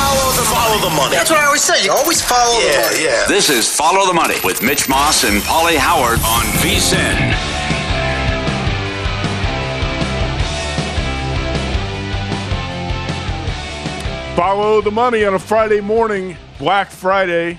Follow 0.00 0.32
the, 0.32 0.42
follow 0.48 0.78
the 0.88 0.94
money. 0.96 1.14
That's 1.14 1.30
what 1.30 1.38
I 1.40 1.44
always 1.46 1.62
say. 1.62 1.84
You 1.84 1.92
always 1.92 2.22
follow 2.22 2.58
the 2.58 2.78
money. 2.82 3.04
yeah. 3.04 3.26
This 3.28 3.50
is 3.50 3.68
Follow 3.68 4.06
the 4.06 4.14
Money 4.14 4.36
with 4.44 4.62
Mitch 4.62 4.88
Moss 4.88 5.24
and 5.24 5.42
Pauly 5.42 5.76
Howard 5.76 6.18
on 6.24 6.44
VSIN. 6.64 7.36
Follow 14.36 14.80
the 14.80 14.90
money 14.90 15.24
on 15.24 15.34
a 15.34 15.38
Friday 15.38 15.80
morning, 15.80 16.36
Black 16.58 16.90
Friday. 16.90 17.58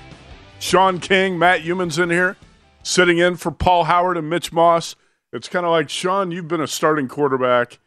Shaun 0.59 1.00
King, 1.00 1.38
Matt 1.38 1.62
Youmans 1.62 2.02
in 2.02 2.09
here, 2.09 2.38
sitting 2.84 3.18
in 3.18 3.35
for 3.35 3.52
Paul 3.52 3.84
Howard 3.85 4.18
and 4.18 4.29
Mitch 4.29 4.52
Moss. 4.52 4.96
It's 5.34 5.47
kind 5.47 5.66
of 5.66 5.72
like 5.72 5.90
Shaun, 5.90 6.31
you've 6.31 6.47
been 6.47 6.62
a 6.62 6.68
starting 6.68 7.08
quarterback, 7.08 7.79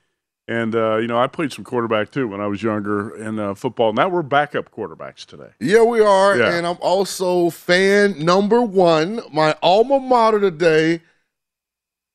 and 0.49 0.75
uh, 0.75 0.97
you 0.97 1.07
know 1.07 1.19
I 1.19 1.27
played 1.27 1.53
some 1.53 1.65
quarterback 1.65 2.11
too 2.11 2.29
when 2.29 2.41
I 2.41 2.47
was 2.47 2.63
younger 2.63 3.15
in 3.17 3.39
uh, 3.39 3.55
football. 3.55 3.93
Now 3.93 4.09
we're 4.09 4.23
backup 4.23 4.71
quarterbacks 4.71 5.25
today. 5.25 5.51
Yeah, 5.61 5.83
we 5.83 6.01
are. 6.01 6.37
Yeah. 6.37 6.55
And 6.55 6.67
I'm 6.67 6.79
also 6.81 7.51
fan 7.51 8.19
number 8.25 8.63
one. 8.63 9.21
My 9.33 9.57
alma 9.63 10.01
mater 10.01 10.41
today. 10.41 11.01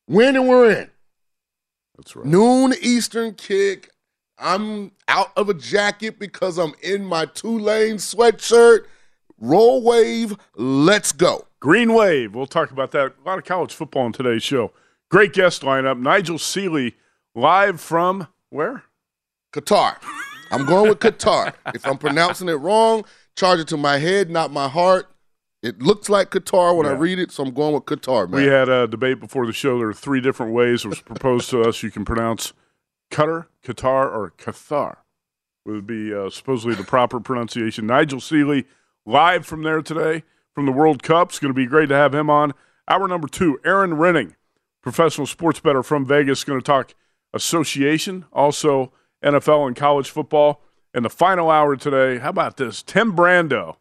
When 0.05 0.35
and 0.35 0.47
we're 0.47 0.71
in. 0.71 0.89
That's 1.97 2.15
right. 2.15 2.25
Noon 2.25 2.73
Eastern 2.81 3.35
kick. 3.35 3.91
I'm 4.39 4.91
out 5.07 5.31
of 5.35 5.49
a 5.49 5.53
jacket 5.53 6.17
because 6.17 6.57
I'm 6.57 6.73
in 6.81 7.05
my 7.05 7.25
Tulane 7.25 7.97
sweatshirt. 7.97 8.85
Roll 9.37 9.83
wave. 9.83 10.35
Let's 10.55 11.11
go. 11.11 11.45
Green 11.59 11.93
Wave. 11.93 12.35
We'll 12.35 12.47
talk 12.47 12.71
about 12.71 12.91
that. 12.91 13.13
A 13.23 13.27
lot 13.27 13.37
of 13.37 13.45
college 13.45 13.73
football 13.73 14.03
on 14.03 14.13
today's 14.13 14.43
show. 14.43 14.71
Great 15.09 15.33
guest 15.33 15.61
lineup. 15.61 15.99
Nigel 15.99 16.37
Seeley, 16.37 16.95
live 17.39 17.79
from 17.79 18.27
where? 18.49 18.83
Qatar. 19.53 19.95
I'm 20.51 20.65
going 20.65 20.89
with 20.89 20.99
Qatar. 20.99 21.53
if 21.73 21.85
I'm 21.85 21.97
pronouncing 21.97 22.49
it 22.49 22.53
wrong, 22.53 23.05
charge 23.35 23.59
it 23.59 23.67
to 23.69 23.77
my 23.77 23.97
head, 23.97 24.29
not 24.29 24.51
my 24.51 24.67
heart. 24.67 25.07
It 25.61 25.81
looks 25.81 26.09
like 26.09 26.31
Qatar 26.31 26.75
when 26.75 26.85
I 26.85 26.91
read 26.91 27.19
it, 27.19 27.31
so 27.31 27.43
I'm 27.43 27.53
going 27.53 27.73
with 27.73 27.85
Qatar, 27.85 28.29
man. 28.29 28.41
We 28.41 28.47
had 28.47 28.69
a 28.69 28.87
debate 28.87 29.19
before 29.19 29.45
the 29.45 29.51
show. 29.51 29.77
There 29.77 29.89
are 29.89 29.93
three 29.93 30.21
different 30.21 30.53
ways 30.53 30.85
it 30.85 30.87
was 30.87 31.01
proposed 31.01 31.49
to 31.49 31.61
us. 31.63 31.83
You 31.83 31.91
can 31.91 32.05
pronounce 32.05 32.53
Qatar, 33.11 33.47
Qatar, 33.63 34.05
or 34.05 34.33
Qatar. 34.37 34.97
Would 35.65 35.85
be 35.85 36.13
uh, 36.13 36.29
supposedly 36.29 36.75
the 36.75 36.83
proper 36.83 37.19
pronunciation. 37.19 37.85
Nigel 37.85 38.21
Seeley, 38.21 38.65
live 39.05 39.45
from 39.45 39.63
there 39.63 39.81
today 39.81 40.23
from 40.55 40.65
the 40.65 40.71
World 40.71 41.03
Cup. 41.03 41.29
It's 41.29 41.39
going 41.39 41.53
to 41.53 41.57
be 41.57 41.65
great 41.65 41.89
to 41.89 41.95
have 41.95 42.15
him 42.15 42.29
on. 42.29 42.53
Hour 42.87 43.07
number 43.07 43.27
two, 43.27 43.59
Erin 43.65 43.91
Rynning, 43.91 44.35
professional 44.81 45.27
sports 45.27 45.59
bettor 45.59 45.83
from 45.83 46.05
Vegas, 46.05 46.43
going 46.43 46.59
to 46.59 46.65
talk 46.65 46.95
association, 47.33 48.25
also 48.31 48.91
NFL 49.23 49.67
and 49.67 49.75
college 49.75 50.09
football. 50.09 50.61
And 50.93 51.05
the 51.05 51.09
final 51.09 51.51
hour 51.51 51.75
today, 51.75 52.17
how 52.17 52.29
about 52.29 52.57
this? 52.57 52.81
Tim 52.81 53.15
Brando. 53.15 53.75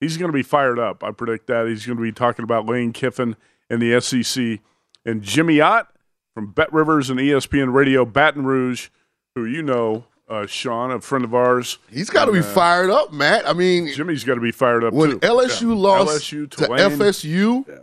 He's 0.00 0.16
going 0.16 0.30
to 0.30 0.34
be 0.36 0.42
fired 0.42 0.78
up. 0.78 1.04
I 1.04 1.10
predict 1.12 1.46
that. 1.46 1.66
He's 1.66 1.86
going 1.86 1.96
to 1.96 2.02
be 2.02 2.12
talking 2.12 2.42
about 2.42 2.66
Lane 2.66 2.92
Kiffin 2.92 3.36
and 3.70 3.80
the 3.80 4.00
SEC. 4.00 4.60
And 5.04 5.22
Jimmy 5.22 5.60
Ott 5.60 5.88
from 6.34 6.52
Bet 6.52 6.72
Rivers 6.72 7.10
and 7.10 7.18
ESPN 7.20 7.72
Radio 7.72 8.04
Baton 8.04 8.44
Rouge, 8.44 8.88
who 9.34 9.44
you 9.44 9.62
know, 9.62 10.04
uh, 10.28 10.46
Shaun, 10.46 10.90
a 10.90 11.00
friend 11.00 11.24
of 11.24 11.34
ours. 11.34 11.78
He's 11.90 12.10
got 12.10 12.24
to 12.26 12.32
be 12.32 12.38
uh, 12.40 12.42
fired 12.42 12.90
up, 12.90 13.12
Matt. 13.12 13.46
I 13.48 13.52
mean, 13.52 13.88
Jimmy's 13.92 14.24
got 14.24 14.34
to 14.36 14.40
be 14.40 14.52
fired 14.52 14.84
up 14.84 14.94
when 14.94 15.12
too. 15.12 15.18
LSU 15.20 15.68
Yeah. 15.68 15.74
lost 15.74 16.24
LSU, 16.24 16.50
to. 16.52 16.56
FSU 16.68 17.68
Yeah. 17.68 17.74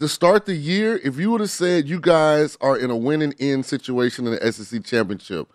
To 0.00 0.08
start 0.08 0.46
the 0.46 0.54
year, 0.54 1.00
if 1.02 1.18
you 1.18 1.30
would 1.30 1.40
have 1.40 1.50
said 1.50 1.88
you 1.88 2.00
guys 2.00 2.56
are 2.60 2.76
in 2.76 2.90
a 2.90 2.96
winning 2.96 3.34
end 3.40 3.66
situation 3.66 4.26
in 4.26 4.34
the 4.34 4.52
SEC 4.52 4.84
championship, 4.84 5.48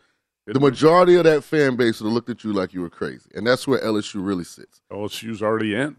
the 0.46 0.60
majority 0.60 1.16
of 1.16 1.24
that 1.24 1.44
fan 1.44 1.76
base 1.78 2.02
would 2.02 2.08
have 2.08 2.14
looked 2.14 2.30
at 2.30 2.44
you 2.44 2.52
like 2.52 2.74
you 2.74 2.82
were 2.82 2.90
crazy, 2.90 3.30
and 3.34 3.48
that's 3.48 3.66
where 3.68 3.80
LSU 3.80 4.26
really 4.26 4.44
sits. 4.44 4.82
LSU's 4.92 5.42
already 5.42 5.74
in 5.76 5.96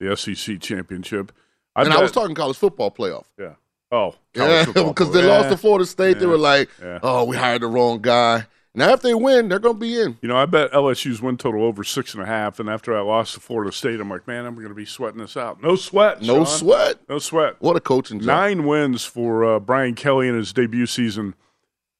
the 0.00 0.16
SEC 0.16 0.60
championship. 0.60 1.30
I 1.76 1.82
and 1.82 1.92
I 1.92 2.02
was 2.02 2.10
talking 2.10 2.34
college 2.34 2.56
football 2.56 2.90
playoff. 2.90 3.26
Yeah. 3.38 3.54
Oh, 3.92 4.14
Yeah, 4.36 4.64
because 4.66 5.12
they 5.12 5.20
playoff. 5.22 5.28
lost 5.28 5.48
to 5.50 5.56
Florida 5.56 5.86
State. 5.86 6.18
They 6.18 6.26
were 6.26 6.36
like, 6.36 6.68
Yeah. 6.82 6.98
"Oh, 7.02 7.24
we 7.24 7.36
hired 7.36 7.62
the 7.62 7.68
wrong 7.68 8.00
guy." 8.00 8.46
Now, 8.72 8.92
if 8.92 9.02
they 9.02 9.14
win, 9.14 9.48
they're 9.48 9.58
going 9.58 9.74
to 9.74 9.80
be 9.80 10.00
in. 10.00 10.16
You 10.22 10.28
know, 10.28 10.36
I 10.36 10.46
bet 10.46 10.70
LSU's 10.70 11.20
win 11.20 11.36
total 11.36 11.64
over 11.64 11.82
six 11.82 12.14
and 12.14 12.22
a 12.22 12.26
half. 12.26 12.60
And 12.60 12.68
after 12.68 12.96
I 12.96 13.00
lost 13.00 13.34
to 13.34 13.40
Florida 13.40 13.72
State, 13.72 13.98
I'm 14.00 14.08
like, 14.08 14.28
man, 14.28 14.46
I'm 14.46 14.54
going 14.54 14.68
to 14.68 14.74
be 14.74 14.84
sweating 14.84 15.18
this 15.18 15.36
out. 15.36 15.60
No 15.60 15.74
sweat. 15.74 16.22
No 16.22 16.44
Shaun. 16.44 16.46
sweat. 16.46 16.96
No 17.08 17.18
sweat. 17.18 17.56
What 17.58 17.76
a 17.76 17.80
coaching 17.80 18.20
job. 18.20 18.26
Nine 18.26 18.64
wins 18.66 19.04
for 19.04 19.44
uh, 19.44 19.58
Brian 19.58 19.96
Kelly 19.96 20.28
in 20.28 20.36
his 20.36 20.52
debut 20.52 20.86
season 20.86 21.34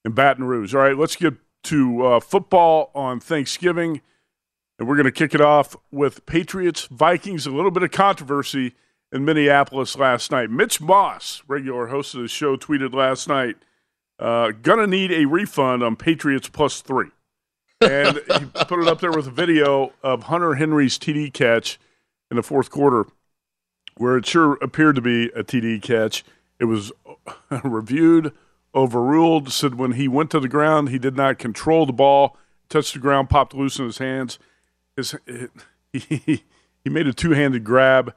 in 0.05 0.13
Baton 0.13 0.45
Rouge. 0.45 0.73
All 0.75 0.81
right, 0.83 0.97
let's 0.97 1.17
get 1.17 1.35
to 1.65 2.07
uh, 2.07 2.21
football 2.21 2.93
on 2.95 3.19
Thanksgiving. 3.19 4.01
And 4.79 4.89
we're 4.89 4.97
going 4.97 5.05
to 5.05 5.13
kick 5.13 5.35
it 5.35 5.41
off 5.41 5.77
with 5.91 6.25
Patriots 6.25 6.87
Vikings. 6.87 7.47
A 7.47 7.51
little 7.51 7.73
bit 7.73 7.83
of 7.83 7.91
controversy 7.91 8.75
in 9.13 9.25
Minneapolis 9.25 9.99
last 9.99 10.31
night. 10.31 10.51
Mitch 10.51 10.81
Moss, 10.81 11.43
regular 11.49 11.89
host 11.89 12.15
of 12.15 12.23
the 12.23 12.29
show, 12.29 12.57
tweeted 12.57 12.95
last 12.95 13.29
night, 13.29 13.57
uh, 14.21 14.53
"Gonna 14.63 14.87
need 14.87 15.11
a 15.11 15.25
refund 15.25 15.83
on 15.83 15.97
Patriots 15.97 16.49
plus 16.49 16.81
three. 16.81 17.09
And 17.81 18.21
he 18.39 18.45
put 18.67 18.81
it 18.81 18.89
up 18.89 19.01
there 19.01 19.11
with 19.11 19.27
a 19.27 19.33
video 19.33 19.93
of 20.03 20.25
Hunter 20.25 20.55
Henry's 20.55 20.99
TD 20.99 21.33
catch 21.33 21.79
in 22.31 22.37
the 22.37 22.43
fourth 22.43 22.71
quarter, 22.71 23.07
where 23.97 24.17
it 24.17 24.27
sure 24.27 24.59
appeared 24.63 24.95
to 24.97 25.03
be 25.03 25.27
a 25.35 25.43
TD 25.43 25.83
catch. 25.83 26.23
It 26.59 26.67
was 26.67 26.93
reviewed, 27.65 28.33
overruled. 28.75 29.51
Said 29.51 29.75
when 29.75 29.93
he 29.93 30.07
went 30.07 30.31
to 30.31 30.41
the 30.41 30.49
ground, 30.49 30.91
he 30.91 30.99
did 30.99 31.17
not 31.17 31.39
control 31.39 31.87
the 31.87 31.93
ball, 31.93 32.37
touched 32.69 32.93
the 32.93 33.01
ground, 33.01 33.31
popped 33.31 33.55
loose 33.55 33.79
in 33.79 33.87
his 33.87 33.99
hands 33.99 34.39
his 34.97 35.15
he 35.93 36.45
he 36.85 36.91
made 36.91 37.07
a 37.07 37.13
two 37.13 37.33
handed 37.33 37.65
grab. 37.65 38.15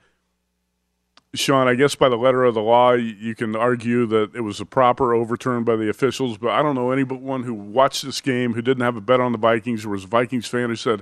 Shaun, 1.35 1.68
I 1.68 1.75
guess 1.75 1.95
by 1.95 2.09
the 2.09 2.18
letter 2.18 2.44
of 2.44 2.53
the 2.53 2.62
law, 2.62 2.94
you 2.94 3.33
can 3.33 3.56
argue 3.56 4.06
that 4.06 4.35
it 4.35 4.41
was 4.41 4.59
a 4.59 4.65
proper 4.65 5.13
overturn 5.13 5.63
by 5.63 5.75
the 5.75 5.89
officials, 5.89 6.38
but 6.38 6.51
I 6.51 6.62
don't 6.62 6.75
know 6.75 6.91
anyone 6.91 7.44
who 7.44 7.53
watched 7.53 8.03
this 8.03 8.21
game 8.21 8.53
who 8.53 8.62
didn't 8.62 8.83
have 8.83 8.95
a 8.95 9.01
bet 9.01 9.19
on 9.19 9.31
the 9.31 9.38
Vikings 9.38 9.83
or 9.83 9.89
was 9.89 10.03
a 10.03 10.07
Vikings 10.07 10.47
fan 10.47 10.69
who 10.69 10.75
said, 10.75 11.01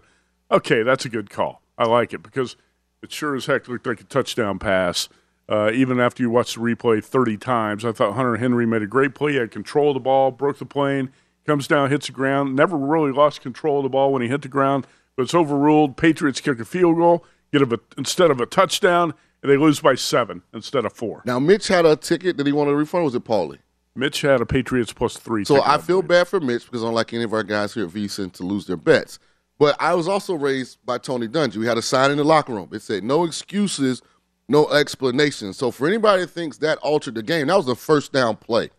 okay, 0.50 0.84
that's 0.84 1.06
a 1.06 1.10
good 1.10 1.30
call. 1.30 1.62
I 1.78 1.86
like 1.86 2.14
it 2.14 2.24
because 2.24 2.56
it 3.04 3.12
sure 3.12 3.36
as 3.36 3.48
heck 3.48 3.68
looked 3.68 3.86
like 3.86 4.02
a 4.02 4.06
touchdown 4.06 4.58
pass. 4.58 5.10
Uh, 5.50 5.70
even 5.74 6.00
after 6.00 6.24
you 6.24 6.30
watched 6.30 6.56
the 6.56 6.62
replay 6.62 7.04
30 7.04 7.36
times, 7.38 7.84
I 7.84 7.92
thought 7.92 8.14
Hunter 8.14 8.38
Henry 8.38 8.66
made 8.66 8.84
a 8.84 8.88
great 8.88 9.14
play. 9.14 9.34
He 9.34 9.38
had 9.38 9.52
control 9.52 9.90
of 9.90 9.96
the 9.96 10.00
ball, 10.00 10.32
broke 10.32 10.60
the 10.60 10.66
plane, 10.66 11.10
comes 11.46 11.68
down, 11.68 11.90
hits 11.90 12.06
the 12.08 12.14
ground, 12.14 12.56
never 12.56 12.78
really 12.78 13.12
lost 13.12 13.42
control 13.42 13.80
of 13.80 13.84
the 13.84 13.90
ball 13.90 14.14
when 14.14 14.22
he 14.22 14.30
hit 14.30 14.44
the 14.44 14.48
ground 14.48 14.88
but 15.16 15.24
it's 15.24 15.36
overruled. 15.36 15.98
Patriots 15.98 16.42
kick 16.42 16.60
a 16.60 16.66
field 16.66 16.98
goal, 16.98 17.26
get 17.52 17.62
a, 17.62 17.80
instead 17.98 18.32
of 18.32 18.40
a 18.40 18.46
touchdown, 18.46 19.14
and 19.42 19.52
they 19.52 19.58
lose 19.58 19.80
by 19.80 19.96
seven 19.96 20.44
instead 20.54 20.86
of 20.86 20.94
four. 20.94 21.22
Now, 21.26 21.40
Mitch 21.40 21.68
had 21.68 21.86
a 21.86 21.96
ticket 21.96 22.38
that 22.38 22.46
he 22.46 22.54
wanted 22.54 22.72
to 22.72 22.78
refund. 22.78 23.06
was 23.06 23.16
it 23.16 23.24
Pauly? 23.24 23.60
Mitch 23.96 24.22
had 24.22 24.40
a 24.42 24.46
Patriots 24.46 24.94
plus 24.94 25.18
three. 25.18 25.44
So 25.44 25.62
I 25.64 25.78
feel 25.78 26.02
bad 26.02 26.28
for 26.28 26.40
Mitch 26.40 26.66
because 26.66 26.84
unlike 26.84 27.14
any 27.14 27.24
of 27.24 27.34
our 27.34 27.44
guys 27.44 27.74
here 27.74 27.86
at 27.86 27.92
VSIN 27.92 28.32
to 28.34 28.44
lose 28.44 28.66
their 28.66 28.78
bets. 28.78 29.20
But 29.60 29.76
I 29.80 29.94
was 29.94 30.08
also 30.08 30.34
raised 30.34 30.84
by 30.86 30.98
Tony 30.98 31.28
Dungy. 31.28 31.58
We 31.58 31.68
had 31.68 31.78
a 31.78 31.82
sign 31.84 32.10
in 32.10 32.18
the 32.18 32.24
locker 32.24 32.54
room. 32.54 32.70
It 32.72 32.82
said, 32.82 33.04
no 33.04 33.26
excuses, 33.26 34.02
no 34.48 34.70
explanations. 34.70 35.58
So 35.58 35.72
for 35.72 35.88
anybody 35.88 36.24
that 36.24 36.32
thinks 36.32 36.58
that 36.60 36.78
altered 36.80 37.16
the 37.16 37.24
game, 37.24 37.48
that 37.48 37.58
was 37.58 37.68
a 37.68 37.76
first 37.76 38.12
down 38.12 38.38
play. 38.38 38.70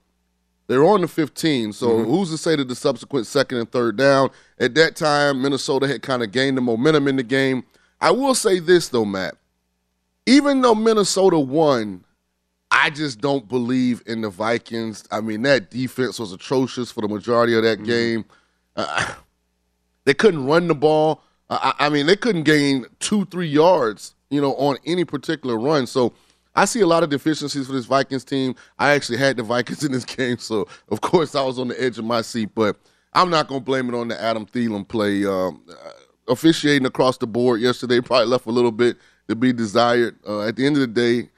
They're 0.66 0.84
on 0.84 1.02
the 1.02 1.08
15, 1.08 1.72
so 1.72 1.88
mm-hmm. 1.88 2.10
who's 2.10 2.30
to 2.30 2.38
say 2.38 2.56
that 2.56 2.66
the 2.66 2.74
subsequent 2.74 3.26
second 3.26 3.58
and 3.58 3.70
third 3.70 3.96
down? 3.96 4.30
At 4.58 4.74
that 4.76 4.96
time, 4.96 5.42
Minnesota 5.42 5.86
had 5.86 6.02
kind 6.02 6.22
of 6.22 6.32
gained 6.32 6.56
the 6.56 6.62
momentum 6.62 7.08
in 7.08 7.16
the 7.16 7.22
game. 7.22 7.64
I 8.00 8.10
will 8.10 8.34
say 8.34 8.58
this, 8.58 8.88
though, 8.88 9.04
Matt. 9.04 9.36
Even 10.26 10.60
though 10.60 10.74
Minnesota 10.74 11.38
won, 11.38 12.04
I 12.70 12.90
just 12.90 13.20
don't 13.20 13.48
believe 13.48 14.02
in 14.06 14.22
the 14.22 14.30
Vikings. 14.30 15.04
I 15.10 15.20
mean, 15.20 15.42
that 15.42 15.70
defense 15.70 16.18
was 16.18 16.32
atrocious 16.32 16.90
for 16.90 17.00
the 17.00 17.08
majority 17.08 17.54
of 17.54 17.62
that 17.64 17.78
mm-hmm. 17.78 17.86
game. 17.86 18.24
Uh, 18.76 19.14
they 20.04 20.14
couldn't 20.14 20.46
run 20.46 20.68
the 20.68 20.74
ball. 20.74 21.22
Uh, 21.50 21.72
I, 21.78 21.86
I 21.86 21.88
mean, 21.88 22.06
they 22.06 22.16
couldn't 22.16 22.44
gain 22.44 22.86
two, 22.98 23.24
three 23.26 23.48
yards, 23.48 24.14
you 24.30 24.40
know, 24.40 24.54
on 24.54 24.78
any 24.86 25.04
particular 25.04 25.58
run. 25.58 25.86
So 25.86 26.12
I 26.54 26.64
see 26.64 26.80
a 26.80 26.86
lot 26.86 27.02
of 27.02 27.10
deficiencies 27.10 27.66
for 27.66 27.72
this 27.72 27.86
Vikings 27.86 28.24
team. 28.24 28.54
I 28.78 28.92
actually 28.92 29.18
had 29.18 29.36
the 29.36 29.42
Vikings 29.42 29.84
in 29.84 29.92
this 29.92 30.04
game, 30.04 30.38
so 30.38 30.66
of 30.88 31.00
course 31.00 31.34
I 31.34 31.42
was 31.42 31.58
on 31.58 31.68
the 31.68 31.82
edge 31.82 31.98
of 31.98 32.04
my 32.04 32.22
seat. 32.22 32.50
But 32.54 32.76
I'm 33.12 33.28
not 33.28 33.48
going 33.48 33.60
to 33.60 33.64
blame 33.64 33.88
it 33.88 33.94
on 33.94 34.08
the 34.08 34.20
Adam 34.20 34.46
Thielen 34.46 34.86
play. 34.86 35.26
Um, 35.26 35.62
officiating 36.28 36.86
across 36.86 37.18
the 37.18 37.26
board 37.26 37.60
yesterday 37.60 38.00
probably 38.02 38.26
left 38.26 38.46
a 38.46 38.50
little 38.50 38.72
bit 38.72 38.96
to 39.32 39.36
be 39.36 39.52
desired. 39.52 40.16
Uh, 40.26 40.42
at 40.42 40.56
the 40.56 40.66
end 40.66 40.76
of 40.76 40.80
the 40.80 40.86
day, 40.86 41.28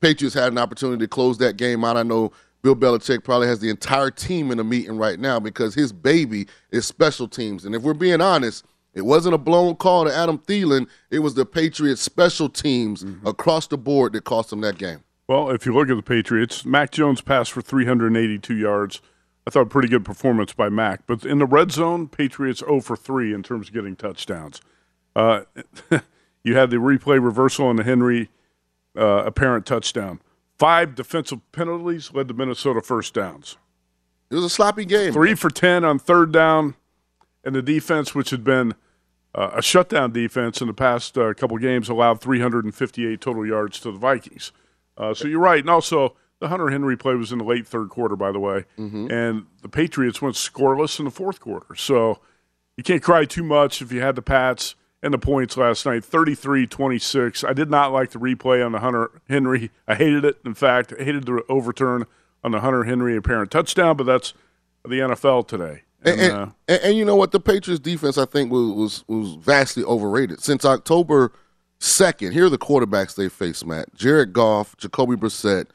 Patriots 0.00 0.34
had 0.34 0.52
an 0.52 0.58
opportunity 0.58 1.04
to 1.04 1.08
close 1.08 1.38
that 1.38 1.56
game 1.56 1.84
out. 1.84 1.96
I 1.96 2.02
know 2.02 2.32
Bill 2.62 2.76
Belichick 2.76 3.24
probably 3.24 3.48
has 3.48 3.58
the 3.58 3.70
entire 3.70 4.10
team 4.10 4.50
in 4.50 4.60
a 4.60 4.64
meeting 4.64 4.96
right 4.96 5.18
now 5.18 5.40
because 5.40 5.74
his 5.74 5.92
baby 5.92 6.46
is 6.70 6.86
special 6.86 7.28
teams. 7.28 7.64
And 7.64 7.74
if 7.74 7.82
we're 7.82 7.94
being 7.94 8.20
honest, 8.20 8.64
it 8.94 9.02
wasn't 9.02 9.34
a 9.34 9.38
blown 9.38 9.76
call 9.76 10.04
to 10.04 10.14
Adam 10.14 10.38
Thielen. 10.38 10.86
It 11.10 11.20
was 11.20 11.34
the 11.34 11.46
Patriots' 11.46 12.00
special 12.00 12.48
teams 12.48 13.02
mm-hmm. 13.02 13.26
across 13.26 13.66
the 13.66 13.78
board 13.78 14.12
that 14.12 14.24
cost 14.24 14.50
them 14.50 14.60
that 14.60 14.78
game. 14.78 15.02
Well, 15.28 15.50
if 15.50 15.66
you 15.66 15.74
look 15.74 15.88
at 15.88 15.96
the 15.96 16.02
Patriots, 16.02 16.64
Mac 16.64 16.90
Jones 16.90 17.20
passed 17.20 17.52
for 17.52 17.62
382 17.62 18.54
yards. 18.54 19.00
I 19.46 19.50
thought 19.50 19.70
pretty 19.70 19.88
good 19.88 20.04
performance 20.04 20.52
by 20.52 20.68
Mac. 20.68 21.06
But 21.06 21.24
in 21.24 21.38
the 21.38 21.46
red 21.46 21.72
zone, 21.72 22.06
Patriots 22.06 22.60
0 22.60 22.80
for 22.80 22.96
3 22.96 23.32
in 23.34 23.42
terms 23.42 23.68
of 23.68 23.74
getting 23.74 23.96
touchdowns. 23.96 24.60
Uh, 25.16 25.42
you 26.44 26.56
had 26.56 26.70
the 26.70 26.76
replay 26.76 27.22
reversal 27.22 27.66
on 27.66 27.76
the 27.76 27.84
Henry 27.84 28.30
uh, 28.96 29.24
apparent 29.24 29.66
touchdown. 29.66 30.20
Five 30.58 30.94
defensive 30.94 31.40
penalties 31.52 32.12
led 32.12 32.28
to 32.28 32.34
Minnesota 32.34 32.80
first 32.80 33.14
downs. 33.14 33.56
It 34.30 34.36
was 34.36 34.44
a 34.44 34.50
sloppy 34.50 34.84
game. 34.84 35.12
Three 35.12 35.34
for 35.34 35.50
10 35.50 35.84
on 35.84 35.98
third 35.98 36.32
down 36.32 36.74
and 37.44 37.54
the 37.54 37.62
defense, 37.62 38.14
which 38.14 38.30
had 38.30 38.44
been 38.44 38.74
uh, 39.34 39.50
a 39.54 39.62
shutdown 39.62 40.12
defense 40.12 40.60
in 40.60 40.66
the 40.66 40.74
past 40.74 41.16
uh, 41.18 41.34
couple 41.34 41.58
games, 41.58 41.88
allowed 41.88 42.20
358 42.20 43.20
total 43.20 43.46
yards 43.46 43.80
to 43.80 43.90
the 43.90 43.98
Vikings. 43.98 44.52
Uh, 44.96 45.14
so 45.14 45.26
you're 45.26 45.40
right, 45.40 45.60
and 45.60 45.70
also 45.70 46.14
the 46.38 46.48
Hunter 46.48 46.70
Henry 46.70 46.96
play 46.96 47.14
was 47.14 47.32
in 47.32 47.38
the 47.38 47.44
late 47.44 47.66
third 47.66 47.88
quarter, 47.88 48.14
by 48.14 48.30
the 48.30 48.38
way, 48.38 48.64
mm-hmm. 48.78 49.10
and 49.10 49.46
the 49.62 49.68
Patriots 49.68 50.20
went 50.20 50.36
scoreless 50.36 50.98
in 50.98 51.04
the 51.04 51.10
fourth 51.10 51.40
quarter. 51.40 51.74
So 51.74 52.20
you 52.76 52.84
can't 52.84 53.02
cry 53.02 53.24
too 53.24 53.42
much 53.42 53.80
if 53.80 53.90
you 53.90 54.00
had 54.00 54.16
the 54.16 54.22
Pats 54.22 54.74
and 55.02 55.12
the 55.12 55.18
points 55.18 55.56
last 55.56 55.84
night 55.84 56.04
33 56.04 56.66
26. 56.66 57.44
I 57.44 57.52
did 57.52 57.70
not 57.70 57.92
like 57.92 58.10
the 58.10 58.18
replay 58.18 58.64
on 58.64 58.72
the 58.72 58.78
Hunter 58.78 59.22
Henry. 59.28 59.70
I 59.88 59.94
hated 59.94 60.24
it. 60.24 60.38
In 60.44 60.54
fact, 60.54 60.94
I 60.98 61.04
hated 61.04 61.26
the 61.26 61.42
overturn 61.48 62.06
on 62.44 62.52
the 62.52 62.60
Hunter 62.60 62.84
Henry 62.84 63.16
apparent 63.16 63.50
touchdown, 63.50 63.96
but 63.96 64.04
that's 64.04 64.34
the 64.84 65.00
NFL 65.00 65.48
today. 65.48 65.82
And, 66.04 66.20
and, 66.20 66.32
uh, 66.32 66.46
and, 66.66 66.80
and, 66.82 66.96
you 66.96 67.04
know 67.04 67.14
what? 67.14 67.30
The 67.30 67.40
Patriots 67.40 67.80
defense, 67.80 68.18
I 68.18 68.24
think, 68.24 68.50
was, 68.50 68.72
was, 68.72 69.04
was 69.06 69.34
vastly 69.34 69.84
overrated. 69.84 70.40
Since 70.40 70.64
October 70.64 71.32
2nd, 71.80 72.32
here 72.32 72.46
are 72.46 72.50
the 72.50 72.58
quarterbacks 72.58 73.14
they 73.14 73.28
faced, 73.28 73.64
Matt. 73.64 73.94
Jared 73.94 74.32
Goff, 74.32 74.76
Jacoby 74.78 75.14
Brissett, 75.14 75.66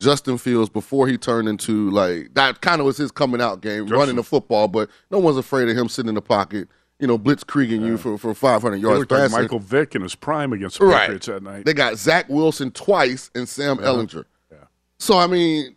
Justin 0.00 0.38
Fields 0.38 0.68
before 0.68 1.08
he 1.08 1.18
turned 1.18 1.48
into, 1.48 1.90
like, 1.90 2.34
that 2.34 2.60
kind 2.60 2.80
of 2.80 2.86
was 2.86 2.96
his 2.96 3.10
coming 3.10 3.40
out 3.40 3.60
game, 3.60 3.86
Justin. 3.86 3.98
running 3.98 4.16
the 4.16 4.22
football, 4.22 4.68
but 4.68 4.88
no 5.10 5.18
one's 5.18 5.36
afraid 5.36 5.68
of 5.68 5.76
him 5.76 5.88
sitting 5.88 6.10
in 6.10 6.14
the 6.14 6.22
pocket, 6.22 6.68
you 7.02 7.06
know, 7.06 7.18
blitzkrieging 7.18 7.80
yeah. 7.80 7.88
you 7.88 7.96
for, 7.98 8.16
for 8.16 8.32
500 8.32 8.76
yards. 8.76 9.00
Looked 9.00 9.12
like 9.12 9.30
Michael 9.30 9.58
Vick 9.58 9.94
in 9.94 10.00
his 10.00 10.14
prime 10.14 10.54
against 10.54 10.78
the 10.78 10.88
Patriots 10.88 11.26
that 11.26 11.42
night. 11.42 11.66
They 11.66 11.74
got 11.74 11.98
Zach 11.98 12.30
Wilson 12.30 12.70
twice 12.70 13.30
and 13.34 13.46
Sam 13.46 13.78
uh-huh. 13.78 13.88
Ehlinger. 13.88 14.24
Yeah. 14.50 14.58
So, 14.98 15.18
I 15.18 15.26
mean, 15.26 15.76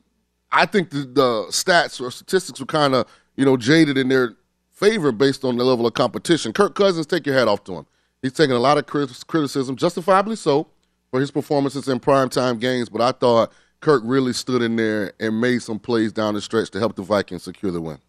I 0.51 0.65
think 0.65 0.91
the, 0.91 1.00
the 1.00 1.46
stats 1.50 2.00
or 2.00 2.12
statistics 2.12 2.62
were 2.62 2.65
kind 2.65 2.96
of– 2.96 3.05
you 3.36 3.46
know, 3.46 3.58
jaded 3.58 3.98
in 3.98 4.10
their 4.10 4.36
favor 4.72 5.12
based 5.12 5.44
on 5.44 5.58
the 5.58 5.63
level 5.63 5.86
of 5.86 5.94
competition. 5.94 6.53
Kirk 6.53 6.75
Cousins, 6.75 7.05
take 7.05 7.25
your 7.25 7.36
hat 7.36 7.48
off 7.48 7.63
to 7.65 7.74
him. 7.74 7.86
He's 8.22 8.34
taking 8.34 8.55
a 8.55 8.60
lot 8.60 8.77
of 8.77 8.88
criticism, 8.88 9.75
justifiably 9.75 10.36
so, 10.36 10.67
for 11.12 11.20
his 11.20 11.32
performances 11.32 11.88
in 11.88 12.00
primetime 12.00 12.60
games, 12.60 12.89
but 12.89 13.01
I 13.01 13.12
thought 13.12 13.51
Kirk 13.82 14.01
really 14.05 14.34
stood 14.34 14.62
in 14.62 14.75
there 14.75 15.13
and 15.20 15.39
made 15.39 15.62
some 15.62 15.79
plays 15.79 16.12
down 16.12 16.34
the 16.34 16.41
stretch 16.41 16.72
to 16.72 16.79
help 16.79 16.96
the 16.96 17.03
Vikings 17.03 17.44
secure 17.44 17.72
the 17.72 17.82
win. 17.82 18.00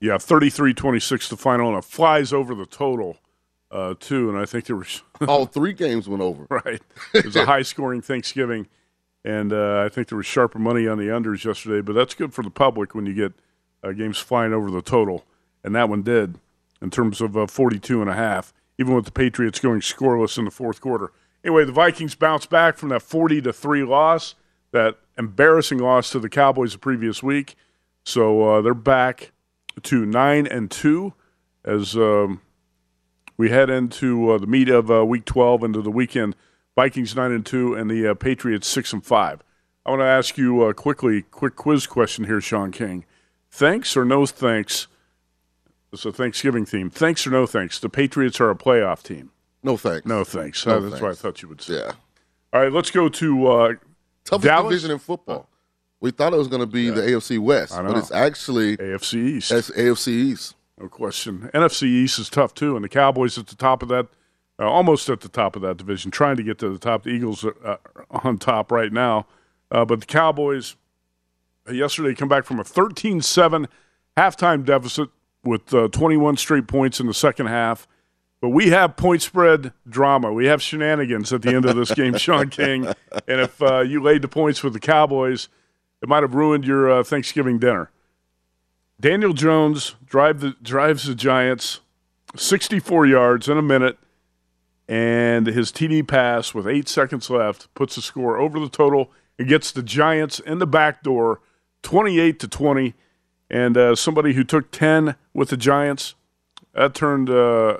Yeah, 0.00 0.14
33-26 0.14 1.28
the 1.28 1.36
final, 1.36 1.68
and 1.68 1.78
it 1.78 1.84
flies 1.84 2.32
over 2.32 2.54
the 2.54 2.66
total, 2.66 3.18
uh, 3.70 3.94
too, 3.98 4.28
and 4.28 4.38
I 4.38 4.44
think 4.44 4.66
there 4.66 4.76
were... 4.76 4.86
All 5.26 5.46
three 5.46 5.72
games 5.72 6.08
went 6.08 6.22
over. 6.22 6.46
Right. 6.48 6.80
It 7.14 7.24
was 7.24 7.36
a 7.36 7.46
high-scoring 7.46 8.02
Thanksgiving, 8.02 8.68
and 9.24 9.52
uh, 9.52 9.82
I 9.84 9.88
think 9.88 10.08
there 10.08 10.18
was 10.18 10.26
sharper 10.26 10.58
money 10.58 10.86
on 10.86 10.98
the 10.98 11.06
unders 11.06 11.44
yesterday, 11.44 11.80
but 11.80 11.94
that's 11.94 12.14
good 12.14 12.32
for 12.32 12.42
the 12.42 12.50
public 12.50 12.94
when 12.94 13.06
you 13.06 13.14
get– 13.14 13.32
uh, 13.82 13.92
games 13.92 14.18
flying 14.18 14.52
over 14.52 14.70
the 14.70 14.82
total, 14.82 15.24
and 15.62 15.74
that 15.74 15.88
one 15.88 16.02
did 16.02 16.38
in 16.80 16.90
terms 16.90 17.20
of 17.20 17.36
uh, 17.36 17.46
42 17.46 18.00
and 18.00 18.10
a 18.10 18.14
half, 18.14 18.52
even 18.78 18.94
with 18.94 19.04
the 19.04 19.12
Patriots 19.12 19.60
going 19.60 19.80
scoreless 19.80 20.38
in 20.38 20.44
the 20.44 20.50
fourth 20.50 20.80
quarter. 20.80 21.12
Anyway, 21.44 21.64
the 21.64 21.72
Vikings 21.72 22.14
bounced 22.14 22.50
back 22.50 22.76
from 22.76 22.88
that 22.90 23.02
40 23.02 23.42
to 23.42 23.52
3 23.52 23.84
loss, 23.84 24.34
that 24.72 24.98
embarrassing 25.16 25.78
loss 25.78 26.10
to 26.10 26.18
the 26.18 26.28
Cowboys 26.28 26.72
the 26.72 26.78
previous 26.78 27.22
week. 27.22 27.56
So 28.04 28.42
uh, 28.48 28.62
they're 28.62 28.74
back 28.74 29.32
to 29.80 30.06
9 30.06 30.46
and 30.46 30.70
2 30.70 31.12
as 31.64 31.96
um, 31.96 32.40
we 33.36 33.50
head 33.50 33.70
into 33.70 34.30
uh, 34.30 34.38
the 34.38 34.46
meat 34.46 34.68
of 34.68 34.90
uh, 34.90 35.04
week 35.04 35.24
12 35.24 35.62
into 35.64 35.82
the 35.82 35.90
weekend. 35.90 36.36
Vikings 36.76 37.16
9 37.16 37.32
and 37.32 37.44
2 37.44 37.74
and 37.74 37.90
the 37.90 38.08
uh, 38.08 38.14
Patriots 38.14 38.68
6 38.68 38.92
and 38.92 39.04
5. 39.04 39.42
I 39.84 39.90
want 39.90 40.00
to 40.00 40.06
ask 40.06 40.36
you 40.36 40.62
a 40.64 40.74
quickly 40.74 41.22
quick 41.22 41.56
quiz 41.56 41.86
question 41.86 42.24
here, 42.24 42.40
Shaun 42.40 42.72
King. 42.72 43.04
Thanks 43.50 43.96
or 43.96 44.04
no 44.04 44.26
thanks? 44.26 44.86
It's 45.92 46.04
a 46.04 46.12
Thanksgiving 46.12 46.66
theme. 46.66 46.90
Thanks 46.90 47.26
or 47.26 47.30
no 47.30 47.46
thanks? 47.46 47.78
The 47.78 47.88
Patriots 47.88 48.40
are 48.40 48.50
a 48.50 48.54
playoff 48.54 49.02
team. 49.02 49.30
No 49.62 49.76
thanks. 49.76 50.06
No 50.06 50.24
thanks. 50.24 50.66
No 50.66 50.76
uh, 50.76 50.80
that's 50.80 50.90
thanks. 50.92 51.02
what 51.02 51.10
I 51.10 51.14
thought 51.14 51.42
you 51.42 51.48
would 51.48 51.62
say. 51.62 51.74
Yeah. 51.74 51.92
All 52.52 52.62
right, 52.62 52.72
let's 52.72 52.90
go 52.90 53.08
to 53.08 53.46
uh, 53.46 53.72
toughest 54.24 54.46
Dallas. 54.46 54.70
division 54.70 54.90
in 54.92 54.98
football. 54.98 55.47
We 56.00 56.10
thought 56.12 56.32
it 56.32 56.36
was 56.36 56.48
going 56.48 56.60
to 56.60 56.66
be 56.66 56.90
the 56.90 57.00
AFC 57.02 57.38
West, 57.38 57.74
but 57.74 57.96
it's 57.96 58.12
actually 58.12 58.76
AFC 58.76 59.14
East. 59.14 59.50
that's 59.50 59.70
AFC 59.70 60.08
East. 60.08 60.54
No 60.80 60.88
question. 60.88 61.50
NFC 61.52 61.82
East 61.84 62.18
is 62.20 62.28
tough 62.28 62.54
too, 62.54 62.76
and 62.76 62.84
the 62.84 62.88
Cowboys 62.88 63.36
at 63.36 63.48
the 63.48 63.56
top 63.56 63.82
of 63.82 63.88
that, 63.88 64.06
uh, 64.60 64.70
almost 64.70 65.08
at 65.08 65.20
the 65.22 65.28
top 65.28 65.56
of 65.56 65.62
that 65.62 65.76
division, 65.76 66.10
trying 66.12 66.36
to 66.36 66.42
get 66.44 66.58
to 66.58 66.68
the 66.68 66.78
top. 66.78 67.02
The 67.02 67.10
Eagles 67.10 67.44
are 67.44 67.56
uh, 67.64 67.76
on 68.10 68.38
top 68.38 68.70
right 68.70 68.92
now, 68.92 69.26
uh, 69.72 69.84
but 69.84 70.00
the 70.00 70.06
Cowboys 70.06 70.76
uh, 71.68 71.72
yesterday 71.72 72.14
come 72.14 72.28
back 72.28 72.44
from 72.44 72.60
a 72.60 72.64
13-7 72.64 73.66
halftime 74.16 74.64
deficit 74.64 75.08
with 75.42 75.74
uh, 75.74 75.88
21 75.88 76.36
straight 76.36 76.68
points 76.68 77.00
in 77.00 77.06
the 77.06 77.14
second 77.14 77.46
half. 77.46 77.88
But 78.40 78.50
we 78.50 78.68
have 78.68 78.96
point 78.96 79.22
spread 79.22 79.72
drama. 79.88 80.32
We 80.32 80.46
have 80.46 80.62
shenanigans 80.62 81.32
at 81.32 81.42
the 81.42 81.54
end 81.54 81.64
of 81.64 81.74
this 81.74 81.92
game, 81.92 82.16
Shaun 82.16 82.50
King. 82.50 82.86
And 83.26 83.40
if 83.40 83.60
uh, 83.60 83.80
you 83.80 84.00
laid 84.00 84.22
the 84.22 84.28
points 84.28 84.62
with 84.62 84.72
the 84.74 84.80
Cowboys, 84.80 85.48
it 86.02 86.08
might 86.08 86.22
have 86.22 86.34
ruined 86.34 86.64
your 86.64 86.90
uh, 86.90 87.02
Thanksgiving 87.04 87.58
dinner. 87.58 87.90
Daniel 89.00 89.32
Jones 89.32 89.94
drive 90.06 90.40
the, 90.40 90.56
drives 90.62 91.04
the 91.06 91.14
Giants 91.14 91.80
64 92.36 93.06
yards 93.06 93.48
in 93.48 93.56
a 93.56 93.62
minute, 93.62 93.98
and 94.88 95.46
his 95.46 95.70
TD 95.70 96.06
pass 96.06 96.54
with 96.54 96.66
eight 96.66 96.88
seconds 96.88 97.30
left 97.30 97.72
puts 97.74 97.94
the 97.96 98.02
score 98.02 98.38
over 98.38 98.58
the 98.58 98.68
total 98.68 99.10
and 99.38 99.48
gets 99.48 99.70
the 99.70 99.82
Giants 99.82 100.40
in 100.40 100.58
the 100.58 100.66
back 100.66 101.02
door 101.02 101.40
28 101.82 102.40
to 102.40 102.48
20. 102.48 102.94
And 103.50 103.76
uh, 103.78 103.94
somebody 103.94 104.34
who 104.34 104.44
took 104.44 104.70
10 104.72 105.14
with 105.32 105.48
the 105.50 105.56
Giants, 105.56 106.14
that 106.74 106.94
turned 106.94 107.30
uh, 107.30 107.78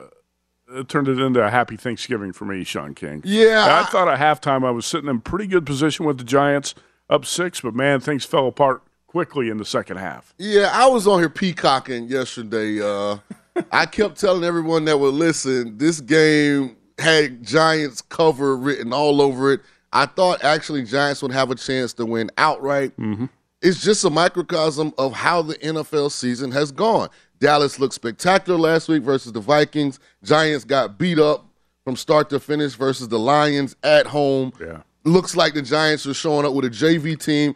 it 0.71 0.89
turned 0.89 1.09
it 1.09 1.19
into 1.19 1.43
a 1.43 1.51
happy 1.51 1.77
Thanksgiving 1.77 2.33
for 2.33 2.45
me, 2.45 2.63
Shaun 2.65 2.95
King. 2.95 3.23
Yeah, 3.25 3.65
I, 3.67 3.81
I- 3.81 3.85
thought 3.85 4.09
at 4.09 4.19
halftime 4.19 4.65
I 4.67 4.71
was 4.71 4.87
sitting 4.87 5.09
in 5.11 5.21
pretty 5.21 5.47
good 5.47 5.67
position 5.67 6.07
with 6.07 6.17
the 6.19 6.25
Giants, 6.25 6.75
up 7.11 7.25
six, 7.25 7.61
but 7.61 7.75
man, 7.75 8.01
things 8.01 8.25
fell 8.25 8.47
apart 8.49 8.83
quickly 9.07 9.49
in 9.49 9.57
the 9.59 9.65
second 9.65 9.97
half. 9.97 10.35
Yeah, 10.39 10.71
I 10.73 10.87
was 10.87 11.07
on 11.07 11.19
here 11.19 11.29
peacocking 11.31 12.09
yesterday. 12.09 12.81
Uh, 12.81 13.19
I 13.73 13.87
kept 13.87 14.21
telling 14.21 14.45
everyone 14.45 14.85
that 14.85 14.99
would 14.99 15.15
listen, 15.15 15.79
this 15.79 16.01
game 16.01 16.77
had 16.99 17.43
Giants 17.43 18.03
cover 18.03 18.57
written 18.57 18.93
all 18.93 19.21
over 19.23 19.53
it. 19.53 19.61
I 19.93 20.07
thought 20.07 20.45
actually 20.45 20.85
Giants 20.85 21.23
would 21.23 21.33
have 21.33 21.51
a 21.51 21.55
chance 21.55 21.93
to 21.95 22.05
win 22.05 22.31
outright. 22.37 22.93
It's 23.63 23.83
just 23.83 24.05
a 24.05 24.11
microcosm 24.11 24.93
of 24.99 25.13
how 25.15 25.43
the 25.43 25.55
NFL 25.57 26.13
season 26.13 26.53
has 26.53 26.71
gone. 26.71 27.09
Dallas 27.41 27.79
looked 27.81 27.95
spectacular 27.95 28.59
last 28.59 28.89
week 28.89 29.03
versus 29.03 29.33
the 29.33 29.41
Vikings. 29.41 29.99
Giants 30.23 30.65
got 30.65 30.99
beat 30.99 31.19
up 31.19 31.47
from 31.85 31.97
start 31.97 32.29
to 32.31 32.39
finish 32.41 32.75
versus 32.75 33.09
the 33.09 33.19
Lions 33.19 33.75
at 33.83 34.07
home. 34.07 34.53
Yeah. 34.61 34.83
Looks 35.05 35.37
like 35.37 35.55
the 35.55 35.63
Giants 35.63 36.07
are 36.07 36.15
showing 36.15 36.45
up 36.45 36.53
with 36.53 36.65
a 36.65 36.71
JV 36.71 37.19
team. 37.23 37.55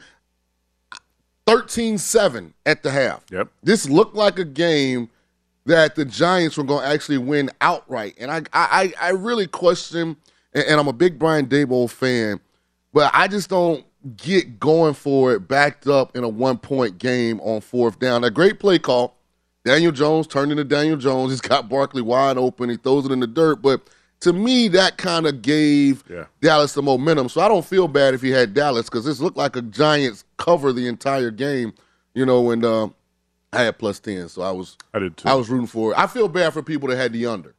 13 1.47 1.99
7 1.99 2.55
at 2.67 2.83
the 2.83 2.91
half. 2.91 3.25
Yep. 3.31 3.49
This 3.63 3.89
looked 3.89 4.15
like 4.15 4.39
a 4.39 4.45
game 4.45 5.11
that 5.67 5.95
the 5.95 6.05
Giants 6.05 6.57
were 6.57 6.65
going 6.65 6.83
to 6.83 6.89
actually 6.89 7.19
win 7.19 7.51
outright. 7.61 8.15
And 8.19 8.31
I, 8.31 8.43
I, 8.53 8.93
I 9.01 9.11
really 9.11 9.47
question, 9.47 10.17
and, 10.55 10.65
and 10.65 10.81
I'm 10.81 10.89
a 10.89 10.93
big 10.93 11.19
Brian 11.19 11.47
Daboll 11.47 11.91
fan, 11.91 12.41
but 12.93 13.11
I 13.15 13.29
just 13.29 13.49
don't 13.49 13.85
get 14.17 14.59
going 14.59 14.95
for 14.95 15.33
it 15.33 15.47
backed 15.47 15.87
up 15.87 16.17
in 16.17 16.25
a 16.25 16.29
one 16.29 16.59
point 16.59 16.99
game 16.99 17.41
on 17.41 17.61
fourth 17.61 17.99
down. 17.99 18.25
A 18.25 18.31
great 18.31 18.59
play 18.59 18.79
call. 18.79 19.17
Daniel 19.65 19.93
Jones 19.93 20.27
turned 20.27 20.51
into 20.51 20.65
Daniel 20.65 20.97
Jones. 20.97 21.31
He's 21.33 21.41
got 21.41 21.69
Barkley 21.69 22.03
wide 22.03 22.37
open. 22.37 22.69
He 22.71 22.77
throws 22.77 23.07
it 23.07 23.13
in 23.13 23.21
the 23.21 23.27
dirt. 23.27 23.63
But 23.63 23.89
to 24.23 24.33
me, 24.33 24.69
that 24.69 24.97
kind 24.99 25.27
of 25.27 25.43
gave 25.43 26.03
Yeah. 26.09 26.25
Dallas 26.41 26.73
the 26.75 26.83
momentum. 26.83 27.29
So 27.29 27.41
I 27.41 27.49
don't 27.49 27.65
feel 27.65 27.87
bad 27.89 28.15
if 28.15 28.23
he 28.23 28.31
had 28.31 28.55
Dallas 28.55 28.89
because 28.89 29.05
this 29.05 29.21
looked 29.21 29.37
like 29.37 29.57
a 29.57 29.63
Giants 29.63 30.25
cover 30.37 30.73
the 30.73 30.87
entire 30.89 31.31
game, 31.31 31.73
you 32.15 32.25
know, 32.27 32.51
and 32.51 32.65
uh, 32.65 32.89
I 33.53 33.63
had 33.65 33.79
plus 33.79 33.99
10. 34.01 34.29
So 34.29 34.43
I 34.43 34.51
was 34.51 34.77
I 34.95 34.99
did 35.01 35.17
too. 35.17 35.29
I 35.29 35.35
was 35.35 35.49
rooting 35.51 35.67
for 35.67 35.93
it. 35.93 35.99
I 35.99 36.07
feel 36.07 36.29
bad 36.29 36.53
for 36.53 36.63
people 36.63 36.89
that 36.89 36.97
had 36.97 37.13
the 37.13 37.27
under. 37.27 37.55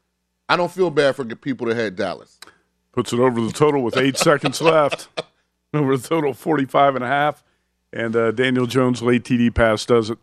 I 0.49 0.55
don't 0.57 0.71
feel 0.71 0.89
bad 0.89 1.15
for 1.15 1.23
people 1.25 1.67
that 1.67 1.75
had 1.77 1.95
Dallas. 1.95 2.39
puts 2.91 3.13
it 3.13 3.19
over 3.19 3.39
the 3.41 3.51
total 3.51 3.81
with 3.83 3.97
eight 3.97 4.17
seconds 4.29 4.61
left. 4.61 5.07
Over 5.73 5.97
the 5.97 6.07
total, 6.07 6.33
45 6.33 6.95
and 6.95 7.03
a 7.03 7.07
half. 7.07 7.43
And 7.91 8.15
uh, 8.15 8.31
Daniel 8.31 8.67
Jones' 8.67 9.01
late 9.01 9.23
TD 9.23 9.53
pass 9.53 9.85
does 9.85 10.09
it 10.09 10.17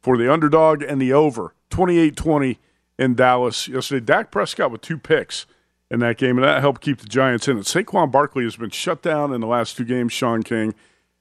for 0.00 0.16
the 0.16 0.32
underdog 0.32 0.82
and 0.82 1.00
the 1.00 1.12
over. 1.12 1.54
28 1.70 2.16
20 2.16 2.58
in 2.98 3.14
Dallas 3.14 3.68
yesterday. 3.68 4.04
Dak 4.04 4.30
Prescott 4.30 4.70
with 4.70 4.80
two 4.80 4.98
picks 4.98 5.46
in 5.92 6.00
that 6.00 6.16
game, 6.16 6.38
and 6.38 6.44
that 6.44 6.62
helped 6.62 6.80
keep 6.80 6.98
the 6.98 7.06
Giants 7.06 7.46
in 7.46 7.58
it. 7.58 7.66
Saquon 7.66 8.10
Barkley 8.10 8.44
has 8.44 8.56
been 8.56 8.70
shut 8.70 9.02
down 9.02 9.30
in 9.30 9.42
the 9.42 9.46
last 9.46 9.76
two 9.76 9.84
games, 9.84 10.10
Shaun 10.10 10.42
King, 10.42 10.74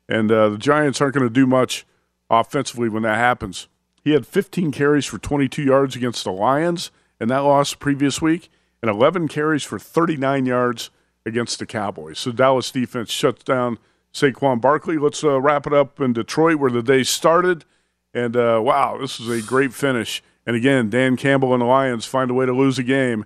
and 0.08 0.32
uh, 0.32 0.48
the 0.48 0.58
Giants 0.58 1.02
aren't 1.02 1.14
going 1.14 1.28
to 1.28 1.34
do 1.34 1.46
much 1.46 1.86
offensively 2.30 2.88
when 2.88 3.04
that 3.04 3.18
happens. 3.18 3.68
He 4.02 4.12
had 4.12 4.26
15 4.26 4.72
carries 4.72 5.06
for 5.06 5.18
22 5.18 5.62
yards 5.62 5.98
against 5.98 6.24
the 6.24 6.32
Lions 6.32 6.90
in 7.20 7.28
that 7.28 7.40
loss 7.40 7.74
previous 7.74 8.22
week, 8.22 8.50
and 8.82 8.90
11 8.90 9.28
carries 9.28 9.64
for 9.64 9.78
39 9.78 10.46
yards 10.46 10.90
against 11.26 11.60
the 11.60 11.66
Cowboys. 11.66 12.18
So 12.18 12.32
Dallas 12.32 12.72
defense 12.72 13.12
shuts 13.12 13.44
down 13.44 13.78
Saquon 14.14 14.62
Barkley. 14.62 14.98
Let's 14.98 15.22
uh, 15.22 15.42
wrap 15.42 15.68
it 15.68 15.74
up 15.74 16.00
in 16.00 16.14
Detroit 16.14 16.56
where 16.56 16.72
the 16.72 16.82
day 16.82 17.04
started. 17.04 17.66
And 18.14 18.38
uh, 18.38 18.62
wow, 18.64 18.98
this 19.00 19.20
is 19.20 19.28
a 19.28 19.46
great 19.46 19.74
finish. 19.74 20.24
And 20.46 20.56
again, 20.56 20.90
Dan 20.90 21.18
Campbell 21.18 21.54
and 21.54 21.62
the 21.62 21.66
Lions 21.66 22.06
find 22.06 22.32
a 22.32 22.34
way 22.34 22.46
to 22.46 22.54
lose 22.54 22.80
a 22.80 22.84
game. 22.84 23.26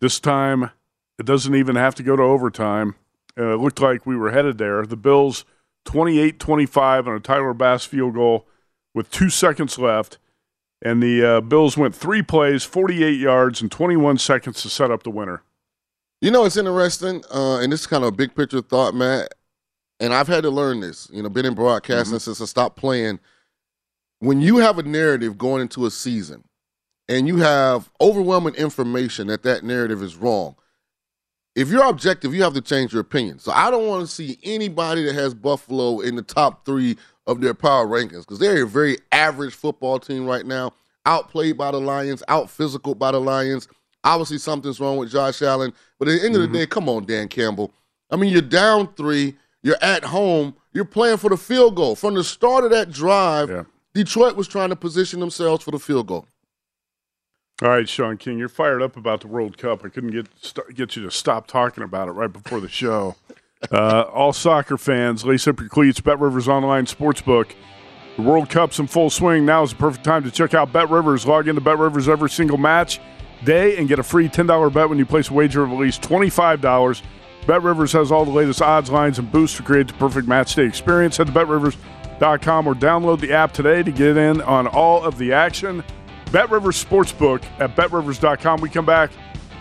This 0.00 0.20
time, 0.20 0.70
it 1.18 1.26
doesn't 1.26 1.54
even 1.54 1.76
have 1.76 1.94
to 1.96 2.02
go 2.02 2.16
to 2.16 2.22
overtime. 2.22 2.94
Uh, 3.38 3.54
it 3.54 3.60
looked 3.60 3.80
like 3.80 4.06
we 4.06 4.16
were 4.16 4.30
headed 4.30 4.58
there. 4.58 4.84
The 4.84 4.96
Bills 4.96 5.44
28 5.84 6.38
25 6.38 7.08
on 7.08 7.14
a 7.14 7.20
Tyler 7.20 7.54
Bass 7.54 7.84
field 7.84 8.14
goal 8.14 8.46
with 8.94 9.10
two 9.10 9.30
seconds 9.30 9.78
left. 9.78 10.18
And 10.82 11.02
the 11.02 11.24
uh, 11.24 11.40
Bills 11.40 11.76
went 11.76 11.94
three 11.94 12.22
plays, 12.22 12.64
48 12.64 13.18
yards, 13.18 13.62
and 13.62 13.72
21 13.72 14.18
seconds 14.18 14.62
to 14.62 14.68
set 14.68 14.90
up 14.90 15.04
the 15.04 15.10
winner. 15.10 15.42
You 16.20 16.30
know, 16.30 16.44
it's 16.44 16.56
interesting, 16.56 17.22
uh, 17.32 17.58
and 17.58 17.72
this 17.72 17.80
is 17.80 17.86
kind 17.86 18.02
of 18.02 18.08
a 18.08 18.16
big 18.16 18.34
picture 18.34 18.60
thought, 18.60 18.94
Matt. 18.94 19.32
And 20.00 20.12
I've 20.12 20.28
had 20.28 20.42
to 20.42 20.50
learn 20.50 20.80
this. 20.80 21.08
You 21.12 21.22
know, 21.22 21.28
been 21.30 21.46
in 21.46 21.54
broadcasting 21.54 22.18
since 22.18 22.40
I 22.40 22.44
stopped 22.44 22.76
playing. 22.76 23.20
When 24.18 24.40
you 24.40 24.58
have 24.58 24.78
a 24.78 24.82
narrative 24.82 25.38
going 25.38 25.62
into 25.62 25.86
a 25.86 25.90
season, 25.90 26.44
and 27.08 27.28
you 27.28 27.36
have 27.38 27.90
overwhelming 28.00 28.54
information 28.54 29.28
that 29.28 29.42
that 29.44 29.64
narrative 29.64 30.02
is 30.02 30.16
wrong, 30.16 30.56
if 31.54 31.70
you're 31.70 31.84
objective, 31.84 32.34
you 32.34 32.42
have 32.42 32.54
to 32.54 32.60
change 32.60 32.92
your 32.92 33.00
opinion. 33.00 33.38
So 33.38 33.50
I 33.50 33.70
don't 33.70 33.86
want 33.86 34.06
to 34.06 34.12
see 34.12 34.38
anybody 34.42 35.04
that 35.04 35.14
has 35.14 35.32
Buffalo 35.34 36.00
in 36.00 36.14
the 36.14 36.22
top 36.22 36.66
three 36.66 36.96
of 37.26 37.40
their 37.40 37.54
power 37.54 37.86
rankings 37.86 38.20
because 38.20 38.38
they're 38.38 38.64
a 38.64 38.66
very 38.66 38.98
average 39.10 39.54
football 39.54 39.98
team 39.98 40.26
right 40.26 40.44
now, 40.44 40.72
outplayed 41.06 41.56
by 41.56 41.70
the 41.70 41.80
Lions, 41.80 42.22
out 42.28 42.50
physical 42.50 42.94
by 42.94 43.10
the 43.10 43.20
Lions. 43.20 43.68
Obviously, 44.04 44.38
something's 44.38 44.78
wrong 44.78 44.98
with 44.98 45.10
Josh 45.10 45.40
Allen. 45.42 45.72
But 45.98 46.08
at 46.08 46.20
the 46.20 46.26
end 46.26 46.36
of 46.36 46.42
the 46.42 46.48
mm-hmm. 46.48 46.56
day, 46.56 46.66
come 46.66 46.88
on, 46.88 47.06
Dan 47.06 47.26
Campbell. 47.28 47.72
I 48.10 48.16
mean, 48.16 48.30
you're 48.32 48.42
down 48.42 48.92
three, 48.94 49.34
you're 49.62 49.82
at 49.82 50.04
home, 50.04 50.54
you're 50.74 50.84
playing 50.84 51.16
for 51.16 51.30
the 51.30 51.36
field 51.36 51.74
goal. 51.74 51.96
From 51.96 52.14
the 52.14 52.22
start 52.22 52.64
of 52.64 52.70
that 52.70 52.92
drive, 52.92 53.48
Yeah. 53.48 53.64
Detroit 53.94 54.36
was 54.36 54.46
trying 54.46 54.68
to 54.68 54.76
position 54.76 55.20
themselves 55.20 55.64
for 55.64 55.70
the 55.70 55.78
field 55.78 56.06
goal. 56.06 56.26
All 57.62 57.70
right, 57.70 57.88
Shaun 57.88 58.18
King, 58.18 58.38
you're 58.38 58.50
fired 58.50 58.82
up 58.82 58.98
about 58.98 59.22
the 59.22 59.28
World 59.28 59.56
Cup. 59.56 59.82
I 59.82 59.88
couldn't 59.88 60.10
get 60.10 60.26
st- 60.42 60.74
get 60.74 60.94
you 60.94 61.02
to 61.04 61.10
stop 61.10 61.46
talking 61.46 61.82
about 61.82 62.08
it 62.08 62.12
right 62.12 62.30
before 62.30 62.60
the 62.60 62.68
show. 62.68 63.16
Uh, 63.72 64.02
all 64.12 64.34
soccer 64.34 64.76
fans, 64.76 65.24
lace 65.24 65.48
up 65.48 65.58
your 65.58 65.70
cleats. 65.70 65.98
Bet 65.98 66.20
Rivers 66.20 66.48
Online 66.48 66.84
Sportsbook. 66.84 67.52
The 68.16 68.22
World 68.22 68.50
Cup's 68.50 68.78
in 68.78 68.86
full 68.86 69.08
swing. 69.08 69.46
Now 69.46 69.62
is 69.62 69.70
the 69.70 69.76
perfect 69.76 70.04
time 70.04 70.22
to 70.24 70.30
check 70.30 70.52
out 70.52 70.70
Bet 70.70 70.90
Rivers. 70.90 71.26
Log 71.26 71.48
into 71.48 71.62
Bet 71.62 71.78
Rivers 71.78 72.10
every 72.10 72.28
single 72.28 72.58
match 72.58 73.00
day 73.44 73.78
and 73.78 73.88
get 73.88 73.98
a 73.98 74.02
free 74.02 74.28
$10 74.28 74.72
bet 74.72 74.88
when 74.90 74.98
you 74.98 75.06
place 75.06 75.30
a 75.30 75.32
wager 75.32 75.62
of 75.62 75.70
at 75.72 75.78
least 75.78 76.02
$25. 76.02 77.02
Bet 77.46 77.62
Rivers 77.62 77.92
has 77.92 78.12
all 78.12 78.26
the 78.26 78.30
latest 78.30 78.60
odds, 78.60 78.90
lines, 78.90 79.18
and 79.18 79.32
boosts 79.32 79.56
to 79.56 79.62
create 79.62 79.86
the 79.88 79.94
perfect 79.94 80.28
match 80.28 80.54
day 80.54 80.66
experience. 80.66 81.16
Head 81.16 81.28
to 81.28 81.32
betrivers.com 81.32 82.66
or 82.66 82.74
download 82.74 83.20
the 83.20 83.32
app 83.32 83.52
today 83.52 83.82
to 83.82 83.90
get 83.90 84.18
in 84.18 84.42
on 84.42 84.66
all 84.66 85.02
of 85.02 85.16
the 85.16 85.32
action. 85.32 85.82
Bet 86.36 86.50
Rivers 86.50 86.84
Sportsbook 86.84 87.42
at 87.60 87.74
betrivers.com. 87.76 88.60
We 88.60 88.68
come 88.68 88.84
back, 88.84 89.10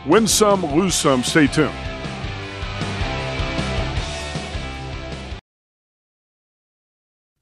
win 0.05 0.27
some, 0.27 0.65
lose 0.75 0.93
some. 0.93 1.23
Stay 1.23 1.47
tuned. 1.47 1.94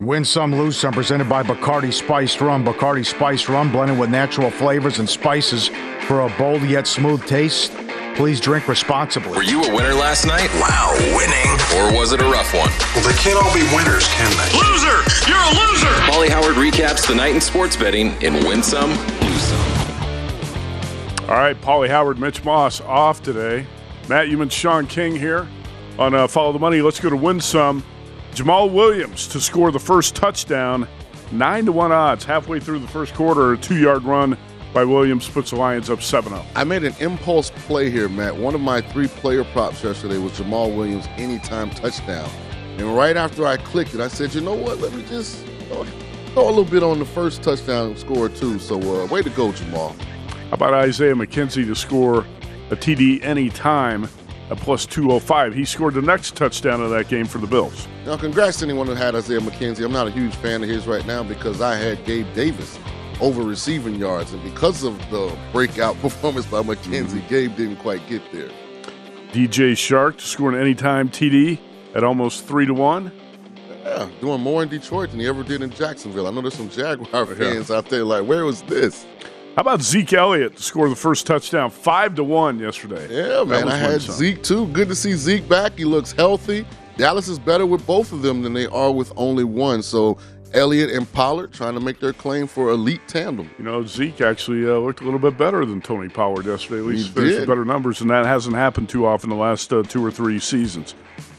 Win 0.00 0.24
some, 0.24 0.54
lose 0.54 0.78
some. 0.78 0.94
Presented 0.94 1.28
by 1.28 1.42
Bacardi 1.42 1.92
Spiced 1.92 2.40
Rum. 2.40 2.64
Bacardi 2.64 3.04
Spiced 3.04 3.50
Rum 3.50 3.70
blended 3.70 3.98
with 3.98 4.08
natural 4.08 4.50
flavors 4.50 4.98
and 4.98 5.06
spices 5.06 5.68
for 6.06 6.22
a 6.22 6.30
bold 6.38 6.62
yet 6.62 6.86
smooth 6.86 7.22
taste. 7.26 7.72
Please 8.14 8.40
drink 8.40 8.66
responsibly. 8.66 9.32
Were 9.32 9.42
you 9.42 9.62
a 9.62 9.74
winner 9.74 9.92
last 9.92 10.24
night? 10.24 10.48
Wow, 10.54 10.96
winning. 11.14 11.52
Or 11.76 11.94
was 11.98 12.12
it 12.12 12.22
a 12.22 12.24
rough 12.24 12.50
one? 12.54 12.70
Well, 12.94 13.06
they 13.06 13.12
can't 13.18 13.36
all 13.44 13.52
be 13.52 13.60
winners, 13.76 14.08
can 14.08 14.30
they? 14.38 14.58
Loser! 14.58 15.04
You're 15.28 15.36
a 15.36 15.68
loser! 15.68 15.94
Pauly 16.08 16.30
Howard 16.30 16.56
recaps 16.56 17.06
the 17.06 17.14
night 17.14 17.34
in 17.34 17.40
sports 17.42 17.76
betting 17.76 18.12
in 18.22 18.32
Win 18.46 18.62
Some, 18.62 18.90
Lose 19.20 19.42
Some. 19.42 20.00
All 21.28 21.36
right, 21.36 21.60
Pauly 21.60 21.88
Howard, 21.90 22.18
Mitch 22.18 22.42
Moss 22.42 22.80
off 22.80 23.22
today. 23.22 23.66
Matt 24.08 24.28
Youmans, 24.28 24.52
Shaun 24.52 24.86
King 24.86 25.14
here 25.14 25.46
on 25.98 26.14
uh, 26.14 26.26
Follow 26.26 26.52
the 26.54 26.58
Money. 26.58 26.80
Let's 26.80 27.00
go 27.00 27.10
to 27.10 27.16
Win 27.16 27.38
Some. 27.38 27.84
Jamal 28.34 28.70
Williams 28.70 29.26
to 29.28 29.40
score 29.40 29.70
the 29.70 29.80
first 29.80 30.14
touchdown. 30.14 30.86
Nine 31.32 31.66
to 31.66 31.72
one 31.72 31.92
odds 31.92 32.24
halfway 32.24 32.60
through 32.60 32.80
the 32.80 32.88
first 32.88 33.14
quarter. 33.14 33.52
A 33.52 33.58
two 33.58 33.76
yard 33.76 34.04
run 34.04 34.36
by 34.72 34.84
Williams 34.84 35.28
puts 35.28 35.50
the 35.50 35.56
Lions 35.56 35.90
up 35.90 36.02
7 36.02 36.30
0. 36.30 36.44
I 36.54 36.64
made 36.64 36.84
an 36.84 36.94
impulse 37.00 37.50
play 37.50 37.90
here, 37.90 38.08
Matt. 38.08 38.36
One 38.36 38.54
of 38.54 38.60
my 38.60 38.80
three 38.80 39.08
player 39.08 39.44
props 39.44 39.82
yesterday 39.82 40.18
was 40.18 40.36
Jamal 40.36 40.70
Williams 40.70 41.06
anytime 41.16 41.70
touchdown. 41.70 42.28
And 42.78 42.96
right 42.96 43.16
after 43.16 43.46
I 43.46 43.56
clicked 43.56 43.94
it, 43.94 44.00
I 44.00 44.08
said, 44.08 44.34
you 44.34 44.40
know 44.40 44.54
what? 44.54 44.78
Let 44.78 44.94
me 44.94 45.04
just 45.04 45.44
throw, 45.68 45.82
a 46.36 46.48
little 46.48 46.64
bit 46.64 46.82
on 46.82 46.98
the 46.98 47.04
first 47.04 47.42
touchdown 47.42 47.96
score, 47.96 48.28
too. 48.28 48.58
So, 48.58 48.76
uh, 49.02 49.06
way 49.06 49.22
to 49.22 49.30
go, 49.30 49.52
Jamal. 49.52 49.94
How 50.48 50.54
about 50.54 50.74
Isaiah 50.74 51.14
McKenzie 51.14 51.66
to 51.66 51.74
score 51.74 52.24
a 52.70 52.76
TD 52.76 53.22
anytime 53.24 54.08
at 54.50 54.58
plus 54.58 54.86
205? 54.86 55.54
He 55.54 55.64
scored 55.64 55.94
the 55.94 56.02
next 56.02 56.36
touchdown 56.36 56.80
of 56.80 56.90
that 56.90 57.08
game 57.08 57.26
for 57.26 57.38
the 57.38 57.46
Bills. 57.46 57.86
Now, 58.04 58.16
congrats 58.16 58.58
to 58.58 58.64
anyone 58.64 58.86
who 58.86 58.94
had 58.94 59.14
Isaiah 59.14 59.40
McKenzie. 59.40 59.84
I'm 59.84 59.92
not 59.92 60.06
a 60.06 60.10
huge 60.10 60.34
fan 60.36 60.62
of 60.62 60.68
his 60.68 60.86
right 60.86 61.06
now 61.06 61.22
because 61.22 61.60
I 61.60 61.76
had 61.76 62.04
Gabe 62.04 62.26
Davis 62.34 62.78
over 63.20 63.42
receiving 63.42 63.94
yards. 63.96 64.32
And 64.32 64.42
because 64.42 64.82
of 64.82 64.98
the 65.10 65.36
breakout 65.52 65.98
performance 66.00 66.46
by 66.46 66.62
McKenzie, 66.62 67.20
mm-hmm. 67.20 67.28
Gabe 67.28 67.56
didn't 67.56 67.76
quite 67.76 68.06
get 68.08 68.22
there. 68.32 68.50
DJ 69.32 69.72
Chark 69.72 70.18
to 70.18 70.24
score 70.24 70.52
an 70.52 70.60
anytime 70.60 71.08
TD 71.08 71.58
at 71.94 72.02
almost 72.02 72.46
3 72.46 72.66
to 72.66 72.74
1. 72.74 73.12
Yeah, 73.84 74.08
doing 74.20 74.40
more 74.40 74.62
in 74.62 74.68
Detroit 74.68 75.10
than 75.10 75.20
he 75.20 75.26
ever 75.26 75.42
did 75.42 75.62
in 75.62 75.70
Jacksonville. 75.70 76.26
I 76.26 76.30
know 76.30 76.42
there's 76.42 76.54
some 76.54 76.68
Jaguar 76.68 77.26
fans 77.34 77.70
yeah. 77.70 77.76
out 77.76 77.86
there 77.86 78.04
like, 78.04 78.24
where 78.24 78.44
was 78.44 78.62
this? 78.62 79.06
How 79.56 79.62
about 79.62 79.82
Zeke 79.82 80.12
Elliott 80.12 80.56
to 80.56 80.62
score 80.62 80.88
the 80.88 80.94
first 80.94 81.26
touchdown, 81.26 81.70
five 81.70 82.14
to 82.14 82.24
one 82.24 82.60
yesterday? 82.60 83.08
Yeah, 83.10 83.42
man, 83.42 83.68
I 83.68 83.76
had 83.76 84.00
Zeke 84.00 84.42
too. 84.44 84.68
Good 84.68 84.88
to 84.88 84.94
see 84.94 85.12
Zeke 85.14 85.48
back. 85.48 85.76
He 85.76 85.84
looks 85.84 86.12
healthy. 86.12 86.64
Dallas 86.96 87.26
is 87.26 87.38
better 87.40 87.66
with 87.66 87.84
both 87.84 88.12
of 88.12 88.22
them 88.22 88.42
than 88.42 88.52
they 88.52 88.66
are 88.66 88.92
with 88.92 89.12
only 89.16 89.42
one. 89.42 89.82
So 89.82 90.18
Elliott 90.54 90.90
and 90.90 91.12
Pollard 91.12 91.52
trying 91.52 91.74
to 91.74 91.80
make 91.80 91.98
their 91.98 92.12
claim 92.12 92.46
for 92.46 92.70
elite 92.70 93.00
tandem. 93.08 93.50
You 93.58 93.64
know, 93.64 93.84
Zeke 93.84 94.20
actually 94.20 94.70
uh, 94.70 94.78
looked 94.78 95.00
a 95.00 95.04
little 95.04 95.18
bit 95.18 95.36
better 95.36 95.64
than 95.64 95.80
Tony 95.80 96.08
Pollard 96.08 96.46
yesterday. 96.46 96.78
At 96.80 96.86
least 96.86 97.10
finished 97.10 97.46
better 97.46 97.64
numbers, 97.64 98.00
and 98.00 98.10
that 98.10 98.26
hasn't 98.26 98.54
happened 98.54 98.88
too 98.88 99.04
often 99.04 99.30
the 99.30 99.36
last 99.36 99.72
uh, 99.72 99.82
two 99.82 100.04
or 100.04 100.12
three 100.12 100.38
seasons. 100.38 100.94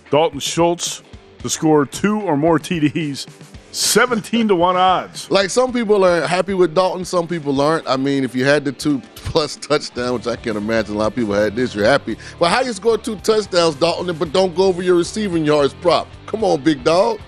Dalton 0.09 0.39
Schultz 0.41 1.01
to 1.39 1.49
score 1.49 1.85
two 1.85 2.19
or 2.19 2.35
more 2.35 2.59
TDs 2.59 3.25
17 3.71 4.49
to 4.49 4.55
1 4.55 4.75
odds. 4.75 5.29
Like 5.31 5.49
some 5.49 5.71
people 5.71 6.03
are 6.03 6.27
happy 6.27 6.53
with 6.53 6.75
Dalton, 6.75 7.05
some 7.05 7.27
people 7.27 7.61
aren't. 7.61 7.87
I 7.87 7.97
mean, 7.97 8.23
if 8.23 8.35
you 8.35 8.43
had 8.43 8.65
the 8.65 8.71
two 8.71 9.01
plus 9.15 9.55
touchdown, 9.55 10.13
which 10.13 10.27
I 10.27 10.35
can't 10.35 10.57
imagine 10.57 10.95
a 10.95 10.97
lot 10.97 11.07
of 11.07 11.15
people 11.15 11.33
had 11.33 11.55
this, 11.55 11.73
you're 11.73 11.85
happy. 11.85 12.17
But 12.39 12.49
how 12.49 12.61
you 12.61 12.73
score 12.73 12.97
two 12.97 13.15
touchdowns, 13.17 13.75
Dalton, 13.75 14.15
but 14.17 14.33
don't 14.33 14.55
go 14.55 14.63
over 14.65 14.81
your 14.81 14.95
receiving 14.95 15.45
yards 15.45 15.73
prop? 15.75 16.07
Come 16.25 16.43
on, 16.43 16.61
big 16.61 16.83
dog. 16.83 17.19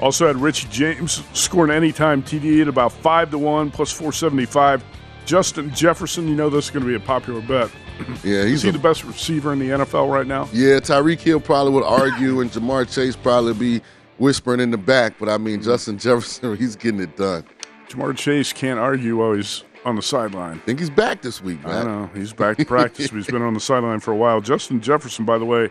Also 0.00 0.26
had 0.26 0.36
Richie 0.36 0.68
James 0.68 1.22
scoring 1.32 1.70
anytime 1.70 2.22
TD 2.22 2.62
at 2.62 2.68
about 2.68 2.92
5 2.92 3.30
to 3.32 3.38
1 3.38 3.70
plus 3.70 3.92
475. 3.92 4.84
Justin 5.24 5.72
Jefferson, 5.74 6.26
you 6.26 6.34
know 6.34 6.50
this 6.50 6.66
is 6.66 6.70
going 6.70 6.84
to 6.84 6.88
be 6.88 6.96
a 6.96 7.00
popular 7.00 7.40
bet. 7.40 7.70
Yeah, 8.24 8.44
he's 8.44 8.54
is 8.54 8.62
he 8.62 8.68
a, 8.70 8.72
the 8.72 8.78
best 8.78 9.04
receiver 9.04 9.52
in 9.52 9.60
the 9.60 9.68
NFL 9.68 10.10
right 10.12 10.26
now? 10.26 10.48
Yeah, 10.52 10.80
Tyreek 10.80 11.20
Hill 11.20 11.38
probably 11.38 11.72
would 11.72 11.84
argue, 11.84 12.40
and 12.40 12.50
Ja'Marr 12.50 12.92
Chase 12.92 13.14
probably 13.14 13.54
be 13.54 13.82
whispering 14.22 14.60
in 14.60 14.70
the 14.70 14.78
back, 14.78 15.14
but 15.18 15.28
I 15.28 15.36
mean, 15.36 15.56
mm-hmm. 15.56 15.64
Justin 15.64 15.98
Jefferson, 15.98 16.56
he's 16.58 16.76
getting 16.76 17.00
it 17.00 17.16
done. 17.16 17.44
Ja'Marr 17.88 18.16
Chase 18.16 18.52
can't 18.52 18.78
argue 18.78 19.16
while 19.16 19.34
he's 19.34 19.64
on 19.84 19.96
the 19.96 20.02
sideline. 20.02 20.58
I 20.58 20.60
think 20.60 20.78
he's 20.78 20.88
back 20.88 21.20
this 21.20 21.42
week, 21.42 21.62
man. 21.64 21.88
I 21.88 21.90
know. 21.90 22.10
He's 22.14 22.32
back 22.32 22.56
to 22.56 22.64
practice. 22.64 23.10
he's 23.10 23.26
been 23.26 23.42
on 23.42 23.52
the 23.52 23.60
sideline 23.60 23.98
for 24.00 24.12
a 24.12 24.16
while. 24.16 24.40
Justin 24.40 24.80
Jefferson, 24.80 25.24
by 25.24 25.38
the 25.38 25.44
way, 25.44 25.68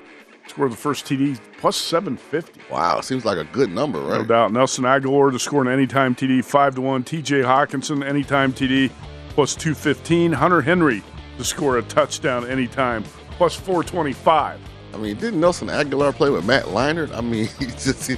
scored 0.48 0.74
the 0.74 0.78
first 0.78 1.06
TD 1.06 1.40
plus 1.58 1.78
750. 1.78 2.60
Wow, 2.70 3.00
seems 3.00 3.24
like 3.24 3.38
a 3.38 3.46
good 3.46 3.72
number, 3.72 4.00
right? 4.02 4.20
No 4.20 4.26
doubt. 4.26 4.52
Nelson 4.52 4.84
Agholor 4.84 5.32
to 5.32 5.40
score 5.40 5.62
an 5.62 5.70
anytime 5.70 6.14
TD, 6.14 6.44
5 6.44 6.76
to 6.76 6.82
1. 6.82 7.04
TJ 7.06 7.44
Hockenson, 7.44 8.06
anytime 8.06 8.52
TD, 8.52 8.92
plus 9.30 9.56
215. 9.56 10.34
Hunter 10.34 10.62
Henry 10.62 11.02
to 11.38 11.44
score 11.46 11.78
a 11.78 11.82
touchdown 11.84 12.46
anytime, 12.46 13.04
plus 13.32 13.56
425. 13.56 14.60
I 14.94 14.98
mean, 14.98 15.18
didn't 15.18 15.40
Nelson 15.40 15.70
Agholor 15.70 16.14
play 16.14 16.30
with 16.30 16.46
Matt 16.46 16.66
Leinart? 16.66 17.16
I 17.16 17.22
mean, 17.22 17.48
does, 17.60 18.08
he, 18.08 18.18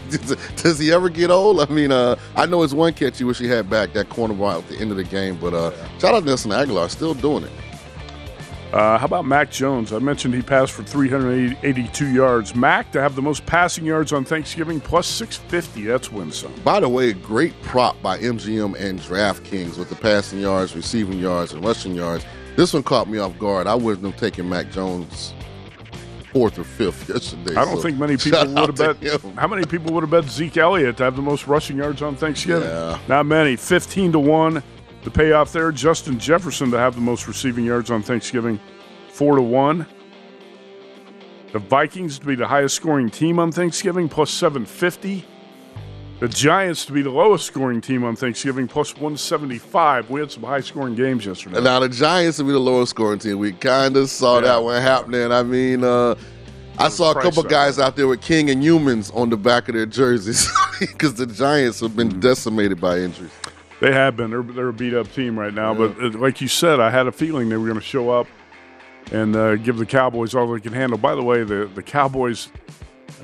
does 0.55 0.79
he 0.79 0.91
ever 0.91 1.09
get 1.09 1.29
old? 1.29 1.59
I 1.59 1.65
mean, 1.65 1.91
uh, 1.91 2.15
I 2.35 2.45
know 2.45 2.63
it's 2.63 2.73
one 2.73 2.93
catch 2.93 3.19
you 3.19 3.27
wish 3.27 3.39
he 3.39 3.47
had 3.47 3.69
back, 3.69 3.93
that 3.93 4.09
corner 4.09 4.33
ball 4.33 4.59
at 4.59 4.67
the 4.67 4.77
end 4.77 4.91
of 4.91 4.97
the 4.97 5.03
game, 5.03 5.37
but 5.39 5.53
uh, 5.53 5.71
shout 5.99 6.15
out 6.15 6.21
to 6.21 6.25
Nelson 6.25 6.51
Agholor, 6.51 6.89
still 6.89 7.13
doing 7.13 7.43
it. 7.43 7.51
Uh, 8.73 8.97
how 8.97 9.05
about 9.05 9.23
Mac 9.23 9.51
Jones? 9.51 9.93
I 9.93 9.99
mentioned 9.99 10.33
he 10.33 10.41
passed 10.41 10.71
for 10.71 10.81
382 10.81 12.07
yards. 12.07 12.55
Mac 12.55 12.91
to 12.93 13.01
have 13.01 13.15
the 13.15 13.21
most 13.21 13.45
passing 13.45 13.85
yards 13.85 14.11
on 14.11 14.25
Thanksgiving, 14.25 14.81
plus 14.81 15.05
650. 15.05 15.83
That's 15.83 16.11
win 16.11 16.31
some. 16.31 16.51
By 16.63 16.79
the 16.79 16.89
way, 16.89 17.13
great 17.13 17.53
prop 17.61 18.01
by 18.01 18.17
MGM 18.17 18.75
and 18.79 18.99
DraftKings 18.99 19.77
with 19.77 19.89
the 19.89 19.95
passing 19.95 20.39
yards, 20.39 20.75
receiving 20.75 21.19
yards, 21.19 21.53
and 21.53 21.63
rushing 21.63 21.93
yards. 21.93 22.25
This 22.55 22.73
one 22.73 22.81
caught 22.81 23.07
me 23.07 23.19
off 23.19 23.37
guard. 23.37 23.67
I 23.67 23.75
wouldn't 23.75 24.07
have 24.07 24.19
taken 24.19 24.49
Mac 24.49 24.71
Jones 24.71 25.35
fourth 26.33 26.57
or 26.57 26.63
fifth 26.63 27.07
yesterday. 27.07 27.55
I 27.55 27.63
don't 27.63 27.77
so 27.77 27.83
think 27.83 27.97
many 27.97 28.17
people 28.17 28.45
would 28.47 28.77
have 28.77 28.99
bet. 28.99 29.21
How 29.37 29.47
many 29.47 29.65
people 29.65 29.93
would 29.93 30.01
have 30.01 30.09
bet 30.09 30.25
Zeke 30.25 30.57
Elliott 30.57 30.97
to 30.97 31.03
have 31.03 31.15
the 31.15 31.21
most 31.21 31.47
rushing 31.47 31.77
yards 31.77 32.01
on 32.01 32.15
Thanksgiving? 32.15 32.67
Yeah. 32.67 32.99
Not 33.07 33.27
many. 33.27 33.55
15 33.55 34.13
to 34.13 34.19
1. 34.19 34.63
The 35.03 35.11
payoff 35.11 35.53
there. 35.53 35.71
Justin 35.71 36.17
Jefferson 36.17 36.71
to 36.71 36.77
have 36.77 36.95
the 36.95 37.01
most 37.01 37.27
receiving 37.27 37.65
yards 37.65 37.91
on 37.91 38.01
Thanksgiving, 38.01 38.59
4 39.09 39.35
to 39.35 39.41
1. 39.41 39.85
The 41.51 41.59
Vikings 41.59 42.17
to 42.17 42.25
be 42.25 42.35
the 42.35 42.47
highest 42.47 42.75
scoring 42.75 43.09
team 43.09 43.37
on 43.37 43.51
Thanksgiving, 43.51 44.09
plus 44.09 44.31
750. 44.31 45.25
The 46.23 46.29
Giants 46.29 46.85
to 46.85 46.93
be 46.93 47.01
the 47.01 47.09
lowest 47.09 47.45
scoring 47.45 47.81
team 47.81 48.05
on 48.05 48.15
Thanksgiving, 48.15 48.65
plus 48.65 48.93
175. 48.93 50.09
We 50.09 50.21
had 50.21 50.31
some 50.31 50.43
high 50.43 50.61
scoring 50.61 50.95
games 50.95 51.25
yesterday. 51.25 51.59
Now 51.59 51.81
the 51.81 51.89
Giants 51.89 52.37
will 52.39 52.45
be 52.45 52.53
the 52.53 52.59
lowest 52.59 52.91
scoring 52.91 53.19
team. 53.19 53.39
We 53.39 53.51
kind 53.51 53.97
of 53.97 54.09
saw 54.09 54.35
Yeah. 54.35 54.43
that 54.43 54.63
one 54.63 54.81
happening. 54.81 55.33
I 55.33 55.43
mean, 55.43 55.83
uh, 55.83 56.15
I 56.79 56.87
saw 56.87 57.11
a 57.11 57.21
couple 57.21 57.43
guys 57.43 57.77
out 57.77 57.97
there 57.97 58.07
with 58.07 58.21
King 58.21 58.49
and 58.51 58.63
Youmans 58.63 59.13
on 59.13 59.31
the 59.31 59.35
back 59.35 59.67
of 59.67 59.75
their 59.75 59.85
jerseys 59.85 60.49
because 60.79 61.15
the 61.15 61.25
Giants 61.25 61.81
have 61.81 61.89
Mm-hmm. 61.91 61.97
been 62.11 62.19
decimated 62.21 62.79
by 62.79 62.99
injuries. 62.99 63.29
They 63.81 63.91
have 63.91 64.15
been. 64.15 64.29
They're, 64.31 64.43
they're 64.43 64.69
a 64.69 64.73
beat 64.73 64.93
up 64.93 65.11
team 65.11 65.37
right 65.37 65.53
now. 65.53 65.73
But 65.73 66.01
uh, 66.01 66.17
like 66.17 66.39
you 66.39 66.47
said, 66.47 66.79
I 66.79 66.89
had 66.89 67.05
a 67.05 67.11
feeling 67.11 67.49
they 67.49 67.57
were 67.57 67.67
going 67.67 67.77
to 67.77 67.85
show 67.85 68.09
up 68.11 68.27
and 69.11 69.35
uh, 69.35 69.57
give 69.57 69.75
the 69.77 69.85
Cowboys 69.85 70.33
all 70.35 70.49
they 70.53 70.61
can 70.61 70.71
handle. 70.71 70.97
By 70.97 71.15
the 71.15 71.23
way, 71.23 71.43
the, 71.43 71.69
the 71.75 71.83
Cowboys 71.83 72.47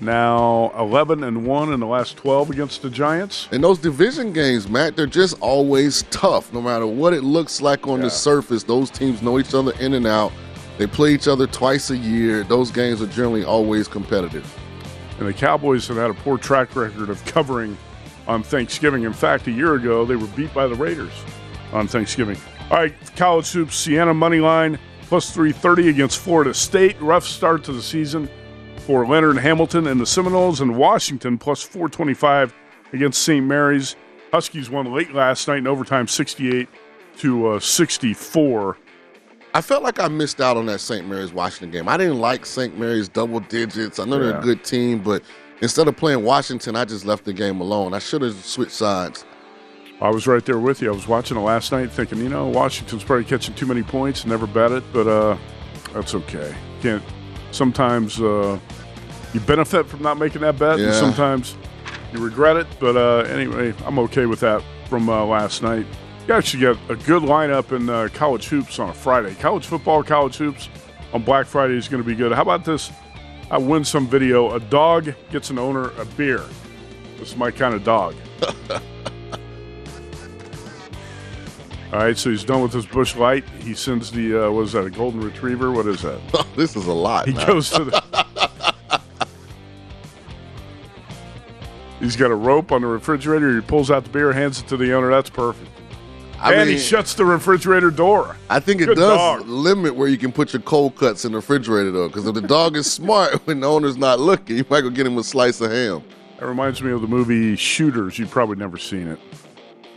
now 0.02 0.72
11 0.78 1.24
and 1.24 1.46
1 1.46 1.74
in 1.74 1.80
the 1.80 1.88
last 1.88 2.18
12 2.18 2.52
against 2.52 2.82
the 2.82 2.90
Giants. 2.90 3.48
And 3.52 3.64
those 3.64 3.80
division 3.80 4.32
games, 4.34 4.70
Matt, 4.70 4.96
they're 4.96 5.06
just 5.06 5.40
always 5.42 6.04
tough. 6.04 6.54
No 6.54 6.62
matter 6.62 6.88
what 6.88 7.14
it 7.14 7.24
looks 7.24 7.62
like 7.62 7.88
on 7.88 8.02
the 8.02 8.10
surface, 8.10 8.64
those 8.64 8.90
teams 8.90 9.22
know 9.22 9.40
each 9.40 9.54
other 9.54 9.74
in 9.80 9.94
and 9.94 10.08
out. 10.08 10.32
They 10.78 10.88
play 10.88 11.14
each 11.14 11.28
other 11.28 11.48
twice 11.48 11.90
a 11.90 11.98
year. 11.98 12.44
Those 12.44 12.72
games 12.72 13.02
are 13.02 13.08
generally 13.08 13.44
always 13.44 13.88
competitive. 13.88 14.48
And 15.20 15.28
the 15.28 15.34
Cowboys 15.34 15.88
have 15.90 15.98
had 15.98 16.10
a 16.10 16.14
poor 16.14 16.38
track 16.38 16.76
record 16.76 17.10
of 17.10 17.24
covering 17.26 17.78
on 18.28 18.44
Thanksgiving. 18.44 19.04
In 19.04 19.12
fact, 19.12 19.48
a 19.48 19.52
year 19.52 19.74
ago, 19.74 20.06
they 20.06 20.16
were 20.16 20.28
beat 20.28 20.54
by 20.54 20.68
the 20.68 20.76
Raiders 20.76 21.12
on 21.74 21.88
Thanksgiving. 21.88 22.38
All 22.72 22.78
right, 22.78 22.94
college 23.16 23.52
hoops, 23.52 23.76
Siena 23.76 24.14
money 24.14 24.40
line 24.40 24.80
plus 25.02 25.32
330 25.32 25.90
against 25.90 26.20
Florida 26.20 26.54
State. 26.54 26.96
Rough 27.02 27.26
start 27.26 27.64
to 27.66 27.74
the 27.74 27.82
season 27.82 28.30
for 28.90 29.06
Leonard 29.06 29.38
Hamilton 29.38 29.86
and 29.86 30.02
the 30.02 30.06
Seminoles, 30.08 30.62
and 30.62 30.76
Washington 30.76 31.38
plus 31.38 31.62
425 31.62 32.52
against 32.92 33.22
St. 33.22 33.46
Mary's. 33.46 33.96
Huskies 34.34 34.68
won 34.68 34.92
late 34.92 35.14
last 35.14 35.48
night 35.48 35.60
in 35.60 35.68
overtime, 35.68 36.08
68 36.08 36.68
to 37.20 37.50
uh, 37.50 37.60
64. 37.60 38.78
I 39.54 39.62
felt 39.62 39.84
like 39.84 40.00
I 40.00 40.08
missed 40.08 40.42
out 40.42 40.58
on 40.58 40.66
that 40.66 40.80
St. 40.80 41.08
Mary's 41.08 41.32
Washington 41.32 41.70
game. 41.70 41.88
I 41.88 41.98
didn't 41.98 42.18
like 42.18 42.48
St. 42.48 42.80
Mary's 42.80 43.08
double 43.08 43.42
digits. 43.42 44.00
I 44.00 44.06
know 44.06 44.18
they're 44.18 44.40
a 44.40 44.42
good 44.42 44.64
team, 44.64 45.04
but 45.04 45.22
instead 45.62 45.88
of 45.88 45.96
playing 45.96 46.24
Washington, 46.24 46.76
I 46.76 46.84
just 46.84 47.06
left 47.06 47.26
the 47.26 47.34
game 47.34 47.62
alone. 47.62 47.94
I 47.94 48.00
should 48.00 48.24
have 48.24 48.44
switched 48.44 48.72
sides. 48.72 49.24
I 50.02 50.10
was 50.10 50.26
right 50.26 50.44
there 50.44 50.58
with 50.58 50.82
you. 50.82 50.90
I 50.90 50.96
was 50.96 51.08
watching 51.08 51.38
it 51.38 51.42
last 51.42 51.72
night, 51.72 51.92
thinking, 51.92 52.18
you 52.18 52.30
know, 52.30 52.48
Washington's 52.48 53.04
probably 53.04 53.26
catching 53.26 53.54
too 53.54 53.68
many 53.68 53.84
points. 53.84 54.26
Never 54.26 54.48
bet 54.48 54.72
it, 54.72 54.84
but 54.92 55.06
uh, 55.06 55.38
that's 55.94 56.16
okay. 56.16 56.56
Can't. 56.82 57.04
Sometimes 57.52 58.22
uh, 58.22 58.60
you 59.34 59.40
benefit 59.42 59.88
from 59.88 60.02
not 60.02 60.18
making 60.18 60.42
that 60.42 60.58
bet, 60.58 60.80
and 60.80 60.94
sometimes 60.94 61.56
you 62.14 62.20
regret 62.24 62.58
it. 62.58 62.68
But 62.80 62.98
uh, 62.98 63.30
anyway, 63.30 63.74
I'm 63.86 64.00
okay 64.00 64.26
with 64.26 64.40
that 64.42 64.64
from 64.88 65.10
uh, 65.10 65.26
last 65.26 65.62
night. 65.62 65.86
You 66.28 66.34
actually 66.34 66.62
get 66.62 66.78
a 66.90 66.96
good 66.96 67.24
lineup 67.24 67.72
in 67.72 67.90
uh, 67.90 68.10
college 68.14 68.48
hoops 68.48 68.80
on 68.80 68.90
a 68.90 68.94
Friday. 68.94 69.36
College 69.36 69.66
football, 69.66 70.04
college 70.04 70.38
hoops 70.38 70.70
on 71.14 71.24
Black 71.24 71.46
Friday 71.46 71.76
is 71.76 71.88
going 71.88 72.04
to 72.04 72.08
be 72.08 72.16
good. 72.16 72.32
How 72.32 72.42
about 72.42 72.66
this? 72.66 72.92
I 73.52 73.58
win 73.58 73.84
some 73.84 74.08
video. 74.08 74.54
A 74.54 74.60
dog 74.60 75.14
gets 75.32 75.50
an 75.50 75.58
owner 75.58 75.90
a 75.98 76.06
beer. 76.06 76.44
This 77.18 77.30
is 77.30 77.36
my 77.36 77.52
kind 77.52 77.74
of 77.74 77.84
dog. 77.84 78.16
All 81.92 81.98
right, 81.98 82.16
so 82.16 82.30
he's 82.30 82.44
done 82.44 82.62
with 82.62 82.72
his 82.72 82.86
Busch 82.86 83.16
Light. 83.16 83.44
He 83.62 83.74
sends 83.74 84.12
the 84.12 84.46
uh, 84.46 84.52
what 84.52 84.66
is 84.66 84.74
that? 84.74 84.86
A 84.86 84.92
golden 84.92 85.22
retriever? 85.22 85.72
What 85.72 85.88
is 85.88 86.04
that? 86.04 86.22
this 86.56 86.76
is 86.76 86.86
a 86.86 86.94
lot. 86.94 87.28
He 87.28 87.34
man. 87.34 87.48
goes 87.48 87.72
to 87.72 87.86
the. 87.86 88.26
he's 92.00 92.16
got 92.16 92.32
a 92.32 92.36
rope 92.36 92.72
on 92.72 92.82
the 92.82 92.88
refrigerator. 92.88 93.54
He 93.56 93.62
pulls 93.62 93.90
out 93.92 94.04
the 94.04 94.10
beer, 94.10 94.32
hands 94.34 94.60
it 94.62 94.68
to 94.68 94.78
the 94.78 94.94
owner. 94.94 95.10
That's 95.10 95.30
perfect. 95.30 95.70
I 96.42 96.54
and 96.54 96.70
he 96.70 96.78
shuts 96.80 97.16
the 97.16 97.26
refrigerator 97.26 97.92
door. 97.92 98.38
I 98.50 98.62
think 98.62 98.80
it 98.80 98.86
Good 98.86 98.96
does 98.98 99.18
dog. 99.18 99.48
limit 99.48 99.94
where 99.96 100.08
you 100.08 100.18
can 100.18 100.32
put 100.32 100.54
your 100.54 100.62
cold 100.62 100.96
cuts 100.96 101.26
in 101.26 101.34
the 101.34 101.40
refrigerator, 101.40 101.92
though, 101.92 102.08
because 102.08 102.26
if 102.28 102.34
the 102.34 102.42
dog 102.42 102.78
is 102.78 102.90
smart, 102.90 103.34
when 103.46 103.60
the 103.60 103.68
owner's 103.68 103.98
not 103.98 104.20
looking, 104.22 104.56
you 104.56 104.66
might 104.70 104.82
go 104.82 104.90
get 104.90 105.06
him 105.06 105.18
a 105.18 105.24
slice 105.24 105.60
of 105.60 105.70
ham. 105.72 106.02
That 106.40 106.46
reminds 106.46 106.82
me 106.82 106.92
of 106.92 107.02
the 107.02 107.08
movie 107.08 107.58
Shooters. 107.58 108.18
You've 108.18 108.32
probably 108.32 108.56
never 108.56 108.78
seen 108.78 109.10
it. 109.10 109.20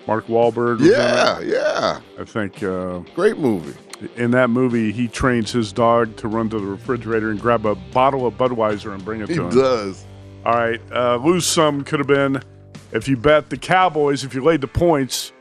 Mark 0.08 0.26
Wahlberg. 0.26 0.80
Was 0.80 0.88
Yeah, 0.88 1.38
in 1.38 1.44
it. 1.44 1.52
yeah. 1.52 2.00
I 2.18 2.24
think. 2.24 2.60
Uh, 2.60 2.98
Great 3.14 3.38
movie. 3.38 3.78
In 4.16 4.32
that 4.32 4.50
movie, 4.50 4.90
he 4.90 5.06
trains 5.06 5.52
his 5.52 5.72
dog 5.72 6.16
to 6.16 6.26
run 6.26 6.48
to 6.50 6.58
the 6.58 6.66
refrigerator 6.66 7.30
and 7.30 7.40
grab 7.40 7.64
a 7.66 7.76
bottle 7.76 8.26
of 8.26 8.34
Budweiser 8.36 8.92
and 8.92 9.04
bring 9.04 9.20
it 9.20 9.28
He 9.28 9.36
to 9.36 9.44
him. 9.44 9.50
He 9.52 9.56
does. 9.58 10.04
All 10.44 10.54
right, 10.54 10.80
uh, 10.92 11.16
lose 11.16 11.46
some 11.46 11.84
could 11.84 12.00
have 12.00 12.08
been 12.08 12.42
if 12.90 13.06
you 13.08 13.16
bet 13.16 13.48
the 13.50 13.56
Cowboys, 13.56 14.24
if 14.24 14.34
you 14.34 14.42
laid 14.42 14.60
the 14.60 14.66
points, 14.68 15.32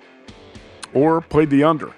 or 0.94 1.22
played 1.22 1.50
the 1.50 1.64
under 1.64 1.92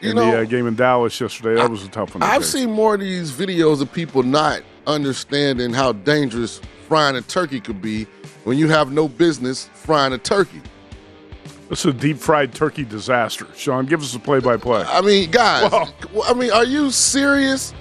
You 0.00 0.10
in 0.10 0.16
know, 0.16 0.30
the 0.30 0.40
uh, 0.40 0.44
game 0.44 0.66
in 0.66 0.74
Dallas 0.74 1.18
yesterday. 1.20 1.54
That 1.54 1.70
was 1.70 1.84
a 1.84 1.88
tough 1.88 2.14
one. 2.14 2.20
to 2.20 2.26
I've 2.26 2.42
take. 2.42 2.50
seen 2.50 2.70
more 2.70 2.94
of 2.94 3.00
these 3.00 3.30
videos 3.32 3.80
of 3.80 3.90
people 3.92 4.22
not 4.22 4.62
understanding 4.86 5.72
how 5.72 5.92
dangerous 5.92 6.60
frying 6.88 7.16
a 7.16 7.22
turkey 7.22 7.60
could 7.60 7.80
be 7.80 8.04
when 8.44 8.58
you 8.58 8.68
have 8.68 8.92
no 8.92 9.08
business 9.08 9.70
frying 9.72 10.12
a 10.12 10.18
turkey. 10.18 10.60
This 11.70 11.86
is 11.86 11.94
a 11.94 11.96
deep 11.96 12.18
fried 12.18 12.52
turkey 12.54 12.84
disaster. 12.84 13.46
Shaun, 13.56 13.86
give 13.86 14.02
us 14.02 14.14
a 14.14 14.18
play 14.18 14.40
by 14.40 14.58
play. 14.58 14.84
I 14.86 15.00
mean, 15.00 15.30
guys, 15.30 15.72
I 16.26 16.34
mean, 16.34 16.50
are 16.50 16.64
you 16.66 16.90
serious? 16.90 17.72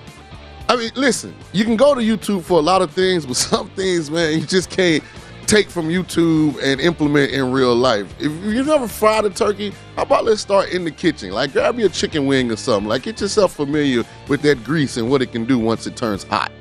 I 0.70 0.76
mean, 0.78 0.92
listen, 0.96 1.36
you 1.54 1.66
can 1.66 1.76
go 1.76 1.94
to 1.94 2.02
YouTube 2.02 2.44
for 2.44 2.60
a 2.60 2.62
lot 2.62 2.82
of 2.82 2.92
things, 2.92 3.26
but 3.26 3.36
some 3.38 3.70
things, 3.72 4.10
man, 4.10 4.40
you 4.40 4.46
just 4.46 4.70
can't 4.70 5.04
take 5.48 5.70
from 5.70 5.90
YouTube 5.90 6.58
and 6.64 6.80
implement 6.80 7.32
in 7.32 7.52
real 7.52 7.76
life. 7.76 8.08
If 8.20 8.32
you've 8.46 8.68
never 8.68 8.88
fried 8.88 9.26
a 9.26 9.30
turkey, 9.30 9.74
how 9.98 10.04
about 10.04 10.24
let's 10.24 10.40
start 10.42 10.70
in 10.70 10.86
the 10.86 10.92
kitchen? 10.92 11.32
Like, 11.32 11.52
grab 11.52 11.78
you 11.78 11.88
a 11.88 11.90
chicken 11.90 12.26
wing 12.26 12.50
or 12.52 12.56
something. 12.56 12.88
Like, 12.88 13.04
get 13.04 13.20
yourself 13.20 13.54
familiar 13.56 14.04
with 14.30 14.42
that 14.44 14.64
grease 14.64 14.96
and 14.96 15.10
what 15.10 15.22
it 15.22 15.34
can 15.34 15.44
do 15.46 15.60
once 15.60 15.88
it 15.88 15.98
turns 15.98 16.24
hot. 16.24 16.52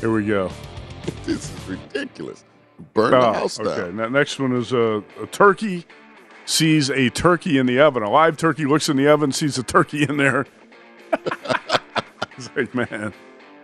Here 0.00 0.10
we 0.12 0.26
go. 0.26 0.50
this 1.24 1.50
is 1.54 1.68
ridiculous. 1.68 2.44
Burn 2.94 3.12
the 3.12 3.18
Oh, 3.18 3.32
house 3.32 3.58
down. 3.58 3.68
okay. 3.68 3.92
Now, 3.92 4.08
next 4.08 4.40
one 4.40 4.52
is 4.56 4.72
a, 4.72 5.04
a 5.22 5.26
turkey 5.30 5.86
sees 6.46 6.90
a 6.90 7.10
turkey 7.10 7.58
in 7.58 7.66
the 7.66 7.78
oven. 7.80 8.02
A 8.02 8.10
live 8.10 8.36
turkey 8.36 8.66
looks 8.66 8.88
in 8.88 8.96
the 8.96 9.08
oven, 9.08 9.30
sees 9.32 9.56
a 9.56 9.62
turkey 9.62 10.02
in 10.02 10.16
there. 10.16 10.46
it's 12.36 12.50
like, 12.56 12.74
man, 12.74 13.12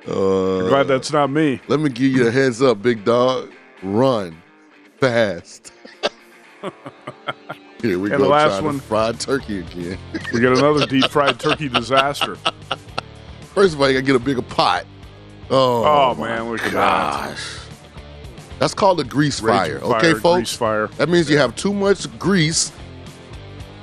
Uh, 0.07 0.69
glad 0.69 0.89
that's 0.89 1.13
not 1.13 1.31
me. 1.31 1.61
Let 1.69 1.81
me 1.81 1.89
give 1.91 2.11
you 2.13 2.27
a 2.27 2.31
heads 2.31 2.61
up, 2.61 2.83
big 2.83 3.05
dog. 3.05 3.51
Run 3.83 4.37
fast. 4.99 5.73
Here 7.83 7.99
we 7.99 8.11
And 8.11 8.19
go. 8.19 8.25
the 8.25 8.29
last 8.29 8.63
one- 8.63 8.79
fried 8.81 9.19
turkey 9.21 9.61
again. 9.61 9.99
We 10.33 10.41
got 10.41 10.57
another 10.57 10.87
deep 10.89 11.09
fried 11.11 11.39
turkey 11.41 11.69
disaster. 11.69 12.37
First 13.55 13.75
of 13.75 13.81
all, 13.81 13.89
you 13.89 13.95
gotta 13.95 14.07
get 14.07 14.17
a 14.17 14.21
bigger 14.21 14.43
pot. 14.43 14.85
Oh, 15.51 15.85
Oh, 15.85 16.15
man, 16.15 16.49
look 16.51 16.61
at 16.63 16.73
that. 16.73 17.31
gosh. 17.31 17.59
That's 18.61 18.75
called 18.75 19.01
a 19.01 19.05
grease 19.05 19.41
fire. 19.41 19.81
fire, 19.81 19.97
Okay, 19.97 20.13
folks. 20.15 20.37
grease 20.51 20.57
fire. 20.57 20.87
That 20.99 21.09
means 21.09 21.29
you 21.29 21.37
have 21.39 21.57
too 21.57 21.73
much 21.75 22.07
grease 22.21 22.71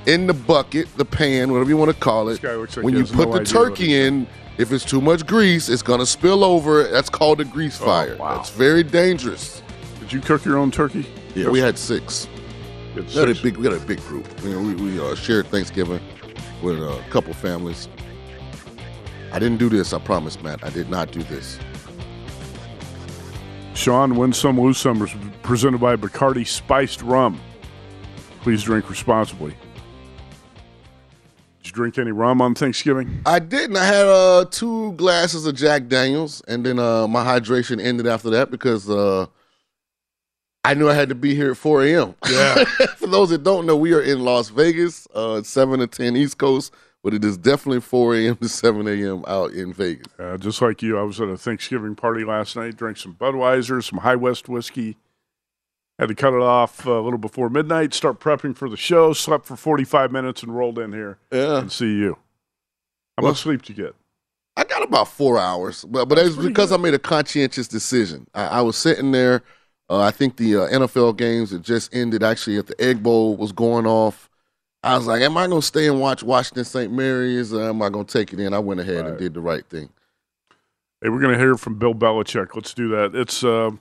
in 0.06 0.26
the 0.26 0.32
bucket, 0.32 0.88
the 0.96 1.04
pan, 1.04 1.52
whatever 1.52 1.68
you 1.68 1.76
want 1.76 1.90
to 1.94 1.96
call 2.00 2.30
it. 2.30 2.42
like 2.42 2.74
when 2.82 2.94
he 2.94 3.00
you 3.00 3.06
put 3.06 3.28
no 3.28 3.38
the 3.38 3.44
turkey 3.44 3.94
in, 3.94 4.26
if 4.60 4.72
it's 4.72 4.84
too 4.84 5.00
much 5.00 5.26
grease, 5.26 5.70
it's 5.70 5.82
gonna 5.82 6.04
spill 6.04 6.44
over. 6.44 6.84
That's 6.84 7.08
called 7.08 7.40
a 7.40 7.44
grease 7.44 7.78
fire. 7.78 8.16
Oh, 8.18 8.22
wow. 8.22 8.36
That's 8.36 8.50
very 8.50 8.82
dangerous. 8.82 9.62
Did 10.00 10.12
you 10.12 10.20
cook 10.20 10.44
your 10.44 10.58
own 10.58 10.70
turkey? 10.70 11.06
Yeah, 11.34 11.48
we 11.48 11.60
had 11.60 11.78
six. 11.78 12.28
You 12.94 13.02
had 13.02 13.14
We 13.14 13.20
had 13.20 13.28
a 13.30 13.42
big, 13.42 13.56
we 13.56 13.64
had 13.64 13.74
a 13.74 13.86
big 13.86 14.00
group. 14.00 14.26
You 14.42 14.50
know, 14.50 14.60
we, 14.60 14.74
we 14.74 15.00
uh, 15.00 15.14
shared 15.14 15.46
Thanksgiving 15.46 16.00
with 16.62 16.76
a 16.76 17.02
couple 17.08 17.32
families. 17.32 17.88
I 19.32 19.38
didn't 19.38 19.58
do 19.58 19.70
this. 19.70 19.94
I 19.94 19.98
promise, 19.98 20.42
Matt. 20.42 20.62
I 20.62 20.70
did 20.70 20.90
not 20.90 21.10
do 21.10 21.22
this. 21.22 21.58
Shaun, 23.74 24.16
win 24.16 24.32
some, 24.32 24.60
lose 24.60 24.76
some 24.76 25.00
is 25.02 25.10
presented 25.42 25.80
by 25.80 25.96
Bacardi 25.96 26.46
Spiced 26.46 27.00
Rum. 27.00 27.40
Please 28.42 28.62
drink 28.62 28.90
responsibly. 28.90 29.54
You 31.70 31.74
drink 31.74 31.98
any 31.98 32.10
rum 32.10 32.42
on 32.42 32.56
Thanksgiving? 32.56 33.22
I 33.24 33.38
didn't. 33.38 33.76
I 33.76 33.84
had 33.84 34.06
uh, 34.06 34.44
two 34.50 34.90
glasses 34.94 35.46
of 35.46 35.54
Jack 35.54 35.86
Daniels, 35.86 36.42
and 36.48 36.66
then 36.66 36.80
uh, 36.80 37.06
my 37.06 37.24
hydration 37.24 37.80
ended 37.80 38.08
after 38.08 38.28
that 38.30 38.50
because 38.50 38.90
uh, 38.90 39.26
I 40.64 40.74
knew 40.74 40.90
I 40.90 40.94
had 40.94 41.10
to 41.10 41.14
be 41.14 41.36
here 41.36 41.52
at 41.52 41.56
4 41.56 41.84
a.m. 41.84 42.16
Yeah. 42.28 42.64
For 42.96 43.06
those 43.06 43.30
that 43.30 43.44
don't 43.44 43.66
know, 43.66 43.76
we 43.76 43.92
are 43.92 44.00
in 44.02 44.24
Las 44.24 44.48
Vegas, 44.48 45.06
uh, 45.14 45.44
7 45.44 45.78
to 45.78 45.86
10 45.86 46.16
East 46.16 46.38
Coast, 46.38 46.74
but 47.04 47.14
it 47.14 47.24
is 47.24 47.38
definitely 47.38 47.82
4 47.82 48.16
a.m. 48.16 48.36
to 48.38 48.48
7 48.48 48.88
a.m. 48.88 49.24
out 49.28 49.52
in 49.52 49.72
Vegas. 49.72 50.08
Uh, 50.18 50.38
just 50.38 50.60
like 50.60 50.82
you, 50.82 50.98
I 50.98 51.02
was 51.02 51.20
at 51.20 51.28
a 51.28 51.36
Thanksgiving 51.36 51.94
party 51.94 52.24
last 52.24 52.56
night, 52.56 52.76
drank 52.76 52.96
some 52.96 53.14
Budweiser, 53.14 53.80
some 53.88 54.00
High 54.00 54.16
West 54.16 54.48
whiskey. 54.48 54.96
Had 56.00 56.08
to 56.08 56.14
cut 56.14 56.32
it 56.32 56.40
off 56.40 56.86
a 56.86 56.92
little 56.92 57.18
before 57.18 57.50
midnight, 57.50 57.92
start 57.92 58.20
prepping 58.20 58.56
for 58.56 58.70
the 58.70 58.76
show, 58.78 59.12
slept 59.12 59.44
for 59.44 59.54
45 59.54 60.10
minutes, 60.10 60.42
and 60.42 60.56
rolled 60.56 60.78
in 60.78 60.94
here 60.94 61.18
Yeah. 61.30 61.58
and 61.58 61.70
see 61.70 61.92
you. 61.94 62.16
How 63.18 63.22
Well- 63.24 63.32
much 63.32 63.42
sleep 63.42 63.60
did 63.60 63.76
you 63.76 63.84
get? 63.84 63.94
I 64.56 64.64
got 64.64 64.82
about 64.82 65.08
four 65.08 65.38
hours, 65.38 65.84
but 65.84 66.06
but 66.06 66.16
it's 66.18 66.36
because 66.36 66.72
I 66.72 66.78
made 66.78 66.94
a 66.94 66.98
conscientious 66.98 67.68
decision. 67.68 68.26
I, 68.34 68.46
I 68.46 68.60
was 68.62 68.76
sitting 68.76 69.12
there. 69.12 69.42
Uh, 69.90 69.98
I 70.00 70.10
think 70.10 70.36
the 70.36 70.56
uh, 70.56 70.68
NFL 70.68 71.16
games 71.18 71.50
that 71.50 71.60
just 71.62 71.94
ended 71.94 72.22
actually 72.22 72.56
at 72.56 72.66
the 72.66 72.80
Egg 72.82 73.02
Bowl 73.02 73.36
was 73.36 73.52
going 73.52 73.86
off. 73.86 74.30
I 74.82 74.96
was 74.96 75.06
like, 75.06 75.20
"Am 75.20 75.36
I 75.36 75.48
going 75.48 75.60
to 75.60 75.66
stay 75.66 75.86
and 75.86 76.00
watch 76.00 76.22
Washington 76.22 76.64
St. 76.64 76.90
Mary's, 76.90 77.52
or 77.52 77.68
am 77.68 77.82
I 77.82 77.90
going 77.90 78.06
to 78.06 78.12
take 78.18 78.32
it 78.32 78.40
in?" 78.40 78.54
I 78.54 78.58
went 78.58 78.80
ahead 78.80 79.04
and 79.06 79.18
did 79.18 79.34
the 79.34 79.40
right 79.42 79.66
thing. 79.66 79.90
Hey, 81.02 81.10
we're 81.10 81.20
going 81.20 81.34
to 81.34 81.38
hear 81.38 81.56
from 81.58 81.74
Bill 81.78 81.94
Belichick. 81.94 82.54
Let's 82.54 82.72
do 82.72 82.88
that. 82.88 83.14
It's, 83.14 83.44
uh, 83.44 83.72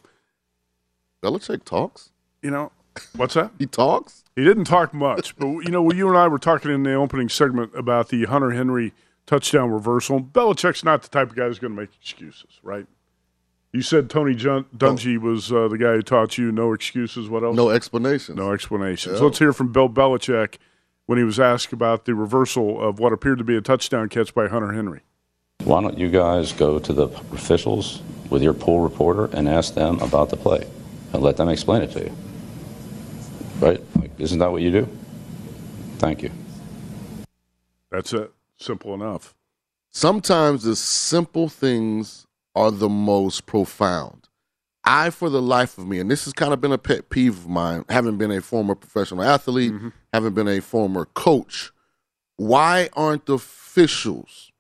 Belichick 1.22 1.64
talks. 1.64 2.12
you 2.42 2.52
know, 2.52 2.72
what's 3.16 3.34
that? 3.34 3.52
He 3.60 3.66
talks. 3.66 4.24
He 4.36 4.44
didn't 4.44 4.66
talk 4.66 4.94
much, 4.94 5.36
but 5.38 5.48
you 5.48 5.70
know, 5.70 5.92
you 5.92 6.08
and 6.08 6.18
I 6.18 6.28
were 6.28 6.40
talking 6.40 6.72
in 6.72 6.84
the 6.84 6.94
opening 6.94 7.28
segment 7.30 7.72
about 7.76 8.10
the 8.10 8.26
Hunter 8.26 8.52
Henry 8.52 8.94
touchdown 9.26 9.70
reversal. 9.72 10.22
Belichick's 10.22 10.84
not 10.84 11.02
the 11.04 11.10
type 11.10 11.30
of 11.32 11.36
guy 11.36 11.46
who's 11.46 11.60
going 11.60 11.76
to 11.76 11.82
make 11.82 11.90
excuses, 12.02 12.60
right? 12.64 12.86
You 13.74 13.82
said 13.82 14.10
Tony 14.10 14.34
Jun- 14.34 14.66
Dungy 14.76 15.20
was 15.20 15.52
uh, 15.52 15.68
the 15.68 15.78
guy 15.78 15.94
who 15.94 16.02
taught 16.02 16.38
you 16.38 16.52
no 16.52 16.74
excuses. 16.74 17.30
What 17.30 17.44
else? 17.44 17.56
No 17.56 17.70
explanations. 17.70 18.38
No 18.38 18.52
explanations. 18.54 19.20
Yeah. 19.20 19.26
Let's 19.26 19.38
hear 19.40 19.54
from 19.54 19.72
Bill 19.72 19.90
Belichick 19.90 20.56
when 21.06 21.18
he 21.20 21.24
was 21.24 21.40
asked 21.40 21.74
about 21.74 22.06
the 22.06 22.16
reversal 22.16 22.82
of 22.82 22.98
what 23.00 23.14
appeared 23.14 23.38
to 23.40 23.44
be 23.44 23.56
a 23.56 23.62
touchdown 23.62 24.10
catch 24.10 24.34
by 24.34 24.48
Hunter 24.48 24.72
Henry. 24.72 25.02
Why 25.66 25.82
don't 25.82 25.98
you 25.98 26.10
guys 26.10 26.54
go 26.54 26.80
to 26.80 26.94
the 26.94 27.08
officials 27.34 28.02
with 28.30 28.42
your 28.42 28.54
pool 28.54 28.80
reporter 28.80 29.26
and 29.36 29.48
ask 29.50 29.76
them 29.76 30.00
about 30.00 30.30
the 30.30 30.38
play 30.38 30.66
and 31.14 31.22
let 31.22 31.38
them 31.38 31.50
explain 31.50 31.82
it 31.82 31.92
to 31.92 32.04
you? 32.04 32.16
Right? 33.60 33.82
Like, 33.98 34.12
isn't 34.18 34.40
that 34.40 34.52
what 34.52 34.62
you 34.62 34.72
do? 34.72 34.88
Thank 35.98 36.24
you. 36.24 36.32
That's 37.92 38.14
it. 38.14 38.32
Simple 38.58 38.94
enough. 38.94 39.36
Sometimes 39.92 40.64
the 40.64 40.76
simple 40.76 41.50
things 41.50 42.28
are 42.56 42.72
the 42.72 42.90
most 42.90 43.46
profound. 43.46 44.30
I, 44.84 45.10
for 45.10 45.30
the 45.30 45.42
life 45.42 45.78
of 45.78 45.88
me, 45.88 46.00
and 46.00 46.10
this 46.10 46.26
has 46.26 46.34
kind 46.34 46.54
of 46.54 46.62
been 46.62 46.72
a 46.72 46.78
pet 46.78 47.10
peeve 47.10 47.38
of 47.38 47.48
mine, 47.48 47.86
having 47.90 48.18
been 48.18 48.32
a 48.32 48.42
former 48.42 48.76
professional 48.76 49.24
athlete, 49.24 49.72
mm-hmm. 49.72 49.90
having 50.14 50.34
been 50.34 50.48
a 50.48 50.62
former 50.62 51.06
coach, 51.06 51.72
why 52.38 52.90
aren't 52.94 53.26
the 53.26 53.34
officials 53.34 54.52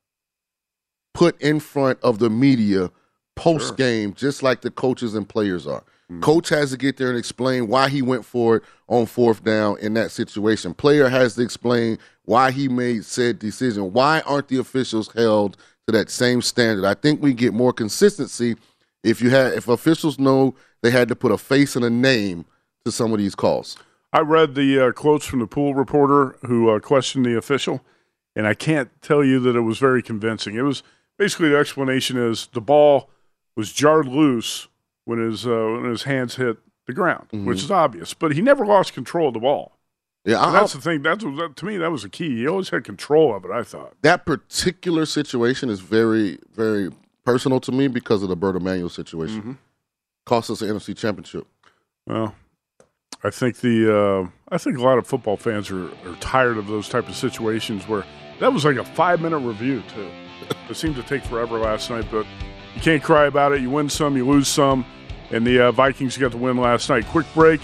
put 1.14 1.42
in 1.42 1.60
front 1.60 2.00
of 2.04 2.20
the 2.20 2.30
media 2.30 2.92
post 3.36 3.78
game 3.78 4.14
just 4.14 4.44
like 4.44 4.62
the 4.62 4.70
coaches 4.70 5.16
and 5.16 5.28
players 5.28 5.66
are? 5.66 5.84
Coach 6.22 6.50
has 6.50 6.72
to 6.72 6.78
get 6.78 6.98
there 6.98 7.10
and 7.10 7.18
explain 7.18 7.68
why 7.68 7.88
he 7.88 8.02
went 8.02 8.26
for 8.26 8.58
it 8.58 8.64
on 8.88 9.06
fourth 9.06 9.44
down 9.44 9.78
in 9.80 9.94
that 9.94 10.10
situation. 10.10 10.74
Player 10.74 11.08
has 11.08 11.36
to 11.36 11.44
explain 11.44 12.00
why 12.26 12.50
he 12.50 12.68
made 12.68 13.06
said 13.06 13.38
decision. 13.38 13.94
Why 13.94 14.22
aren't 14.22 14.48
the 14.48 14.58
officials 14.58 15.12
held 15.14 15.56
to 15.86 15.92
that 15.92 16.10
same 16.10 16.42
standard? 16.42 16.84
I 16.84 16.96
think 16.96 17.22
we 17.22 17.34
get 17.34 17.54
more 17.54 17.72
consistency 17.72 18.56
if 19.04 19.22
you 19.22 19.30
had 19.30 19.54
if 19.54 19.68
officials 19.68 20.18
know 20.18 20.56
they 20.82 20.90
had 20.90 21.10
to 21.10 21.16
put 21.16 21.32
a 21.32 21.38
face 21.38 21.76
and 21.76 21.86
a 21.86 21.92
name 21.92 22.46
to 22.86 22.92
some 22.92 23.14
of 23.14 23.20
these 23.20 23.36
calls. 23.36 23.78
I 24.12 24.22
read 24.22 24.56
the 24.56 24.88
uh, 24.88 24.92
quotes 24.94 25.28
from 25.28 25.40
the 25.40 25.48
pool 25.48 25.76
reporter 25.76 26.38
who 26.42 26.70
uh, 26.70 26.80
questioned 26.80 27.24
the 27.24 27.38
official, 27.38 27.82
and 28.36 28.48
I 28.48 28.56
can't 28.56 28.90
tell 29.04 29.24
you 29.24 29.40
that 29.42 29.56
it 29.56 29.62
was 29.62 29.78
very 29.78 30.02
convincing. 30.02 30.56
It 30.56 30.64
was 30.64 30.82
basically 31.20 31.50
the 31.50 31.58
explanation 31.60 32.18
is 32.18 32.48
the 32.48 32.62
ball 32.62 33.12
was 33.56 33.72
jarred 33.72 34.08
loose 34.08 34.69
when 35.10 35.20
his 35.20 35.48
uh, 35.48 35.80
when 35.82 35.86
his 35.86 36.04
hands 36.04 36.36
hit 36.36 36.58
the 36.86 36.94
ground, 36.94 37.28
which 37.32 37.64
is 37.64 37.72
obvious, 37.72 38.14
but 38.14 38.34
he 38.34 38.42
never 38.42 38.64
lost 38.64 38.94
control 38.94 39.30
of 39.30 39.34
the 39.34 39.40
ball. 39.40 39.74
Yeah, 40.24 40.52
that's 40.52 40.74
the 40.74 40.82
thing. 40.82 41.02
That's 41.02 41.24
that, 41.24 41.54
to 41.56 41.66
me 41.66 41.78
that 41.78 41.92
was 41.92 42.04
the 42.04 42.10
key. 42.10 42.38
He 42.38 42.48
always 42.48 42.70
had 42.70 42.84
control 42.84 43.36
of 43.36 43.44
it. 43.44 43.52
I 43.52 43.64
thought. 43.64 43.96
that 44.04 44.26
particular 44.26 45.08
situation 45.08 45.70
is 45.70 45.80
very, 45.80 46.38
very 46.54 46.92
personal 47.26 47.60
to 47.62 47.72
me 47.72 47.88
because 47.88 48.22
of 48.22 48.30
the 48.30 48.36
Bert 48.36 48.56
Emanuel 48.56 48.90
situation. 48.90 49.40
Mm-hmm. 49.40 49.52
Cost 50.26 50.52
us 50.52 50.62
an 50.62 50.70
NFC 50.70 50.96
championship. 50.96 51.48
Well, 52.06 52.36
I 53.24 53.32
think 53.32 53.62
the 53.62 53.92
uh, 53.92 54.30
I 54.52 54.60
think 54.60 54.78
a 54.78 54.84
lot 54.84 55.00
of 55.00 55.08
football 55.08 55.38
fans 55.38 55.72
are, 55.72 55.88
are 55.88 56.16
tired 56.20 56.58
of 56.58 56.68
those 56.68 56.88
type 56.88 57.10
of 57.10 57.16
situations 57.16 57.88
where 57.88 58.06
that 58.40 58.54
was 58.54 58.64
like 58.64 58.78
a 58.78 58.86
five 58.86 59.22
minute 59.22 59.40
review 59.40 59.82
too. 59.96 60.12
it 60.70 60.76
seemed 60.76 60.98
to 60.98 61.04
take 61.04 61.24
forever 61.24 61.58
last 61.58 61.90
night, 61.90 62.06
but 62.12 62.28
you 62.76 62.82
can't 62.82 63.02
cry 63.02 63.26
about 63.26 63.54
it. 63.54 63.62
You 63.62 63.72
win 63.72 63.90
some, 63.90 64.16
you 64.16 64.26
lose 64.26 64.48
some, 64.48 64.86
and 65.32 65.46
the 65.46 65.68
uh, 65.68 65.72
Vikings 65.72 66.18
got 66.18 66.32
the 66.32 66.38
win 66.38 66.58
last 66.58 66.90
night. 66.90 67.06
Quick 67.08 67.28
break. 67.34 67.62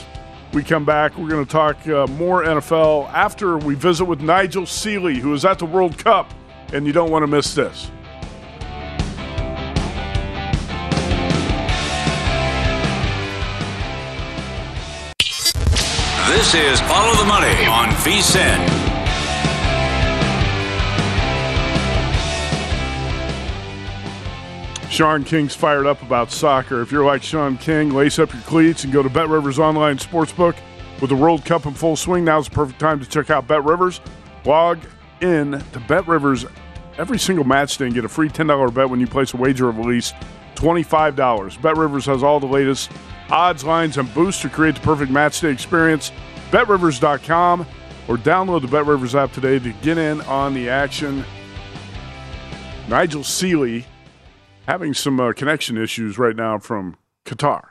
We 0.54 0.63
come 0.63 0.86
back. 0.86 1.17
We're 1.17 1.30
going 1.30 1.45
to 1.45 1.51
talk 1.51 1.88
uh, 1.88 2.08
more 2.08 2.43
NFL 2.43 3.10
after 3.12 3.58
we 3.58 3.75
visit 3.75 4.06
with 4.06 4.21
Nigel 4.21 4.65
Seeley, 4.65 5.19
who 5.19 5.34
is 5.34 5.43
at 5.43 5.60
the 5.60 5.65
World 5.65 5.97
Cup, 5.97 6.34
and 6.71 6.88
you 6.88 6.93
don't 6.93 7.12
want 7.12 7.23
to 7.23 7.28
miss 7.28 7.54
this. 7.54 7.91
This 16.28 16.56
is 16.56 16.82
Follow 16.82 17.15
the 17.15 17.25
Money 17.25 17.65
on 17.65 17.89
VSIN. 18.04 18.85
Shaun 24.95 25.25
King's 25.25 25.53
fired 25.53 25.86
up 25.86 26.01
about 26.03 26.31
soccer. 26.31 26.81
If 26.81 26.89
you're 26.89 27.03
like 27.03 27.21
Shaun 27.21 27.58
King, 27.58 27.89
lace 27.89 28.17
up 28.17 28.31
your 28.31 28.41
cleats 28.43 28.86
and 28.86 28.93
go 28.93 29.03
to 29.03 29.10
Bet 29.10 29.27
Rivers 29.27 29.60
Online 29.60 29.97
Sportsbook. 29.97 30.55
With 31.01 31.10
the 31.10 31.17
World 31.17 31.43
Cup 31.43 31.65
in 31.65 31.73
full 31.73 31.97
swing, 31.97 32.23
now's 32.23 32.47
the 32.47 32.55
perfect 32.55 32.79
time 32.79 33.01
to 33.01 33.05
check 33.05 33.29
out 33.29 33.45
Bet 33.45 33.65
Rivers. 33.65 33.99
Log 34.45 34.79
in 35.19 35.62
to 35.73 35.79
Bet 35.81 36.08
Rivers 36.08 36.45
every 36.97 37.19
single 37.19 37.43
match 37.43 37.77
day 37.77 37.88
and 37.88 37.93
get 37.93 38.05
a 38.05 38.08
free 38.08 38.29
$10 38.29 38.73
bet 38.73 38.89
when 38.89 39.01
you 39.01 39.05
place 39.05 39.34
a 39.34 39.38
wager 39.38 39.67
of 39.67 39.77
at 39.79 39.86
least 39.86 40.15
$25. 40.55 41.62
Bet 41.62 41.75
Rivers 41.75 42.05
has 42.05 42.23
all 42.23 42.39
the 42.39 42.45
latest 42.45 42.89
odds, 43.29 43.65
lines, 43.65 43.97
and 43.97 44.13
boosts 44.13 44.43
to 44.43 44.49
create 44.49 44.75
the 44.75 44.81
perfect 44.81 45.12
match 45.12 45.41
day 45.41 45.51
experience. 45.51 46.13
BetRivers.com 46.51 47.67
or 48.08 48.15
download 48.15 48.62
the 48.62 48.69
Bet 48.69 48.86
Rivers 48.86 49.13
app 49.13 49.34
today 49.34 49.60
to 49.60 49.73
get 49.73 49.97
in 49.97 50.21
on 50.21 50.53
the 50.53 50.69
action. 50.69 51.25
Nigel 52.88 53.25
Seeley 53.25 53.86
having 54.67 54.93
some 54.93 55.19
uh, 55.19 55.34
connection 55.34 55.78
issues 55.78 56.17
right 56.17 56.36
now 56.36 56.58
from 56.60 56.97
Qatar. 57.25 57.62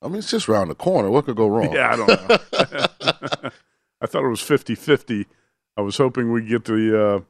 I 0.00 0.08
mean, 0.08 0.16
it's 0.16 0.30
just 0.30 0.48
around 0.48 0.68
the 0.68 0.74
corner. 0.74 1.10
What 1.10 1.26
could 1.26 1.36
go 1.36 1.46
wrong? 1.46 1.72
Yeah, 1.72 1.92
I 1.92 1.96
don't 1.96 2.08
know. 2.08 3.50
I 4.00 4.06
thought 4.06 4.24
it 4.24 4.28
was 4.28 4.40
50 4.40 4.74
50. 4.74 5.26
I 5.76 5.80
was 5.80 5.96
hoping 5.96 6.32
we'd 6.32 6.48
get 6.48 6.64
the 6.64 7.00
uh, 7.06 7.20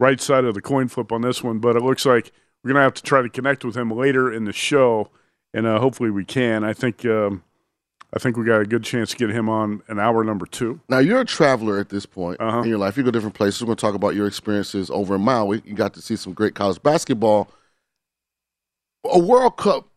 right 0.00 0.20
side 0.20 0.44
of 0.44 0.54
the 0.54 0.62
coin 0.62 0.88
flip 0.88 1.12
on 1.12 1.20
this 1.22 1.42
one, 1.44 1.58
but 1.58 1.76
it 1.76 1.82
looks 1.82 2.06
like 2.06 2.32
we're 2.64 2.68
going 2.72 2.80
to 2.80 2.82
have 2.84 2.94
to 2.94 3.02
try 3.02 3.22
to 3.22 3.28
connect 3.28 3.64
with 3.64 3.76
him 3.76 3.90
later 3.90 4.32
in 4.32 4.44
the 4.44 4.52
show, 4.52 5.10
and 5.54 5.66
uh, 5.66 5.78
hopefully 5.78 6.10
we 6.10 6.24
can. 6.24 6.64
I 6.64 6.72
think. 6.72 7.04
Um, 7.04 7.42
I 8.14 8.18
think 8.20 8.36
we 8.36 8.44
got 8.44 8.60
a 8.60 8.64
good 8.64 8.84
chance 8.84 9.10
to 9.10 9.16
get 9.16 9.30
him 9.30 9.48
on 9.48 9.82
an 9.88 9.98
hour 9.98 10.22
number 10.24 10.46
two. 10.46 10.80
Now 10.88 11.00
you're 11.00 11.20
a 11.20 11.24
traveler 11.24 11.78
at 11.78 11.88
this 11.90 12.06
point 12.06 12.40
Uh-huh. 12.40 12.60
in 12.62 12.68
your 12.68 12.78
life. 12.78 12.96
You 12.96 13.02
go 13.02 13.10
different 13.10 13.34
places. 13.34 13.60
We're 13.60 13.66
going 13.66 13.76
to 13.76 13.80
talk 13.80 13.94
about 13.96 14.14
your 14.14 14.28
experiences 14.28 14.90
over 14.90 15.16
in 15.16 15.22
Maui. 15.22 15.60
You 15.66 15.74
got 15.74 15.92
to 15.94 16.00
see 16.00 16.14
some 16.16 16.32
great 16.32 16.54
college 16.54 16.80
basketball. 16.82 17.50
A 19.12 19.18
World 19.18 19.56
Cup 19.56 19.88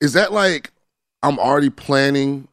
is 0.00 0.12
that 0.12 0.32
like 0.32 0.72
I'm 1.22 1.38
already 1.38 1.70
planning 1.70 2.48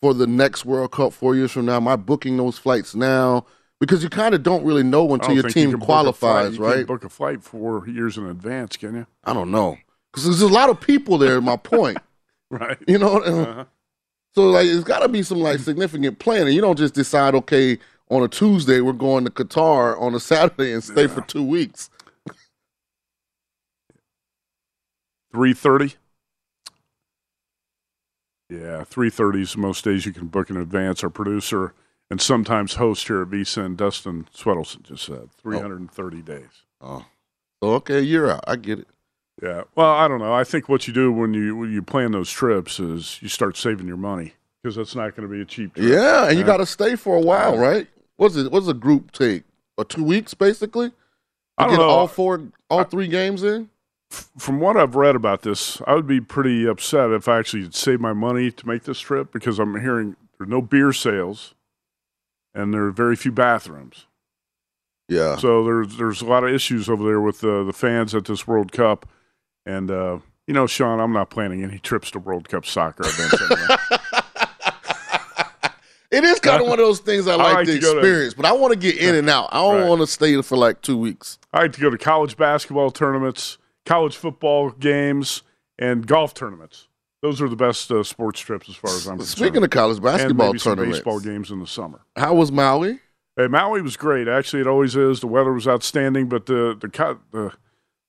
for 0.00 0.14
the 0.14 0.26
next 0.26 0.64
World 0.64 0.92
Cup 0.92 1.12
four 1.12 1.34
years 1.34 1.52
from 1.52 1.66
now? 1.66 1.76
Am 1.76 1.88
I 1.88 1.96
booking 1.96 2.36
those 2.36 2.58
flights 2.58 2.94
now? 2.94 3.46
Because 3.80 4.02
you 4.02 4.08
kind 4.08 4.34
of 4.34 4.42
don't 4.42 4.64
really 4.64 4.82
know 4.84 5.12
until 5.12 5.34
your 5.34 5.44
you 5.44 5.50
team 5.50 5.70
book 5.72 5.80
qualifies, 5.80 6.52
you 6.56 6.62
can't 6.62 6.76
right? 6.76 6.86
book 6.86 7.04
a 7.04 7.08
flight 7.08 7.42
four 7.42 7.86
years 7.88 8.16
in 8.16 8.26
advance, 8.26 8.76
can 8.76 8.94
you? 8.94 9.06
I 9.24 9.32
don't 9.34 9.50
know 9.50 9.76
because 10.12 10.24
there's 10.24 10.42
a 10.42 10.48
lot 10.48 10.70
of 10.70 10.80
people 10.80 11.18
there. 11.18 11.40
My 11.40 11.56
point, 11.56 11.98
right? 12.50 12.78
You 12.86 12.98
know, 12.98 13.18
Uh-huh. 13.20 13.64
so 14.34 14.50
like 14.50 14.66
it's 14.66 14.84
got 14.84 15.00
to 15.00 15.08
be 15.08 15.22
some 15.22 15.40
like 15.40 15.58
significant 15.58 16.18
planning. 16.20 16.54
You 16.54 16.60
don't 16.60 16.78
just 16.78 16.94
decide, 16.94 17.34
okay, 17.34 17.78
on 18.10 18.22
a 18.22 18.28
Tuesday 18.28 18.80
we're 18.80 18.92
going 18.92 19.24
to 19.24 19.30
Qatar 19.30 20.00
on 20.00 20.14
a 20.14 20.20
Saturday 20.20 20.72
and 20.72 20.84
stay 20.84 21.06
for 21.08 21.20
two 21.22 21.42
weeks. 21.42 21.90
Three 25.34 25.52
thirty. 25.52 25.94
Yeah, 28.48 28.84
three 28.84 29.10
thirty 29.10 29.42
is 29.42 29.56
most 29.56 29.84
days 29.84 30.06
you 30.06 30.12
can 30.12 30.28
book 30.28 30.48
in 30.48 30.56
advance. 30.56 31.02
Our 31.02 31.10
producer 31.10 31.74
and 32.08 32.20
sometimes 32.20 32.74
host 32.74 33.08
here 33.08 33.22
at 33.22 33.30
VSIN, 33.30 33.76
Dustin 33.76 34.28
Swedelson, 34.32 34.84
just 34.84 35.04
said 35.04 35.22
oh. 35.24 35.30
three 35.36 35.58
hundred 35.58 35.80
and 35.80 35.90
thirty 35.90 36.22
days. 36.22 36.62
Oh, 36.80 37.04
so 37.60 37.70
okay, 37.70 37.98
a 37.98 38.02
year 38.02 38.30
out. 38.30 38.44
I 38.46 38.54
get 38.54 38.78
it. 38.78 38.86
Yeah. 39.42 39.64
Well, 39.74 39.90
I 39.90 40.06
don't 40.06 40.20
know. 40.20 40.32
I 40.32 40.44
think 40.44 40.68
what 40.68 40.86
you 40.86 40.94
do 40.94 41.10
when 41.10 41.34
you 41.34 41.56
when 41.56 41.72
you 41.72 41.82
plan 41.82 42.12
those 42.12 42.30
trips 42.30 42.78
is 42.78 43.18
you 43.20 43.28
start 43.28 43.56
saving 43.56 43.88
your 43.88 43.96
money 43.96 44.34
because 44.62 44.76
that's 44.76 44.94
not 44.94 45.16
going 45.16 45.28
to 45.28 45.34
be 45.34 45.40
a 45.40 45.44
cheap 45.44 45.74
trip. 45.74 45.84
Yeah, 45.84 46.28
and 46.28 46.38
you 46.38 46.44
got 46.44 46.58
to 46.58 46.66
stay 46.66 46.94
for 46.94 47.16
a 47.16 47.20
while, 47.20 47.58
right? 47.58 47.88
What's 48.18 48.36
it? 48.36 48.52
What's 48.52 48.68
a 48.68 48.74
group 48.74 49.10
take? 49.10 49.42
Or 49.76 49.84
two 49.84 50.04
weeks, 50.04 50.32
basically. 50.32 50.92
I 51.58 51.64
don't 51.64 51.72
get 51.72 51.80
know. 51.80 51.88
all 51.88 52.06
four, 52.06 52.40
all 52.70 52.84
three 52.84 53.08
games 53.08 53.42
in. 53.42 53.68
From 54.38 54.60
what 54.60 54.76
I've 54.76 54.94
read 54.96 55.16
about 55.16 55.42
this, 55.42 55.80
I 55.86 55.94
would 55.94 56.06
be 56.06 56.20
pretty 56.20 56.66
upset 56.66 57.10
if 57.10 57.28
I 57.28 57.38
actually 57.38 57.70
saved 57.72 58.00
my 58.00 58.12
money 58.12 58.50
to 58.50 58.66
make 58.68 58.84
this 58.84 59.00
trip 59.00 59.32
because 59.32 59.58
I'm 59.58 59.80
hearing 59.80 60.16
there's 60.38 60.50
no 60.50 60.60
beer 60.62 60.92
sales 60.92 61.54
and 62.54 62.72
there 62.72 62.84
are 62.84 62.90
very 62.90 63.16
few 63.16 63.32
bathrooms. 63.32 64.06
Yeah. 65.08 65.36
So 65.36 65.64
there's 65.64 65.96
there's 65.96 66.22
a 66.22 66.26
lot 66.26 66.44
of 66.44 66.50
issues 66.50 66.88
over 66.88 67.04
there 67.04 67.20
with 67.20 67.44
uh, 67.44 67.64
the 67.64 67.72
fans 67.74 68.14
at 68.14 68.24
this 68.24 68.46
World 68.46 68.72
Cup, 68.72 69.06
and 69.66 69.90
uh, 69.90 70.18
you 70.46 70.54
know, 70.54 70.66
Shaun, 70.66 70.98
I'm 71.00 71.12
not 71.12 71.28
planning 71.30 71.62
any 71.62 71.78
trips 71.78 72.10
to 72.12 72.18
World 72.18 72.48
Cup 72.48 72.64
soccer 72.64 73.04
events. 73.06 73.40
Anyway. 73.50 73.76
It 76.10 76.22
is 76.22 76.38
kind 76.38 76.62
of 76.62 76.68
one 76.68 76.78
of 76.78 76.84
those 76.86 77.00
things 77.00 77.26
I 77.26 77.32
I 77.32 77.36
like, 77.36 77.54
like 77.54 77.66
to 77.66 77.74
to 77.74 77.80
go 77.80 77.92
to- 77.94 77.98
experience, 77.98 78.34
but 78.34 78.46
I 78.46 78.52
want 78.52 78.72
to 78.72 78.78
get 78.78 78.96
in 78.98 79.16
and 79.16 79.28
out. 79.28 79.48
I 79.50 79.56
don't 79.60 79.80
Right. 79.80 79.88
want 79.88 80.00
to 80.00 80.06
stay 80.06 80.40
for 80.42 80.56
like 80.56 80.80
two 80.80 80.96
weeks. 80.96 81.40
I 81.52 81.62
like 81.62 81.72
to 81.72 81.80
go 81.80 81.90
to 81.90 81.98
college 81.98 82.36
basketball 82.36 82.92
tournaments, 82.92 83.58
college 83.84 84.16
football 84.16 84.70
games, 84.70 85.42
and 85.78 86.06
golf 86.06 86.34
tournaments. 86.34 86.88
Those 87.22 87.40
are 87.40 87.48
the 87.48 87.56
best 87.56 87.90
uh, 87.90 88.02
sports 88.02 88.40
trips 88.40 88.68
as 88.68 88.76
far 88.76 88.90
as 88.90 89.06
I'm 89.06 89.16
concerned. 89.16 89.38
Speaking 89.38 89.64
of 89.64 89.70
college 89.70 90.02
basketball 90.02 90.46
and 90.46 90.52
maybe 90.52 90.58
some 90.58 90.76
tournaments. 90.76 90.98
baseball 90.98 91.20
games 91.20 91.50
in 91.50 91.58
the 91.58 91.66
summer. 91.66 92.00
How 92.16 92.34
was 92.34 92.52
Maui? 92.52 93.00
Hey, 93.36 93.48
Maui 93.48 93.80
was 93.82 93.96
great. 93.96 94.28
Actually, 94.28 94.60
it 94.60 94.66
always 94.66 94.94
is. 94.94 95.20
The 95.20 95.26
weather 95.26 95.52
was 95.52 95.66
outstanding, 95.66 96.28
but 96.28 96.46
the 96.46 96.76
the 96.78 96.88
co- 96.88 97.20
the, 97.32 97.52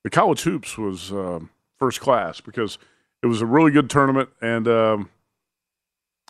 the 0.04 0.10
college 0.10 0.42
hoops 0.42 0.78
was 0.78 1.12
um, 1.12 1.50
first 1.80 2.02
class 2.02 2.42
because 2.42 2.78
it 3.24 3.28
was 3.28 3.42
a 3.42 3.46
really 3.46 3.72
good 3.72 3.90
tournament. 3.90 4.30
And 4.42 4.68
um, 4.68 5.10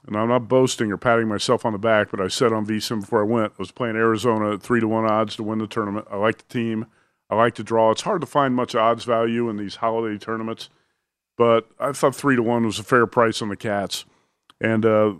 and 0.07 0.15
I'm 0.15 0.29
not 0.29 0.47
boasting 0.47 0.91
or 0.91 0.97
patting 0.97 1.27
myself 1.27 1.65
on 1.65 1.73
the 1.73 1.79
back, 1.79 2.11
but 2.11 2.21
I 2.21 2.27
said 2.27 2.53
on 2.53 2.65
VSiN 2.65 3.01
before 3.01 3.21
I 3.21 3.25
went, 3.25 3.53
I 3.53 3.55
was 3.57 3.71
playing 3.71 3.95
Arizona 3.95 4.53
at 4.53 4.61
three 4.61 4.79
to 4.79 4.87
one 4.87 5.05
odds 5.05 5.35
to 5.37 5.43
win 5.43 5.59
the 5.59 5.67
tournament. 5.67 6.07
I 6.11 6.17
like 6.17 6.37
the 6.37 6.53
team. 6.53 6.85
I 7.29 7.35
like 7.35 7.55
to 7.55 7.63
draw. 7.63 7.91
It's 7.91 8.01
hard 8.01 8.21
to 8.21 8.27
find 8.27 8.55
much 8.55 8.75
odds 8.75 9.03
value 9.03 9.49
in 9.49 9.57
these 9.57 9.75
holiday 9.77 10.17
tournaments, 10.17 10.69
but 11.37 11.67
I 11.79 11.91
thought 11.91 12.15
three 12.15 12.35
to 12.35 12.43
one 12.43 12.65
was 12.65 12.79
a 12.79 12.83
fair 12.83 13.07
price 13.07 13.41
on 13.41 13.49
the 13.49 13.55
Cats, 13.55 14.05
and 14.61 14.85
uh, 14.85 15.13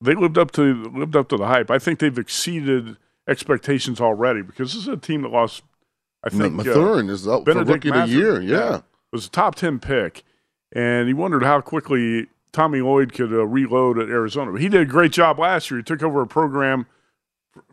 they 0.00 0.14
lived 0.14 0.38
up 0.38 0.52
to 0.52 0.84
lived 0.84 1.16
up 1.16 1.28
to 1.30 1.36
the 1.36 1.46
hype. 1.46 1.70
I 1.70 1.78
think 1.78 1.98
they've 1.98 2.18
exceeded 2.18 2.96
expectations 3.28 4.00
already 4.00 4.42
because 4.42 4.72
this 4.72 4.82
is 4.82 4.88
a 4.88 4.96
team 4.96 5.22
that 5.22 5.32
lost. 5.32 5.62
I 6.22 6.28
think 6.28 6.54
Mathurin 6.54 7.08
is 7.08 7.26
up 7.26 7.40
for 7.40 7.54
Benedict 7.54 7.84
rookie 7.84 7.98
of 7.98 8.08
the 8.08 8.14
year. 8.14 8.40
Yeah. 8.40 8.82
was 9.12 9.26
a 9.26 9.30
top 9.30 9.54
ten 9.54 9.78
pick, 9.80 10.22
and 10.72 11.08
he 11.08 11.14
wondered 11.14 11.42
how 11.42 11.60
quickly 11.60 12.28
Tommy 12.52 12.80
Lloyd 12.80 13.12
could 13.12 13.32
uh, 13.32 13.46
reload 13.46 13.98
at 13.98 14.08
Arizona. 14.08 14.52
But 14.52 14.60
he 14.60 14.68
did 14.68 14.82
a 14.82 14.86
great 14.86 15.12
job 15.12 15.38
last 15.38 15.70
year. 15.70 15.78
He 15.78 15.84
took 15.84 16.02
over 16.02 16.20
a 16.20 16.26
program, 16.26 16.86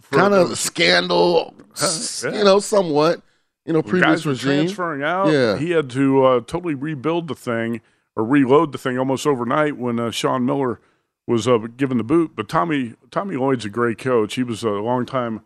for, 0.02 0.18
Kind 0.18 0.34
of 0.34 0.58
scandal, 0.58 1.54
yeah. 1.82 2.38
you 2.38 2.44
know, 2.44 2.60
somewhat. 2.60 3.22
You 3.67 3.73
know, 3.73 3.84
previous 3.84 4.06
guys 4.06 4.25
were 4.25 4.32
regime. 4.32 4.65
transferring 4.65 5.03
out. 5.03 5.32
Yeah. 5.32 5.58
he 5.58 5.71
had 5.71 5.89
to 5.91 6.23
uh, 6.25 6.39
totally 6.39 6.73
rebuild 6.73 7.27
the 7.27 7.36
thing 7.36 7.82
or 8.15 8.23
reload 8.23 8.71
the 8.71 8.77
thing 8.77 8.97
almost 8.97 9.27
overnight 9.27 9.77
when 9.77 9.99
uh, 9.99 10.10
Sean 10.10 10.45
Miller 10.45 10.80
was 11.27 11.47
uh, 11.47 11.58
given 11.58 11.97
the 11.97 12.03
boot. 12.03 12.32
But 12.36 12.47
Tommy 12.47 12.95
Tommy 13.12 13.36
Lloyd's 13.36 13.65
a 13.65 13.69
great 13.69 13.97
coach. 13.97 14.36
He 14.36 14.43
was 14.43 14.63
a 14.63 14.69
longtime 14.69 15.41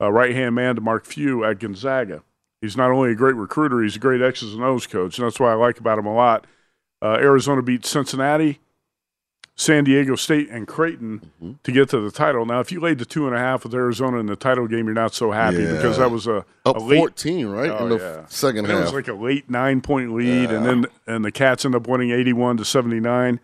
uh, 0.00 0.12
right 0.12 0.34
hand 0.34 0.54
man 0.54 0.74
to 0.74 0.80
Mark 0.80 1.06
Few 1.06 1.42
at 1.42 1.58
Gonzaga. 1.58 2.22
He's 2.60 2.76
not 2.76 2.90
only 2.90 3.10
a 3.12 3.14
great 3.14 3.34
recruiter, 3.34 3.82
he's 3.82 3.96
a 3.96 3.98
great 3.98 4.22
X's 4.22 4.54
and 4.54 4.62
O's 4.62 4.86
coach, 4.86 5.18
and 5.18 5.26
that's 5.26 5.40
why 5.40 5.50
I 5.50 5.54
like 5.54 5.80
about 5.80 5.98
him 5.98 6.06
a 6.06 6.14
lot. 6.14 6.46
Uh, 7.02 7.16
Arizona 7.20 7.62
beat 7.62 7.84
Cincinnati, 7.84 8.60
San 9.56 9.84
Diego 9.84 10.16
State, 10.16 10.48
and 10.50 10.66
Creighton 10.66 11.30
Mm-hmm. 11.42 11.52
to 11.62 11.72
get 11.72 11.88
to 11.90 12.00
the 12.00 12.10
title. 12.10 12.44
Now, 12.44 12.58
if 12.60 12.72
you 12.72 12.80
laid 12.80 12.98
the 12.98 13.04
two 13.04 13.26
and 13.28 13.36
a 13.36 13.38
half 13.38 13.62
with 13.64 13.72
Arizona 13.74 14.18
in 14.18 14.26
the 14.26 14.34
title 14.36 14.66
game, 14.66 14.86
you're 14.86 14.94
not 14.94 15.14
so 15.14 15.30
happy 15.30 15.58
Yeah. 15.62 15.72
because 15.76 15.98
that 15.98 16.10
was 16.10 16.26
a, 16.26 16.44
Up 16.66 16.76
a 16.76 16.80
late 16.80 16.98
14, 16.98 17.46
right? 17.46 17.70
Oh, 17.70 17.84
in 17.84 17.88
the 17.90 17.96
yeah. 17.98 18.26
second 18.26 18.64
And 18.66 18.78
It 18.78 18.80
was 18.80 18.92
like 18.92 19.06
a 19.08 19.14
late 19.14 19.48
nine 19.48 19.80
point 19.80 20.12
lead, 20.14 20.50
and 20.50 20.66
then 20.66 20.86
and 21.06 21.24
the 21.24 21.30
Cats 21.32 21.64
end 21.64 21.74
up 21.76 21.86
winning 21.86 22.10
eighty 22.10 22.32
one 22.32 22.56
to 22.56 22.64
seventy 22.64 22.98
nine. 23.00 23.38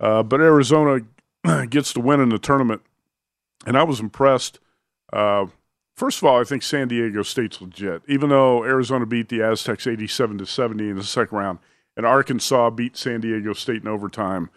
Uh, 0.00 0.22
but 0.24 0.40
Arizona 0.40 1.00
gets 1.70 1.92
the 1.92 2.00
win 2.00 2.20
in 2.20 2.28
the 2.30 2.38
tournament, 2.38 2.82
and 3.66 3.76
I 3.78 3.84
was 3.84 4.00
impressed. 4.00 4.58
Uh, 5.12 5.46
first 5.94 6.18
of 6.18 6.24
all, 6.24 6.40
I 6.40 6.44
think 6.44 6.62
San 6.64 6.88
Diego 6.88 7.22
State's 7.22 7.60
legit, 7.60 8.02
even 8.08 8.30
though 8.30 8.64
Arizona 8.64 9.06
beat 9.06 9.28
the 9.28 9.42
Aztecs 9.42 9.86
eighty 9.86 10.08
seven 10.08 10.38
to 10.38 10.46
seventy 10.46 10.88
in 10.88 10.96
the 10.96 11.04
second 11.04 11.38
round, 11.38 11.60
and 11.96 12.04
Arkansas 12.04 12.70
beat 12.70 12.96
San 12.96 13.20
Diego 13.20 13.52
State 13.52 13.82
in 13.82 13.88
overtime. 13.88 14.50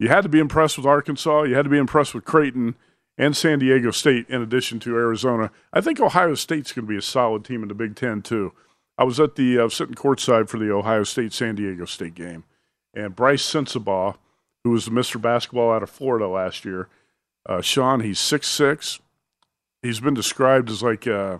You 0.00 0.08
had 0.08 0.22
to 0.22 0.30
be 0.30 0.38
impressed 0.40 0.78
with 0.78 0.86
Arkansas. 0.86 1.42
You 1.42 1.54
had 1.54 1.64
to 1.64 1.70
be 1.70 1.76
impressed 1.76 2.14
with 2.14 2.24
Creighton 2.24 2.74
and 3.18 3.36
San 3.36 3.58
Diego 3.58 3.90
State, 3.90 4.26
in 4.30 4.40
addition 4.40 4.80
to 4.80 4.96
Arizona. 4.96 5.50
I 5.74 5.82
think 5.82 6.00
Ohio 6.00 6.34
State's 6.34 6.72
going 6.72 6.86
to 6.86 6.90
be 6.90 6.96
a 6.96 7.02
solid 7.02 7.44
team 7.44 7.62
in 7.62 7.68
the 7.68 7.74
Big 7.74 7.94
Ten 7.96 8.22
too. 8.22 8.54
I 8.96 9.04
was 9.04 9.20
at 9.20 9.36
the 9.36 9.58
uh, 9.58 9.68
sitting 9.68 9.94
courtside 9.94 10.48
for 10.48 10.58
the 10.58 10.72
Ohio 10.72 11.04
State 11.04 11.34
San 11.34 11.54
Diego 11.54 11.84
State 11.84 12.14
game, 12.14 12.44
and 12.94 13.14
Brice 13.14 13.42
Sensabaugh, 13.42 14.16
who 14.64 14.70
was 14.70 14.86
the 14.86 14.90
Mr. 14.90 15.20
Basketball 15.20 15.70
out 15.70 15.82
of 15.82 15.90
Florida 15.90 16.26
last 16.26 16.64
year, 16.64 16.88
uh, 17.46 17.60
Shaun, 17.60 18.00
he's 18.00 18.18
six 18.18 18.48
six. 18.48 19.00
He's 19.82 20.00
been 20.00 20.14
described 20.14 20.70
as 20.70 20.82
like, 20.82 21.06
uh, 21.06 21.38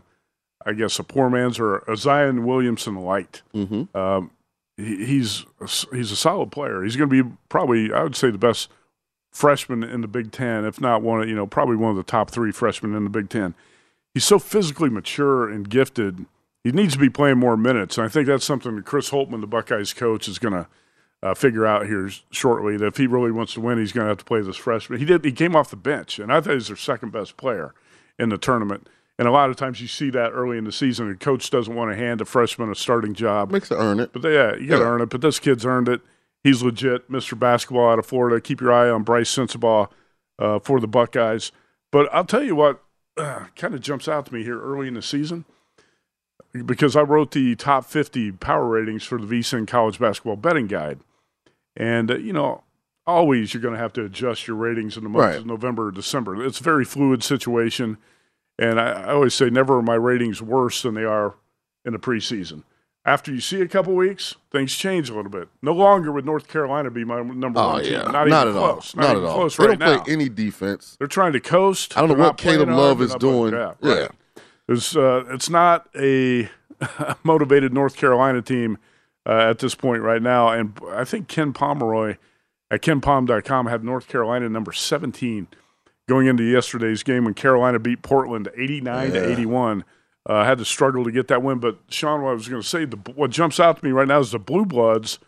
I 0.67 0.75
guess, 0.75 0.99
a 0.99 1.03
poor 1.03 1.31
man's 1.31 1.59
or 1.59 1.79
a 1.89 1.97
Zion 1.97 2.45
Williamson 2.45 2.97
light. 2.97 3.41
Mm-hmm. 3.55 3.97
Um, 3.97 4.33
he's 4.81 5.45
he's 5.93 6.11
a 6.11 6.17
solid 6.17 6.51
player. 6.51 6.83
He's 6.83 6.97
going 6.97 7.11
to 7.11 7.25
be 7.25 7.31
probably, 7.49 7.93
I 7.93 8.03
would 8.03 8.17
say, 8.17 8.31
the 8.31 8.39
best 8.39 8.69
freshman 9.31 9.83
in 9.83 10.01
the 10.01 10.09
Big 10.09 10.33
Ten, 10.33 10.65
if 10.65 10.81
not 10.81 11.03
one, 11.03 11.23
of 11.23 11.29
you 11.29 11.35
know, 11.35 11.47
probably 11.47 11.77
one 11.77 11.91
of 11.91 11.97
the 11.97 12.03
top 12.03 12.31
three 12.31 12.53
freshmen 12.53 12.95
in 12.95 13.05
the 13.05 13.11
Big 13.11 13.29
Ten. 13.29 13.55
He's 14.13 14.25
so 14.25 14.39
physically 14.39 14.91
mature 14.91 15.49
and 15.49 15.69
gifted. 15.69 16.27
He 16.65 16.73
needs 16.73 16.95
to 16.95 16.99
be 16.99 17.09
playing 17.09 17.39
more 17.39 17.57
minutes, 17.57 17.97
and 17.97 18.05
I 18.05 18.09
think 18.09 18.27
that's 18.27 18.45
something 18.45 18.77
that 18.77 18.85
Chris 18.85 19.11
Holtmann, 19.11 19.41
the 19.41 19.47
Buckeyes 19.47 19.95
coach, 19.95 20.29
is 20.29 20.39
going 20.39 20.53
to 20.53 20.67
uh, 21.23 21.35
figure 21.35 21.65
out 21.65 21.87
here 21.87 22.11
shortly. 22.31 22.77
That 22.77 22.87
if 22.87 22.97
he 22.97 23.07
really 23.07 23.31
wants 23.31 23.55
to 23.55 23.61
win, 23.61 23.79
he's 23.79 23.93
going 23.93 24.05
to 24.05 24.09
have 24.09 24.19
to 24.19 24.25
play 24.25 24.41
this 24.41 24.57
freshman. 24.57 24.99
He 24.99 25.05
did. 25.05 25.25
He 25.25 25.33
came 25.33 25.55
off 25.55 25.71
the 25.71 25.77
bench, 25.77 26.19
and 26.19 26.33
I 26.33 26.41
thought 26.41 26.51
he 26.51 26.57
was 26.57 26.69
their 26.69 26.77
second 26.77 27.13
best 27.13 27.37
player 27.37 27.73
in 28.19 28.29
the 28.29 28.39
tournament. 28.39 28.89
And 29.21 29.29
a 29.29 29.31
lot 29.33 29.51
of 29.51 29.57
times 29.57 29.83
you 29.83 29.87
see 29.87 30.09
that 30.11 30.31
early 30.31 30.57
in 30.57 30.65
the 30.65 30.73
season, 30.73 31.07
the 31.11 31.15
coach 31.15 31.51
doesn't 31.51 31.75
want 31.75 31.91
to 31.91 31.97
hand 31.97 32.23
a 32.23 32.25
freshman 32.25 32.71
a 32.71 32.75
starting 32.75 33.13
job. 33.13 33.51
Makes 33.51 33.71
it 33.71 33.75
earn 33.75 34.01
it. 34.01 34.15
But 34.15 34.23
they, 34.23 34.33
yeah, 34.33 34.55
you 34.57 34.67
got 34.67 34.79
to 34.79 34.85
Yeah. 34.85 34.89
earn 34.89 35.03
it. 35.03 35.11
But 35.11 35.21
this 35.21 35.39
kid's 35.39 35.67
earned 35.67 35.91
it. 35.91 36.01
He's 36.43 36.63
legit, 36.63 37.11
Mr. 37.13 37.39
Basketball 37.39 37.91
out 37.91 37.99
of 37.99 38.07
Florida. 38.07 38.41
Keep 38.41 38.63
your 38.63 38.73
eye 38.73 38.89
on 38.89 39.03
Brice 39.03 39.31
Sensabaugh 39.31 39.91
uh, 40.39 40.59
for 40.61 40.81
the 40.81 40.89
Buckeyes. 40.89 41.53
But 41.93 42.09
I'll 42.15 42.25
tell 42.25 42.43
you 42.43 42.57
what 42.57 42.83
uh, 43.19 43.45
kind 43.57 43.75
of 43.75 43.83
jumps 43.83 44.09
out 44.09 44.25
to 44.25 44.33
me 44.33 44.43
here 44.43 44.59
early 44.59 44.89
in 44.89 44.95
the 44.95 45.03
season 45.03 45.45
because 46.65 46.97
I 46.97 47.03
wrote 47.03 47.33
the 47.33 47.55
top 47.57 47.85
50 47.85 48.33
power 48.33 48.67
ratings 48.67 49.05
for 49.05 49.21
the 49.21 49.27
VSIN 49.27 49.67
College 49.69 49.99
Basketball 49.99 50.37
Betting 50.37 50.67
Guide. 50.67 51.01
And, 51.77 52.11
uh, 52.11 52.17
you 52.17 52.33
know, 52.33 52.65
always 53.07 53.53
you're 53.53 53.61
going 53.63 53.75
to 53.75 53.81
have 53.81 53.93
to 53.95 54.05
adjust 54.07 54.49
your 54.49 54.57
ratings 54.57 54.97
in 54.97 55.03
the 55.05 55.11
months 55.11 55.27
Right. 55.27 55.37
of 55.37 55.45
November 55.47 55.89
or 55.89 55.91
December. 55.91 56.43
It's 56.45 56.61
a 56.61 56.65
very 56.65 56.87
fluid 56.87 57.23
situation. 57.23 57.99
And 58.59 58.79
I, 58.79 58.91
I 58.91 59.13
always 59.13 59.35
say 59.35 59.49
never 59.51 59.79
are 59.79 59.83
my 59.83 59.95
ratings 59.95 60.43
worse 60.43 60.83
than 60.83 60.95
they 60.95 61.05
are 61.05 61.35
in 61.85 61.93
the 61.93 61.99
preseason. 61.99 62.65
After 63.07 63.33
you 63.33 63.41
see 63.41 63.63
a 63.63 63.67
couple 63.69 63.95
weeks, 63.95 64.35
things 64.53 64.77
change 64.77 65.09
a 65.09 65.15
little 65.15 65.31
bit. 65.31 65.49
No 65.63 65.73
longer 65.73 66.13
would 66.13 66.27
North 66.27 66.47
Carolina 66.49 66.91
be 66.91 67.03
my 67.03 67.23
number 67.23 67.59
Oh 67.59 67.69
one 67.71 67.85
yeah, 67.85 68.03
team. 68.03 68.13
not, 68.13 68.29
Not, 68.29 68.47
even 68.47 68.49
at 68.57 68.61
close. 68.61 68.95
all. 68.95 69.01
Not, 69.03 69.09
Not, 69.09 69.17
at 69.17 69.25
all. 69.25 69.35
close 69.37 69.57
they 69.57 69.67
right 69.67 69.79
don't 69.79 69.89
now. 69.97 70.03
play 70.03 70.13
any 70.13 70.29
defense. 70.29 70.97
They're 70.99 71.07
trying 71.09 71.33
to 71.33 71.41
coast. 71.41 71.97
I 71.97 72.01
don't 72.01 72.11
know 72.19 72.23
what 72.27 72.37
Caleb. 72.37 72.69
Love 72.69 73.01
is 73.01 73.15
doing. 73.15 73.55
Yeah. 73.55 74.09
It's 74.69 74.95
uh, 74.95 75.25
it's 75.31 75.49
not 75.49 75.89
a 75.99 76.51
motivated 77.23 77.73
North 77.73 77.97
Carolina 77.97 78.43
team 78.43 78.77
uh, 79.27 79.33
at 79.51 79.59
this 79.61 79.75
point 79.75 80.03
right 80.03 80.21
now, 80.23 80.49
and 80.49 80.79
I 80.91 81.05
think 81.05 81.27
Ken 81.27 81.53
Pomeroy 81.55 82.17
at 82.71 82.83
KenPom.com 82.83 83.67
had 83.67 83.83
North 83.83 84.07
Carolina 84.09 84.49
number 84.49 84.73
seventeen 84.73 85.49
going 86.11 86.27
into 86.27 86.43
yesterday's 86.43 87.03
game 87.03 87.25
when 87.25 87.33
Carolina 87.35 87.79
beat 87.79 88.03
Portland 88.03 88.49
eighty 88.59 88.81
nine 88.83 89.15
Yeah. 89.15 89.21
to 89.21 89.33
eighty 89.33 89.47
one. 89.47 89.85
Uh, 90.27 90.45
had 90.45 90.59
to 90.59 90.65
struggle 90.67 91.03
to 91.05 91.11
get 91.11 91.29
that 91.29 91.43
win, 91.43 91.59
but 91.59 91.79
Shaun, 91.89 92.21
what 92.23 92.31
I 92.31 92.35
was 92.35 92.47
going 92.47 92.61
to 92.61 92.69
say, 92.69 92.85
the, 92.85 92.99
what 93.15 93.31
jumps 93.31 93.59
out 93.59 93.79
to 93.79 93.85
me 93.85 93.91
right 93.91 94.07
now 94.07 94.21
is 94.21 94.33
the 94.33 94.39
Blue 94.39 94.67
Bloods 94.67 95.19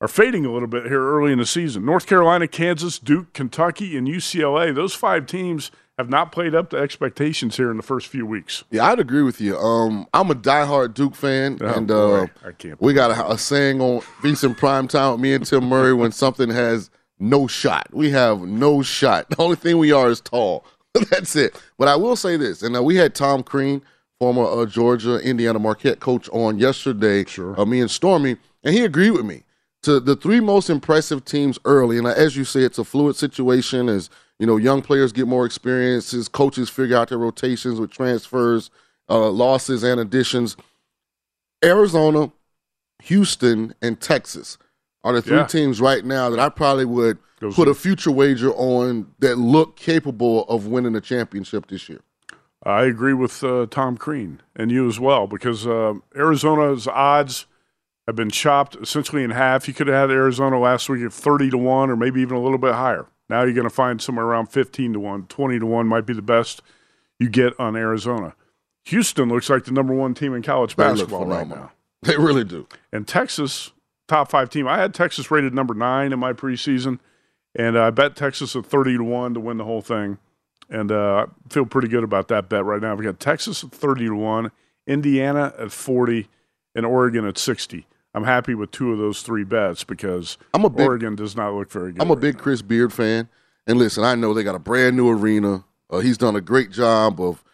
are 0.00 0.08
fading 0.08 0.46
a 0.46 0.50
little 0.52 0.66
bit 0.68 0.84
here 0.86 1.02
early 1.02 1.32
in 1.32 1.38
the 1.38 1.44
season. 1.44 1.84
North 1.84 2.06
Carolina, 2.06 2.48
Kansas, 2.48 2.98
Duke, 2.98 3.34
Kentucky, 3.34 3.98
and 3.98 4.08
UCLA. 4.08 4.74
Those 4.74 4.94
five 4.94 5.26
teams 5.26 5.70
have 5.98 6.08
not 6.08 6.32
played 6.32 6.54
up 6.54 6.70
to 6.70 6.78
expectations 6.78 7.58
here 7.58 7.70
in 7.70 7.76
the 7.76 7.82
first 7.82 8.06
few 8.06 8.24
weeks. 8.24 8.64
Yeah, 8.70 8.86
I'd 8.86 8.98
agree 9.00 9.22
with 9.22 9.38
you. 9.38 9.58
Um, 9.58 10.06
I'm 10.14 10.30
a 10.30 10.34
diehard 10.34 10.94
Duke 10.94 11.14
fan, 11.14 11.58
Oh, 11.60 11.66
and 11.66 11.90
uh, 11.90 12.26
I 12.42 12.52
can't 12.52 12.80
we 12.80 12.94
got 12.94 13.10
a, 13.10 13.32
a 13.32 13.36
saying 13.36 13.82
on 13.82 14.00
VSiN 14.22 14.56
Prime 14.56 14.88
Time 14.88 15.12
with 15.12 15.20
me 15.20 15.34
and 15.34 15.44
Tim 15.44 15.64
Murray 15.64 15.92
when 15.92 16.10
something 16.10 16.48
has 16.48 16.88
no 17.20 17.46
shot. 17.46 17.88
We 17.92 18.10
have 18.10 18.40
no 18.40 18.82
shot. 18.82 19.30
The 19.30 19.40
only 19.42 19.56
thing 19.56 19.78
we 19.78 19.92
are 19.92 20.10
is 20.10 20.20
tall. 20.20 20.64
That's 21.10 21.36
it. 21.36 21.60
But 21.78 21.88
I 21.88 21.96
will 21.96 22.16
say 22.16 22.36
this, 22.36 22.62
and 22.62 22.76
uh, 22.76 22.82
we 22.82 22.96
had 22.96 23.14
Tom 23.14 23.42
Crean, 23.42 23.82
former 24.18 24.44
uh, 24.44 24.66
Georgia 24.66 25.18
Indiana 25.18 25.58
Marquette 25.58 26.00
coach, 26.00 26.28
on 26.30 26.58
yesterday. 26.58 27.24
Sure. 27.24 27.58
Uh, 27.60 27.64
me 27.64 27.80
and 27.80 27.90
Stormy, 27.90 28.36
and 28.64 28.74
he 28.74 28.84
agreed 28.84 29.12
with 29.12 29.24
me. 29.24 29.44
To 29.84 29.98
the 29.98 30.14
three 30.14 30.40
most 30.40 30.68
impressive 30.68 31.24
teams 31.24 31.58
early, 31.64 31.96
and 31.96 32.06
uh, 32.06 32.10
as 32.10 32.36
you 32.36 32.44
say, 32.44 32.60
it's 32.60 32.78
a 32.78 32.84
fluid 32.84 33.16
situation. 33.16 33.88
As 33.88 34.10
you 34.38 34.46
know, 34.46 34.56
young 34.56 34.82
players 34.82 35.12
get 35.12 35.26
more 35.28 35.46
experiences, 35.46 36.28
coaches 36.28 36.68
figure 36.68 36.96
out 36.96 37.08
their 37.08 37.18
rotations 37.18 37.78
with 37.78 37.90
transfers, 37.90 38.70
uh, 39.08 39.30
losses, 39.30 39.82
and 39.82 40.00
additions. 40.00 40.56
Arizona, 41.64 42.32
Houston, 43.02 43.74
and 43.82 44.00
Texas 44.00 44.58
are 45.04 45.12
the 45.12 45.22
three 45.22 45.36
Yeah. 45.38 45.46
teams 45.46 45.80
right 45.80 46.04
now 46.04 46.28
that 46.30 46.38
I 46.38 46.48
probably 46.48 46.84
would 46.84 47.18
Goes 47.40 47.54
put 47.54 47.68
in. 47.68 47.72
a 47.72 47.74
future 47.74 48.10
wager 48.10 48.52
on 48.52 49.08
that 49.20 49.38
look 49.38 49.76
capable 49.76 50.44
of 50.44 50.66
winning 50.66 50.92
the 50.92 51.00
championship 51.00 51.66
this 51.68 51.88
year. 51.88 52.00
I 52.62 52.84
agree 52.84 53.14
with 53.14 53.42
uh, 53.42 53.66
Tom 53.70 53.96
Crean 53.96 54.42
and 54.54 54.70
you 54.70 54.86
as 54.86 55.00
well 55.00 55.26
because 55.26 55.66
uh, 55.66 55.94
Arizona's 56.14 56.86
odds 56.86 57.46
have 58.06 58.16
been 58.16 58.28
chopped 58.30 58.76
essentially 58.76 59.22
in 59.24 59.30
half. 59.30 59.66
You 59.66 59.72
could 59.72 59.86
have 59.86 60.10
had 60.10 60.10
Arizona 60.14 60.58
last 60.58 60.88
week 60.90 61.02
at 61.02 61.12
30 61.12 61.50
to 61.50 61.58
1 61.58 61.88
or 61.90 61.96
maybe 61.96 62.20
even 62.20 62.36
a 62.36 62.40
little 62.42 62.58
bit 62.58 62.74
higher. 62.74 63.06
Now 63.30 63.44
you're 63.44 63.54
going 63.54 63.64
to 63.68 63.74
find 63.74 64.02
somewhere 64.02 64.26
around 64.26 64.46
15 64.48 64.92
to 64.94 65.00
1, 65.00 65.26
20 65.28 65.58
to 65.60 65.66
1 65.66 65.86
might 65.86 66.04
be 66.04 66.12
the 66.12 66.20
best 66.20 66.60
you 67.18 67.30
get 67.30 67.58
on 67.58 67.76
Arizona. 67.76 68.34
Houston 68.86 69.28
looks 69.28 69.48
like 69.48 69.64
the 69.64 69.72
number 69.72 69.94
one 69.94 70.14
team 70.14 70.34
in 70.34 70.42
college 70.42 70.74
They 70.76 70.82
basketball 70.84 71.24
right 71.26 71.46
now. 71.48 71.70
They 72.02 72.16
really 72.16 72.44
do. 72.44 72.66
And 72.92 73.06
Texas, 73.06 73.72
top 74.10 74.30
five 74.30 74.50
team. 74.50 74.68
I 74.68 74.78
had 74.78 74.92
Texas 74.92 75.30
rated 75.30 75.54
number 75.54 75.72
nine 75.72 76.12
in 76.12 76.18
my 76.18 76.32
preseason, 76.32 76.98
and 77.54 77.78
I 77.78 77.90
bet 77.90 78.16
Texas 78.16 78.54
at 78.56 78.66
30 78.66 78.98
to 78.98 79.04
1 79.04 79.34
to 79.34 79.40
win 79.40 79.56
the 79.56 79.64
whole 79.64 79.80
thing. 79.80 80.18
And 80.68 80.92
uh, 80.92 81.26
I 81.28 81.52
feel 81.52 81.64
pretty 81.64 81.88
good 81.88 82.04
about 82.04 82.28
that 82.28 82.48
bet 82.48 82.64
right 82.64 82.80
now. 82.82 82.94
We 82.94 83.04
got 83.04 83.18
Texas 83.18 83.64
at 83.64 83.70
30 83.72 84.06
to 84.08 84.14
1, 84.14 84.50
Indiana 84.86 85.54
at 85.58 85.72
40, 85.72 86.28
and 86.74 86.84
Oregon 86.84 87.24
at 87.24 87.38
60. 87.38 87.86
I'm 88.12 88.24
happy 88.24 88.54
with 88.54 88.70
two 88.72 88.92
of 88.92 88.98
those 88.98 89.22
three 89.22 89.44
bets 89.44 89.84
because 89.84 90.36
I'm 90.52 90.64
a 90.64 90.70
big- 90.70 90.86
Oregon 90.86 91.14
does 91.14 91.36
not 91.36 91.54
look 91.54 91.70
very 91.70 91.92
good. 91.92 92.02
I'm 92.02 92.10
a 92.10 92.16
big 92.16 92.38
Chris 92.38 92.62
Beard 92.62 92.92
fan. 92.92 93.28
And 93.66 93.78
listen, 93.78 94.02
I 94.04 94.16
know 94.16 94.34
they 94.34 94.42
got 94.42 94.54
a 94.56 94.60
brand 94.60 94.96
new 94.96 95.08
arena. 95.08 95.64
Uh, 95.88 96.00
he's 96.00 96.18
done 96.18 96.34
a 96.34 96.40
great 96.40 96.70
job 96.72 97.20
of 97.20 97.44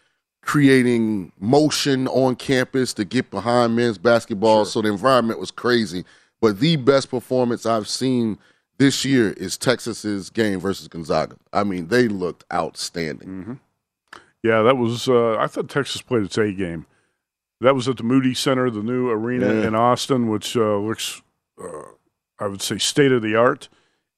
creating 0.41 1.31
motion 1.39 2.07
on 2.07 2.35
campus 2.35 2.93
to 2.93 3.03
get 3.05 3.29
behind 3.29 3.75
men's 3.75 3.97
basketball. 3.97 4.65
So 4.65 4.81
the 4.81 4.89
environment 4.89 5.39
was 5.39 5.51
crazy. 5.51 6.05
But 6.41 6.59
the 6.59 6.75
best 6.75 7.09
performance 7.09 7.65
I've 7.65 7.87
seen 7.87 8.37
this 8.77 9.03
year 9.03 9.31
is 9.33 9.57
Texas's 9.57 10.29
game 10.29 10.59
versus 10.59 10.87
Gonzaga. 10.87 11.35
I 11.51 11.63
mean, 11.63 11.87
they 11.87 12.07
looked 12.07 12.43
outstanding. 12.53 13.27
Mm-hmm. 13.27 13.53
Yeah, 14.43 14.61
that 14.61 14.77
was. 14.77 15.09
Uh, 15.09 15.35
I 15.37 15.47
thought 15.47 15.67
Texas 15.69 16.01
played 16.01 16.23
its 16.23 16.37
A 16.37 16.51
game. 16.51 16.85
That 17.59 17.73
was 17.73 17.87
at 17.87 17.97
the 17.97 18.03
Moody 18.03 18.35
Center, 18.35 18.69
the 18.69 18.83
new 18.83 19.09
arena 19.09 19.47
Yeah. 19.47 19.67
in 19.67 19.75
Austin, 19.75 20.29
which 20.29 20.55
uh, 20.55 20.77
looks, 20.77 21.23
uh, 21.61 21.87
I 22.39 22.45
would 22.47 22.61
say, 22.61 22.77
state 22.77 23.11
of 23.11 23.23
the 23.23 23.35
art. 23.35 23.67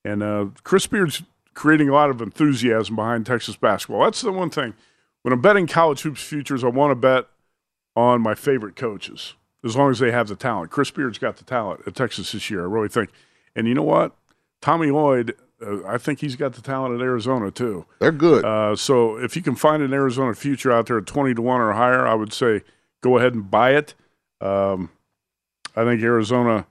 And 0.04 0.22
uh, 0.22 0.48
Chris 0.64 0.88
Beard's 0.88 1.24
creating 1.54 1.88
a 1.88 1.94
lot 1.94 2.10
of 2.10 2.22
enthusiasm 2.22 2.98
behind 2.98 3.26
Texas 3.26 3.56
basketball. 3.56 4.04
That's 4.04 4.22
the 4.22 4.32
one 4.34 4.50
thing. 4.50 4.74
When 5.22 5.34
I'm 5.34 5.42
betting 5.42 5.68
college 5.68 6.02
hoops 6.02 6.22
futures, 6.22 6.64
I 6.66 6.68
want 6.68 6.92
to 6.92 6.96
bet 6.96 7.28
on 7.96 8.22
my 8.22 8.36
favorite 8.36 8.76
coaches 8.76 9.36
as 9.64 9.76
long 9.76 9.91
as 9.91 9.99
they 9.99 10.12
have 10.12 10.28
the 10.28 10.36
talent. 10.36 10.72
Chris 10.72 10.91
Beard's 10.91 11.18
got 11.18 11.38
the 11.38 11.43
talent 11.43 11.82
at 11.86 11.95
Texas 11.95 12.32
this 12.32 12.49
year, 12.49 12.62
I 12.62 12.66
really 12.66 12.88
think. 12.88 13.10
And 13.55 13.68
you 13.68 13.74
know 13.74 13.84
what? 13.84 14.16
Tommy 14.62 14.91
Lloyd, 14.91 15.36
uh, 15.66 15.86
I 15.86 15.97
think 15.97 16.20
he's 16.20 16.36
got 16.36 16.53
the 16.53 16.62
talent 16.62 16.95
at 16.95 17.01
Arizona 17.01 17.51
too. 17.51 17.86
They're 17.99 18.12
good. 18.12 18.45
Uh, 18.45 18.76
so 18.76 19.18
if 19.18 19.36
you 19.36 19.41
can 19.41 19.55
find 19.55 19.84
an 19.84 19.93
Arizona 19.93 20.34
future 20.34 20.72
out 20.72 20.88
there 20.88 20.97
at 20.97 21.05
20 21.05 21.34
to 21.36 21.41
1 21.41 21.62
or 21.62 21.74
higher, 21.74 22.07
I 22.07 22.14
would 22.14 22.34
say 22.34 22.62
go 23.01 23.18
ahead 23.18 23.34
and 23.34 23.49
buy 23.49 23.72
it. 23.76 23.93
Um, 24.41 24.91
I 25.76 25.84
think 25.84 26.01
Arizona 26.01 26.66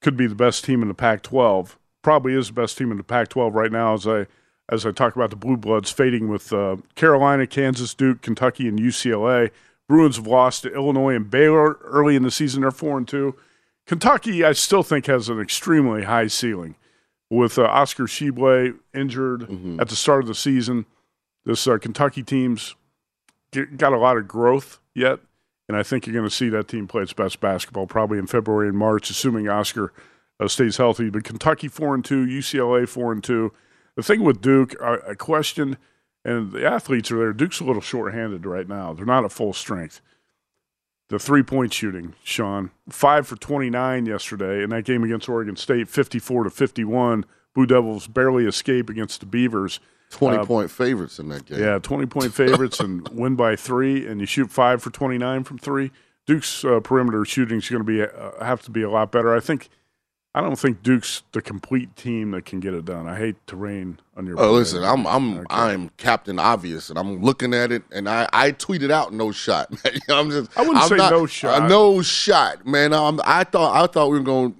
could 0.00 0.16
be 0.16 0.26
the 0.26 0.34
best 0.34 0.64
team 0.64 0.82
in 0.82 0.88
the 0.88 0.94
Pac 0.94 1.22
12. 1.22 1.78
Probably 2.02 2.34
is 2.34 2.48
the 2.48 2.52
best 2.52 2.76
team 2.76 2.90
in 2.90 2.98
the 2.98 3.04
Pac 3.04 3.28
12 3.28 3.54
right 3.54 3.72
now 3.72 3.94
as 3.94 4.06
I 4.06 4.26
as 4.70 4.86
I 4.86 4.92
talk 4.92 5.14
about 5.14 5.28
the 5.28 5.36
Blue 5.36 5.58
Bloods 5.58 5.90
fading 5.90 6.28
with 6.28 6.50
uh, 6.52 6.76
Carolina, 6.94 7.46
Kansas, 7.46 7.92
Duke, 7.92 8.22
Kentucky, 8.22 8.66
and 8.66 8.78
UCLA. 8.78 9.50
Bruins 9.88 10.16
have 10.16 10.26
lost 10.26 10.62
to 10.62 10.72
Illinois 10.74 11.14
and 11.14 11.30
Baylor 11.30 11.74
early 11.82 12.16
in 12.16 12.22
the 12.22 12.30
season. 12.30 12.62
They're 12.62 12.70
4 12.70 12.98
and 12.98 13.08
2. 13.08 13.34
Kentucky, 13.86 14.44
I 14.44 14.52
still 14.52 14.82
think, 14.82 15.06
has 15.06 15.28
an 15.28 15.40
extremely 15.40 16.04
high 16.04 16.26
ceiling 16.28 16.76
with 17.30 17.58
uh, 17.58 17.64
Oscar 17.64 18.04
Tshiebwe 18.04 18.78
injured 18.94 19.42
Mm-hmm. 19.42 19.80
at 19.80 19.88
the 19.88 19.96
start 19.96 20.22
of 20.22 20.28
the 20.28 20.34
season. 20.34 20.86
This 21.44 21.66
uh, 21.66 21.76
Kentucky 21.78 22.22
team's 22.22 22.74
get, 23.52 23.76
got 23.76 23.92
a 23.92 23.98
lot 23.98 24.16
of 24.16 24.26
growth 24.26 24.80
yet, 24.94 25.20
and 25.68 25.76
I 25.76 25.82
think 25.82 26.06
you're 26.06 26.14
going 26.14 26.28
to 26.28 26.34
see 26.34 26.48
that 26.48 26.68
team 26.68 26.86
play 26.88 27.02
its 27.02 27.12
best 27.12 27.40
basketball 27.40 27.86
probably 27.86 28.18
in 28.18 28.26
February 28.26 28.68
and 28.68 28.78
March, 28.78 29.10
assuming 29.10 29.48
Oscar 29.48 29.92
uh, 30.40 30.48
stays 30.48 30.78
healthy. 30.78 31.10
But 31.10 31.24
Kentucky 31.24 31.68
four 31.68 31.94
and 31.94 32.02
two, 32.04 32.24
UCLA 32.24 32.88
four 32.88 33.12
and 33.12 33.22
two. 33.22 33.52
The 33.96 34.02
thing 34.02 34.22
with 34.24 34.40
Duke, 34.40 34.74
I, 34.82 34.96
I 35.10 35.14
questioned, 35.14 35.76
and 36.24 36.52
the 36.52 36.64
athletes 36.66 37.10
are 37.10 37.18
there. 37.18 37.32
Duke's 37.32 37.60
a 37.60 37.64
little 37.64 37.82
short-handed 37.82 38.46
right 38.46 38.68
now. 38.68 38.92
They're 38.92 39.04
not 39.06 39.24
at 39.24 39.32
full 39.32 39.52
strength. 39.52 40.00
The 41.10 41.18
three-point 41.18 41.72
shooting, 41.72 42.14
Shaun, 42.24 42.70
five 42.88 43.26
for 43.26 43.36
29 43.36 44.06
yesterday 44.06 44.62
in 44.62 44.70
that 44.70 44.84
game 44.84 45.04
against 45.04 45.28
Oregon 45.28 45.54
State, 45.56 45.88
54 45.88 46.44
to 46.44 46.50
51. 46.50 47.26
Blue 47.54 47.66
Devils 47.66 48.06
barely 48.06 48.46
escape 48.46 48.88
against 48.88 49.20
the 49.20 49.26
Beavers. 49.26 49.80
20 50.10 50.38
Uh, 50.38 50.44
point 50.46 50.70
favorites 50.70 51.18
in 51.18 51.28
that 51.28 51.44
game. 51.44 51.60
yeah, 51.60 51.78
20 51.78 52.06
point 52.06 52.32
favorites 52.32 52.80
and 52.80 53.06
win 53.12 53.36
by 53.36 53.54
three, 53.54 54.06
and 54.06 54.20
you 54.20 54.26
shoot 54.26 54.50
five 54.50 54.82
for 54.82 54.90
29 54.90 55.44
from 55.44 55.58
three. 55.58 55.90
Duke's 56.26 56.64
uh, 56.64 56.80
perimeter 56.80 57.24
shooting 57.26 57.58
is 57.58 57.68
going 57.68 57.84
to 57.84 57.86
be 57.86 58.02
uh, 58.02 58.42
have 58.44 58.62
to 58.62 58.70
be 58.70 58.82
a 58.82 58.90
lot 58.90 59.12
better. 59.12 59.34
I 59.34 59.40
think. 59.40 59.68
I 60.36 60.40
don't 60.40 60.56
think 60.58 60.82
Duke's 60.82 61.22
the 61.30 61.40
complete 61.40 61.94
team 61.94 62.32
that 62.32 62.44
can 62.44 62.58
get 62.58 62.74
it 62.74 62.84
done. 62.84 63.06
I 63.06 63.16
hate 63.16 63.36
to 63.46 63.56
rain 63.56 64.00
on 64.16 64.26
your. 64.26 64.40
Oh, 64.40 64.50
listen, 64.52 64.82
I'm 64.82 65.06
I'm 65.06 65.46
I'm 65.48 65.90
Captain 65.96 66.40
Obvious, 66.40 66.90
and 66.90 66.98
I'm 66.98 67.22
looking 67.22 67.54
at 67.54 67.70
it, 67.70 67.84
and 67.92 68.08
I 68.08 68.28
I 68.32 68.50
tweeted 68.50 68.90
out 68.90 69.12
no 69.12 69.30
shot. 69.30 69.68
I'm 70.08 70.30
just 70.30 70.50
I 70.58 70.62
wouldn't 70.62 70.78
I'm 70.78 70.88
say 70.88 70.96
not- 70.96 71.12
no 71.12 71.26
shot. 71.26 71.62
uh, 71.62 71.68
no 71.68 72.02
shot, 72.02 72.66
man. 72.66 72.92
I'm, 72.92 73.20
I 73.24 73.44
thought 73.44 73.80
I 73.80 73.86
thought 73.86 74.10
we 74.10 74.18
were 74.18 74.24
going 74.24 74.52
to 74.54 74.58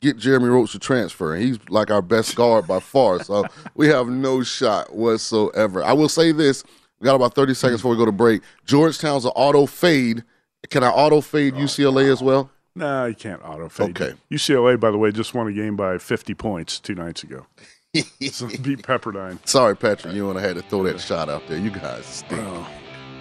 get 0.00 0.16
Jeremy 0.16 0.48
Roach 0.48 0.72
to 0.72 0.78
transfer, 0.78 1.34
and 1.34 1.42
he's 1.44 1.58
like 1.68 1.90
our 1.90 2.02
best 2.02 2.34
guard 2.34 2.66
by 2.66 2.80
far. 2.80 3.22
So 3.22 3.44
we 3.74 3.88
have 3.88 4.08
no 4.08 4.42
shot 4.42 4.94
whatsoever. 4.96 5.84
I 5.84 5.92
will 5.92 6.08
say 6.08 6.32
this: 6.32 6.64
we 6.98 7.04
got 7.04 7.14
about 7.14 7.34
30 7.34 7.52
seconds 7.52 7.80
before 7.80 7.90
we 7.90 7.98
go 7.98 8.06
to 8.06 8.12
break. 8.12 8.40
Georgetown's 8.64 9.26
an 9.26 9.32
auto 9.34 9.66
fade. 9.66 10.24
Can 10.70 10.82
I 10.82 10.88
auto 10.88 11.20
fade 11.20 11.52
UCLA 11.56 12.10
as 12.10 12.22
well? 12.22 12.50
Nah, 12.76 13.04
you 13.04 13.14
can't 13.14 13.42
auto 13.44 13.68
fade. 13.68 13.90
Okay. 14.00 14.14
UCLA, 14.30 14.78
by 14.78 14.90
the 14.90 14.98
way, 14.98 15.12
just 15.12 15.32
won 15.34 15.46
a 15.46 15.52
game 15.52 15.76
by 15.76 15.98
50 15.98 16.34
points 16.34 16.80
two 16.80 16.94
nights 16.94 17.22
ago. 17.22 17.46
so 18.30 18.48
beat 18.48 18.82
Pepperdine. 18.82 19.38
Sorry, 19.46 19.76
Patrick, 19.76 20.14
you 20.14 20.28
and 20.28 20.38
I 20.38 20.42
had 20.42 20.56
to 20.56 20.62
throw 20.62 20.82
that 20.82 21.00
shot 21.00 21.28
out 21.28 21.46
there. 21.46 21.58
You 21.58 21.70
guys 21.70 22.04
stink. 22.04 22.40
Oh, 22.44 22.68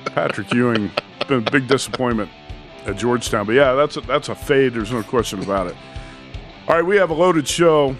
Patrick 0.05 0.51
Ewing 0.51 0.91
been 1.27 1.47
a 1.47 1.51
big 1.51 1.67
disappointment 1.67 2.29
at 2.85 2.97
Georgetown, 2.97 3.45
but 3.45 3.53
yeah, 3.53 3.73
that's 3.73 3.97
a, 3.97 4.01
that's 4.01 4.29
a 4.29 4.35
fade. 4.35 4.73
There's 4.73 4.91
no 4.91 5.03
question 5.03 5.41
about 5.41 5.67
it. 5.67 5.75
All 6.67 6.75
right, 6.75 6.85
we 6.85 6.97
have 6.97 7.11
a 7.11 7.13
loaded 7.13 7.47
show. 7.47 7.95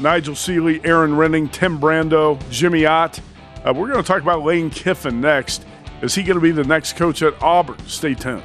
Nigel 0.00 0.34
Seeley, 0.34 0.80
Erin 0.84 1.12
Rynning, 1.12 1.50
Tim 1.50 1.78
Brando, 1.78 2.38
Jimmy 2.50 2.86
Ott. 2.86 3.20
Uh, 3.64 3.72
we're 3.74 3.88
going 3.88 4.02
to 4.02 4.06
talk 4.06 4.22
about 4.22 4.42
Lane 4.42 4.70
Kiffin 4.70 5.20
next. 5.20 5.64
Is 6.02 6.14
he 6.14 6.22
going 6.22 6.36
to 6.36 6.40
be 6.40 6.52
the 6.52 6.64
next 6.64 6.96
coach 6.96 7.22
at 7.22 7.40
Auburn? 7.42 7.78
Stay 7.86 8.14
tuned. 8.14 8.44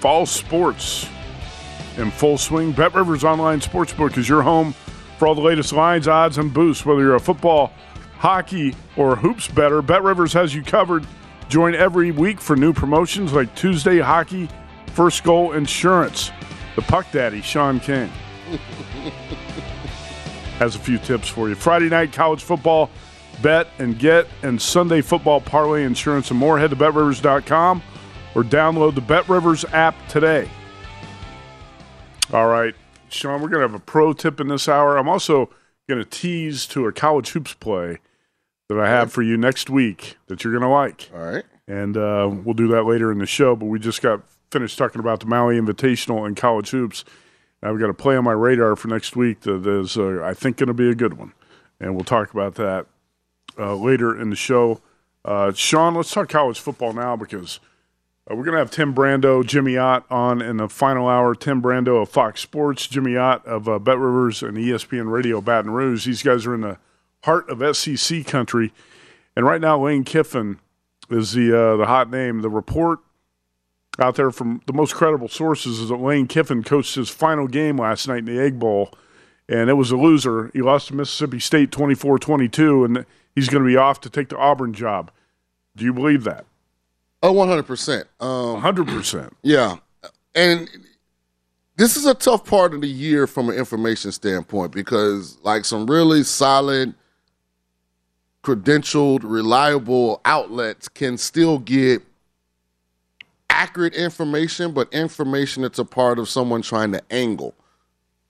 Fall 0.00 0.26
sports 0.26 1.08
in 1.96 2.10
full 2.12 2.38
swing. 2.38 2.72
Bet 2.72 2.94
Rivers 2.94 3.24
Online 3.24 3.60
Sportsbook 3.60 4.16
is 4.16 4.28
your 4.28 4.42
home 4.42 4.72
for 5.18 5.26
all 5.26 5.34
the 5.34 5.40
latest 5.40 5.72
lines, 5.72 6.06
odds, 6.06 6.38
and 6.38 6.54
boosts. 6.54 6.86
Whether 6.86 7.00
you're 7.00 7.16
a 7.16 7.20
football, 7.20 7.72
hockey, 8.18 8.76
or 8.96 9.16
hoops 9.16 9.48
better, 9.48 9.82
Bet 9.82 10.04
Rivers 10.04 10.32
has 10.34 10.54
you 10.54 10.62
covered. 10.62 11.04
Join 11.48 11.74
every 11.74 12.12
week 12.12 12.40
for 12.40 12.54
new 12.54 12.72
promotions 12.72 13.32
like 13.32 13.52
Tuesday 13.56 13.98
Hockey, 13.98 14.48
First 14.88 15.24
Goal 15.24 15.54
Insurance. 15.54 16.30
The 16.76 16.82
Puck 16.82 17.06
Daddy, 17.10 17.40
Shaun 17.40 17.80
King, 17.80 18.08
has 20.58 20.76
a 20.76 20.78
few 20.78 20.98
tips 20.98 21.26
for 21.26 21.48
you. 21.48 21.56
Friday 21.56 21.88
night 21.88 22.12
college 22.12 22.44
football, 22.44 22.88
bet 23.42 23.66
and 23.80 23.98
get, 23.98 24.28
and 24.42 24.62
Sunday 24.62 25.00
football 25.00 25.40
parlay 25.40 25.82
insurance 25.82 26.30
and 26.30 26.38
more. 26.38 26.56
Head 26.56 26.70
to 26.70 26.76
betrivers.com 26.76 27.82
or 28.38 28.44
download 28.44 28.94
the 28.94 29.00
Bet 29.00 29.28
Rivers 29.28 29.64
app 29.72 29.96
today. 30.06 30.48
All 32.32 32.46
right, 32.46 32.72
Shaun, 33.08 33.42
we're 33.42 33.48
going 33.48 33.62
to 33.62 33.68
have 33.68 33.74
a 33.74 33.84
pro 33.84 34.12
tip 34.12 34.38
in 34.38 34.46
this 34.46 34.68
hour. 34.68 34.96
I'm 34.96 35.08
also 35.08 35.50
going 35.88 35.98
to 36.00 36.08
tease 36.08 36.64
to 36.66 36.86
a 36.86 36.92
college 36.92 37.30
hoops 37.30 37.54
play 37.54 37.98
that 38.68 38.78
I 38.78 38.88
have 38.88 39.10
for 39.10 39.22
you 39.22 39.36
next 39.36 39.68
week 39.68 40.18
that 40.28 40.44
you're 40.44 40.52
going 40.52 40.62
to 40.62 40.68
like. 40.68 41.10
All 41.12 41.20
right. 41.20 41.44
And 41.66 41.96
uh, 41.96 42.30
we'll 42.32 42.54
do 42.54 42.68
that 42.68 42.84
later 42.84 43.10
in 43.10 43.18
the 43.18 43.26
show, 43.26 43.56
but 43.56 43.66
we 43.66 43.80
just 43.80 44.02
got 44.02 44.22
finished 44.52 44.78
talking 44.78 45.00
about 45.00 45.18
the 45.18 45.26
Maui 45.26 45.58
Invitational 45.58 46.24
and 46.24 46.36
college 46.36 46.70
hoops. 46.70 47.04
We've 47.60 47.80
got 47.80 47.90
a 47.90 47.94
play 47.94 48.16
on 48.16 48.22
my 48.22 48.32
radar 48.32 48.76
for 48.76 48.86
next 48.86 49.16
week 49.16 49.40
that 49.40 49.66
is, 49.66 49.98
uh, 49.98 50.22
I 50.22 50.32
think, 50.32 50.58
going 50.58 50.68
to 50.68 50.74
be 50.74 50.88
a 50.88 50.94
good 50.94 51.14
one. 51.14 51.32
And 51.80 51.96
we'll 51.96 52.04
talk 52.04 52.32
about 52.32 52.54
that 52.54 52.86
uh, 53.58 53.74
later 53.74 54.16
in 54.16 54.30
the 54.30 54.36
show. 54.36 54.80
Uh, 55.24 55.50
Shaun, 55.52 55.96
let's 55.96 56.12
talk 56.12 56.28
college 56.28 56.60
football 56.60 56.92
now 56.92 57.16
because 57.16 57.58
uh, 58.30 58.34
we're 58.34 58.44
going 58.44 58.52
to 58.54 58.58
have 58.58 58.70
Tim 58.70 58.94
Brando, 58.94 59.44
Jimmy 59.44 59.76
Ott 59.76 60.04
on 60.10 60.42
in 60.42 60.58
the 60.58 60.68
final 60.68 61.08
hour. 61.08 61.34
Tim 61.34 61.62
Brando 61.62 62.02
of 62.02 62.08
Fox 62.08 62.40
Sports, 62.40 62.86
Jimmy 62.86 63.16
Ott 63.16 63.46
of 63.46 63.68
uh, 63.68 63.78
Bet 63.78 63.98
Rivers 63.98 64.42
and 64.42 64.56
ESPN 64.56 65.10
Radio 65.10 65.40
Baton 65.40 65.70
Rouge. 65.70 66.04
These 66.06 66.22
guys 66.22 66.46
are 66.46 66.54
in 66.54 66.60
the 66.60 66.78
heart 67.24 67.48
of 67.48 67.76
SEC 67.76 68.26
country. 68.26 68.72
And 69.34 69.46
right 69.46 69.60
now, 69.60 69.82
Lane 69.82 70.04
Kiffin 70.04 70.58
is 71.10 71.32
the 71.32 71.56
uh, 71.56 71.76
the 71.76 71.86
hot 71.86 72.10
name. 72.10 72.42
The 72.42 72.50
report 72.50 73.00
out 73.98 74.16
there 74.16 74.30
from 74.30 74.62
the 74.66 74.72
most 74.72 74.94
credible 74.94 75.28
sources 75.28 75.80
is 75.80 75.88
that 75.88 75.96
Lane 75.96 76.26
Kiffin 76.26 76.62
coached 76.62 76.94
his 76.94 77.08
final 77.08 77.46
game 77.46 77.78
last 77.78 78.08
night 78.08 78.18
in 78.18 78.24
the 78.26 78.40
Egg 78.40 78.58
Bowl, 78.58 78.92
and 79.48 79.70
it 79.70 79.74
was 79.74 79.90
a 79.90 79.96
loser. 79.96 80.50
He 80.52 80.60
lost 80.60 80.88
to 80.88 80.94
Mississippi 80.94 81.40
State 81.40 81.70
24 81.70 82.18
22, 82.18 82.84
and 82.84 83.06
he's 83.34 83.48
going 83.48 83.62
to 83.62 83.68
be 83.68 83.76
off 83.76 84.00
to 84.02 84.10
take 84.10 84.28
the 84.28 84.36
Auburn 84.36 84.72
job. 84.72 85.10
Do 85.76 85.84
you 85.84 85.92
believe 85.92 86.24
that? 86.24 86.44
Oh, 87.22 87.34
100%. 87.34 88.04
Um, 88.20 88.62
100%. 88.62 89.32
Yeah. 89.42 89.76
And 90.34 90.68
this 91.76 91.96
is 91.96 92.06
a 92.06 92.14
tough 92.14 92.44
part 92.44 92.74
of 92.74 92.80
the 92.80 92.88
year 92.88 93.26
from 93.26 93.48
an 93.48 93.56
information 93.56 94.12
standpoint 94.12 94.72
because, 94.72 95.38
like, 95.42 95.64
some 95.64 95.86
really 95.86 96.22
solid, 96.22 96.94
credentialed, 98.42 99.20
reliable 99.24 100.20
outlets 100.24 100.88
can 100.88 101.18
still 101.18 101.58
get 101.58 102.02
accurate 103.50 103.94
information, 103.94 104.72
but 104.72 104.92
information 104.92 105.62
that's 105.62 105.78
a 105.78 105.84
part 105.84 106.18
of 106.18 106.28
someone 106.28 106.62
trying 106.62 106.92
to 106.92 107.02
angle. 107.10 107.54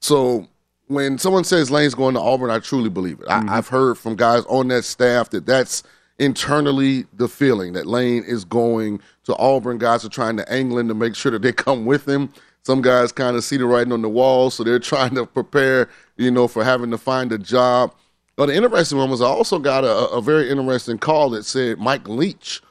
So 0.01 0.47
when 0.87 1.19
someone 1.19 1.45
says 1.45 1.71
Lane's 1.71 1.95
going 1.95 2.15
to 2.15 2.21
Auburn, 2.21 2.51
I 2.51 2.59
truly 2.61 2.89
believe 2.89 3.21
it. 3.21 3.27
Mm-hmm. 3.27 3.51
I, 3.51 3.59
I've 3.59 3.69
heard 3.69 3.99
from 3.99 4.17
guys 4.17 4.45
on 4.47 4.69
that 4.69 4.85
staff 4.85 5.31
that 5.31 5.47
that's 5.47 5.83
internally 6.19 7.07
the 7.13 7.29
feeling 7.29 7.73
that 7.75 7.87
Lane 7.87 8.25
is 8.27 8.45
going 8.45 9.01
to 9.25 9.37
Auburn. 9.37 9.79
Guys 9.79 10.05
are 10.05 10.09
trying 10.09 10.37
to 10.37 10.53
angle 10.53 10.79
him 10.79 10.89
to 10.89 10.95
make 10.95 11.15
sure 11.15 11.33
that 11.33 11.43
they 11.43 11.53
come 11.53 11.85
with 11.87 12.09
him. 12.09 12.33
Some 12.63 12.83
guys 12.83 13.13
kind 13.13 13.37
of 13.37 13.45
see 13.45 13.57
the 13.57 13.65
writing 13.67 13.93
on 13.93 14.03
the 14.03 14.09
wall, 14.09 14.51
so 14.51 14.63
they're 14.65 14.79
trying 14.81 15.15
to 15.15 15.27
prepare, 15.27 15.89
you 16.17 16.31
know, 16.31 16.49
for 16.49 16.65
having 16.65 16.91
to 16.91 16.99
find 16.99 17.33
a 17.33 17.39
job. 17.39 17.95
But 18.37 18.47
the 18.47 18.55
interesting 18.57 18.99
one 18.99 19.11
was 19.11 19.21
I 19.21 19.27
also 19.27 19.59
got 19.59 19.85
a, 19.85 20.09
a 20.11 20.21
very 20.23 20.49
interesting 20.51 20.99
call 20.99 21.31
that 21.31 21.45
said 21.45 21.79
Mike 21.79 22.09
Leach 22.09 22.63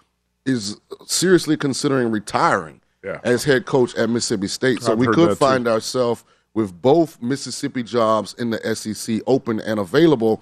is 0.45 0.80
seriously 1.06 1.58
considering 1.58 2.10
retiring 2.10 2.80
Yeah. 3.04 3.20
as 3.26 3.43
head 3.43 3.66
coach 3.66 3.93
at 3.95 4.10
Mississippi 4.10 4.48
State. 4.48 4.82
So 4.82 4.93
I've 4.93 4.98
we 4.98 5.08
could 5.08 5.38
find 5.38 5.68
ourselves 5.68 6.24
with 6.54 6.82
both 6.82 7.22
Mississippi 7.22 7.84
jobs 7.84 8.34
in 8.36 8.50
the 8.52 8.76
SEC 8.76 9.20
open 9.28 9.60
and 9.60 9.78
available. 9.80 10.41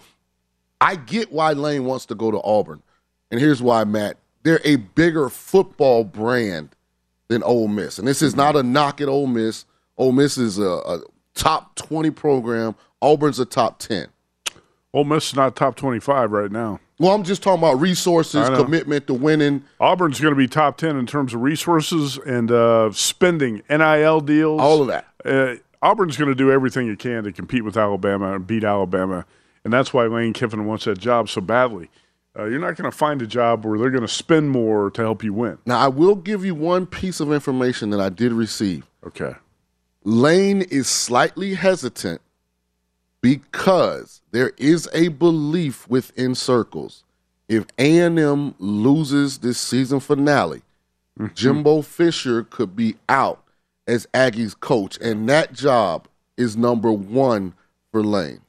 I 0.79 0.95
get 0.95 1.31
why 1.31 1.53
Lane 1.53 1.85
wants 1.85 2.05
to 2.07 2.15
go 2.15 2.29
to 2.29 2.39
Auburn. 2.43 2.83
And 3.31 3.39
here's 3.39 3.61
why, 3.61 3.83
Matt. 3.83 4.17
They're 4.43 4.61
a 4.63 4.75
bigger 4.75 5.29
football 5.29 6.03
brand 6.03 6.69
than 7.27 7.41
Ole 7.43 7.67
Miss. 7.67 7.97
And 7.97 8.07
this 8.07 8.21
is 8.21 8.35
not 8.35 8.55
a 8.55 8.61
knock 8.61 9.01
at 9.01 9.07
Ole 9.07 9.27
Miss. 9.27 9.65
Ole 9.97 10.11
Miss 10.11 10.37
is 10.37 10.59
a, 10.59 10.63
a 10.63 11.01
top 11.33 11.75
20 11.75 12.11
program. 12.11 12.75
Auburn's 13.01 13.39
a 13.39 13.45
top 13.45 13.79
10. 13.79 14.07
Ole 14.93 15.03
Miss 15.03 15.29
is 15.29 15.35
not 15.35 15.55
top 15.55 15.75
25 15.75 16.31
right 16.31 16.51
now. 16.51 16.79
Well, 16.99 17.13
I'm 17.13 17.23
just 17.23 17.43
talking 17.43 17.59
about 17.59 17.81
resources, 17.81 18.47
commitment 18.49 19.07
to 19.07 19.13
winning. 19.13 19.65
Auburn's 19.81 20.21
going 20.21 20.33
to 20.33 20.37
be 20.37 20.47
top 20.47 20.77
10 20.77 20.95
in 20.95 21.05
terms 21.05 21.33
of 21.33 21.41
resources 21.41 22.17
and 22.17 22.51
uh, 22.51 22.91
spending, 22.93 23.63
NIL 23.69 24.21
deals. 24.21 24.61
All 24.61 24.81
of 24.81 24.87
that. 24.87 25.07
Uh, 25.25 25.55
Auburn's 25.81 26.15
going 26.15 26.29
to 26.29 26.35
do 26.35 26.51
everything 26.51 26.87
it 26.87 26.99
can 26.99 27.25
to 27.25 27.33
compete 27.33 27.65
with 27.65 27.75
Alabama 27.75 28.35
and 28.35 28.47
beat 28.47 28.63
Alabama 28.63 29.25
and 29.65 29.73
that's 29.73 29.91
why 29.91 30.05
Lane 30.05 30.31
Kiffin 30.31 30.65
wants 30.65 30.85
that 30.85 30.99
job 30.99 31.27
so 31.27 31.41
badly. 31.41 31.89
Uh, 32.37 32.45
you're 32.45 32.59
not 32.59 32.75
going 32.75 32.89
to 32.89 32.95
find 32.95 33.21
a 33.21 33.27
job 33.27 33.65
where 33.65 33.77
they're 33.79 33.89
going 33.89 34.01
to 34.01 34.07
spend 34.07 34.49
more 34.49 34.91
to 34.91 35.01
help 35.01 35.23
you 35.23 35.33
win. 35.33 35.57
Now, 35.65 35.79
I 35.79 35.87
will 35.87 36.15
give 36.15 36.43
you 36.43 36.53
one 36.53 36.85
piece 36.85 37.19
of 37.19 37.31
information 37.31 37.91
that 37.91 38.01
I 38.01 38.09
did 38.09 38.33
receive. 38.33 38.85
Okay. 39.05 39.33
Lane 40.03 40.61
is 40.63 40.87
slightly 40.87 41.53
hesitant 41.53 42.21
because 43.21 44.21
there 44.31 44.51
is 44.57 44.89
a 44.93 45.07
belief 45.07 45.87
within 45.87 46.35
circles 46.35 47.03
if 47.47 47.65
A&M 47.77 48.55
loses 48.59 49.37
this 49.39 49.59
season 49.59 49.99
finale, 49.99 50.61
Mm-hmm. 51.19 51.33
Jimbo 51.33 51.81
Fisher 51.81 52.43
could 52.43 52.75
be 52.75 52.95
out 53.07 53.41
as 53.87 54.07
Aggie's 54.13 54.53
coach, 54.53 54.97
and 54.99 55.29
that 55.29 55.53
job 55.53 56.07
is 56.35 56.57
number 56.57 56.91
one 56.91 57.53
for 57.91 58.03
Lane. 58.03 58.41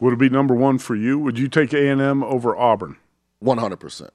Would 0.00 0.12
it 0.12 0.18
be 0.18 0.28
number 0.28 0.54
one 0.54 0.78
for 0.78 0.94
you? 0.94 1.18
Would 1.18 1.38
you 1.38 1.48
take 1.48 1.72
A 1.72 1.88
and 1.88 2.00
M 2.00 2.22
over 2.22 2.56
Auburn? 2.56 2.96
One 3.40 3.58
hundred 3.58 3.76
percent. 3.80 4.12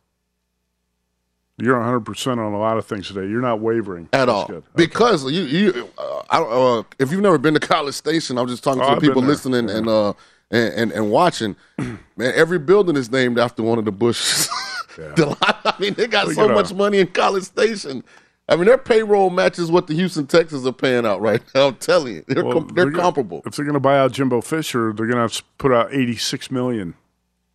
You're 1.59 1.77
100 1.77 1.99
percent 2.01 2.39
on 2.39 2.51
a 2.51 2.57
lot 2.59 2.77
of 2.79 2.85
things 2.87 3.07
today. 3.07 3.27
You're 3.29 3.39
not 3.41 3.59
wavering 3.59 4.05
At 4.11 4.25
That's 4.25 4.31
all, 4.31 4.63
because 4.75 5.31
you, 5.31 5.43
you, 5.43 5.89
uh, 5.99 6.21
I 6.31 6.39
uh, 6.41 6.83
if 6.97 7.11
you've 7.11 7.21
never 7.21 7.37
been 7.37 7.53
to 7.53 7.59
College 7.59 7.93
Station, 7.93 8.39
I'm 8.39 8.47
just 8.47 8.63
talking 8.63 8.81
Oh, 8.81 8.85
to 8.85 8.89
the 8.89 8.95
I've 8.95 9.01
people 9.01 9.21
listening 9.21 9.69
and, 9.69 9.87
uh, 9.87 10.13
and 10.49 10.73
and 10.73 10.91
and 10.91 11.11
watching. 11.11 11.55
Man, 11.77 11.99
every 12.35 12.57
building 12.57 12.95
is 12.95 13.11
named 13.11 13.37
after 13.37 13.61
one 13.61 13.77
of 13.77 13.85
the 13.85 13.91
Bushes. 13.91 14.49
Lot- 15.17 15.37
I 15.63 15.75
mean, 15.79 15.93
they 15.93 16.07
got 16.07 16.27
so 16.31 16.49
at 16.49 16.55
much 16.55 16.73
money 16.73 16.97
in 16.99 17.07
College 17.07 17.43
Station. 17.43 18.03
I 18.49 18.55
mean, 18.57 18.65
their 18.65 18.77
payroll 18.77 19.29
matches 19.29 19.71
what 19.71 19.87
the 19.87 19.93
Houston 19.93 20.27
Texans 20.27 20.65
are 20.67 20.73
paying 20.73 21.05
out 21.05 21.21
right 21.21 21.41
now. 21.55 21.67
I'm 21.69 21.75
telling 21.75 22.15
you, 22.15 22.25
they're 22.27 22.43
Well, 22.43 22.53
com- 22.61 22.67
they're 22.75 22.89
gonna- 22.89 23.01
comparable. 23.03 23.41
If 23.45 23.55
they're 23.55 23.63
going 23.65 23.73
to 23.75 23.79
buy 23.79 23.97
out 23.97 24.11
Jimbo 24.11 24.41
Fisher, 24.41 24.91
they're 24.93 25.05
going 25.05 25.15
to 25.15 25.21
have 25.21 25.31
to 25.33 25.43
put 25.57 25.71
out 25.71 25.93
86 25.93 26.51
million. 26.51 26.95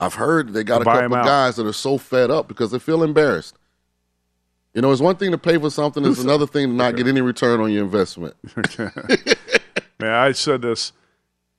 I've 0.00 0.14
heard 0.14 0.52
they 0.54 0.64
got 0.64 0.80
a 0.80 0.84
couple 0.84 1.08
guys 1.10 1.56
that 1.56 1.66
are 1.66 1.72
so 1.72 1.98
fed 1.98 2.30
up 2.30 2.48
because 2.48 2.70
they 2.70 2.78
feel 2.78 3.02
embarrassed. 3.02 3.56
You 4.72 4.80
know, 4.82 4.92
it's 4.92 5.00
one 5.00 5.16
thing 5.16 5.32
to 5.32 5.38
pay 5.38 5.58
for 5.58 5.70
something; 5.70 6.04
it's 6.04 6.20
another 6.22 6.46
thing 6.46 6.68
to 6.68 6.72
not 6.74 6.94
get 6.96 7.08
any 7.08 7.20
return 7.20 7.58
on 7.60 7.72
your 7.72 7.82
investment. 7.84 8.34
Man, 10.00 10.12
I 10.12 10.32
said 10.32 10.62
this, 10.62 10.92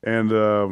and 0.03 0.31
uh, 0.31 0.69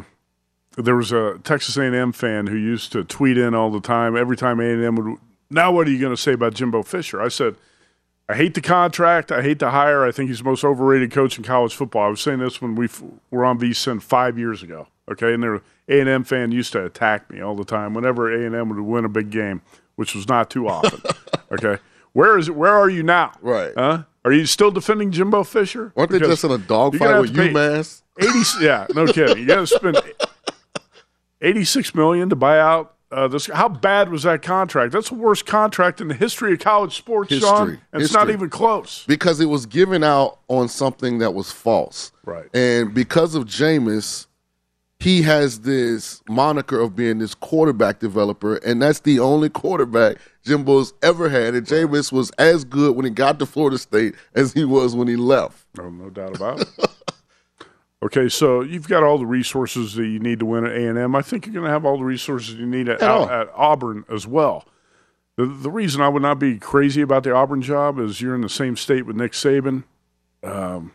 there 0.78 0.96
was 0.96 1.12
a 1.12 1.38
Texas 1.44 1.76
A&M 1.76 2.12
fan 2.12 2.46
who 2.46 2.56
used 2.56 2.92
to 2.92 3.04
tweet 3.04 3.36
in 3.36 3.54
all 3.54 3.70
the 3.70 3.80
time. 3.80 4.16
Every 4.16 4.36
time 4.36 4.60
A&M 4.60 4.94
would, 4.96 5.18
now 5.50 5.70
what 5.70 5.86
are 5.86 5.90
you 5.90 6.00
going 6.00 6.14
to 6.14 6.20
say 6.20 6.32
about 6.32 6.54
Jimbo 6.54 6.82
Fisher? 6.84 7.20
I 7.20 7.28
said, 7.28 7.56
I 8.28 8.34
hate 8.36 8.54
the 8.54 8.60
contract. 8.60 9.32
I 9.32 9.40
hate 9.42 9.58
the 9.58 9.70
hire. 9.70 10.04
I 10.04 10.12
think 10.12 10.28
he's 10.28 10.38
the 10.38 10.44
most 10.44 10.62
overrated 10.62 11.10
coach 11.10 11.38
in 11.38 11.44
college 11.44 11.74
football. 11.74 12.04
I 12.04 12.08
was 12.08 12.20
saying 12.20 12.40
this 12.40 12.60
when 12.60 12.74
we 12.74 12.84
f- 12.84 13.02
were 13.30 13.44
on 13.44 13.58
VSIN 13.58 14.02
five 14.02 14.38
years 14.38 14.62
ago. 14.62 14.88
Okay, 15.10 15.32
and 15.32 15.42
their 15.42 15.62
A&M 15.88 16.24
fan 16.24 16.52
used 16.52 16.72
to 16.72 16.84
attack 16.84 17.30
me 17.30 17.40
all 17.40 17.54
the 17.54 17.64
time 17.64 17.94
whenever 17.94 18.30
A&M 18.30 18.68
would 18.68 18.80
win 18.80 19.06
a 19.06 19.08
big 19.08 19.30
game, 19.30 19.62
which 19.96 20.14
was 20.14 20.28
not 20.28 20.50
too 20.50 20.68
often. 20.68 21.00
okay, 21.52 21.80
where 22.12 22.36
is 22.36 22.48
it? 22.48 22.54
Where 22.54 22.74
are 22.74 22.90
you 22.90 23.02
now? 23.02 23.32
Right. 23.40 23.72
Huh? 23.74 24.02
Are 24.26 24.32
you 24.32 24.44
still 24.44 24.70
defending 24.70 25.10
Jimbo 25.10 25.44
Fisher? 25.44 25.94
They 25.96 26.04
Because 26.06 26.28
just 26.28 26.44
in 26.44 26.50
a 26.50 26.58
dogfight 26.58 27.20
with 27.22 27.32
UMass? 27.32 28.02
80 28.20 28.64
yeah 28.64 28.86
no 28.94 29.06
kidding 29.06 29.38
you 29.38 29.46
got 29.46 29.60
to 29.60 29.66
spend 29.68 29.96
86 31.40 31.94
million 31.94 32.28
to 32.30 32.36
buy 32.36 32.58
out 32.58 32.94
uh, 33.10 33.26
this 33.28 33.46
how 33.46 33.68
bad 33.68 34.10
was 34.10 34.22
that 34.24 34.42
contract 34.42 34.92
that's 34.92 35.08
the 35.08 35.14
worst 35.14 35.46
contract 35.46 36.00
in 36.00 36.08
the 36.08 36.14
history 36.14 36.52
of 36.52 36.58
college 36.58 36.96
sports 36.96 37.34
Shaun 37.34 37.68
History. 37.68 37.84
and 37.92 38.02
it's 38.02 38.12
not 38.12 38.28
even 38.30 38.50
close 38.50 39.04
because 39.06 39.40
it 39.40 39.46
was 39.46 39.64
given 39.66 40.04
out 40.04 40.40
on 40.48 40.68
something 40.68 41.18
that 41.18 41.32
was 41.34 41.50
false. 41.50 42.12
Right. 42.24 42.54
And 42.54 42.92
because 42.92 43.34
of 43.34 43.46
Jameis, 43.46 44.26
he 45.00 45.22
has 45.22 45.60
this 45.60 46.22
moniker 46.28 46.80
of 46.80 46.96
being 46.96 47.18
this 47.18 47.34
quarterback 47.34 48.00
developer, 48.00 48.56
and 48.56 48.82
that's 48.82 49.00
the 49.00 49.20
only 49.20 49.48
quarterback 49.48 50.16
Jimbo's 50.44 50.92
ever 51.02 51.28
had. 51.28 51.54
And 51.54 51.66
Jameis 51.66 52.10
was 52.10 52.30
as 52.32 52.64
good 52.64 52.96
when 52.96 53.04
he 53.04 53.10
got 53.10 53.38
to 53.38 53.46
Florida 53.46 53.78
State 53.78 54.14
as 54.34 54.52
he 54.52 54.64
was 54.64 54.96
when 54.96 55.06
he 55.08 55.16
left. 55.16 55.64
no, 55.76 55.88
no 55.88 56.10
doubt 56.10 56.36
about 56.36 56.60
it 56.60 56.68
okay 58.02 58.28
so 58.28 58.60
you've 58.60 58.88
got 58.88 59.02
all 59.02 59.18
the 59.18 59.26
resources 59.26 59.94
that 59.94 60.06
you 60.06 60.18
need 60.18 60.38
to 60.38 60.46
win 60.46 60.64
at 60.64 60.72
a&m 60.72 61.14
i 61.14 61.22
think 61.22 61.46
you're 61.46 61.52
going 61.52 61.64
to 61.64 61.70
have 61.70 61.84
all 61.84 61.98
the 61.98 62.04
resources 62.04 62.54
you 62.54 62.66
need 62.66 62.88
at, 62.88 63.02
At 63.02 63.30
at 63.30 63.52
auburn 63.54 64.04
as 64.10 64.26
well 64.26 64.66
the, 65.36 65.46
the 65.46 65.70
reason 65.70 66.00
i 66.00 66.08
would 66.08 66.22
not 66.22 66.38
be 66.38 66.58
crazy 66.58 67.02
about 67.02 67.22
the 67.24 67.32
auburn 67.32 67.62
job 67.62 67.98
is 67.98 68.20
you're 68.20 68.34
in 68.34 68.42
the 68.42 68.48
same 68.48 68.76
state 68.76 69.06
with 69.06 69.16
nick 69.16 69.32
saban 69.32 69.84
um, 70.44 70.92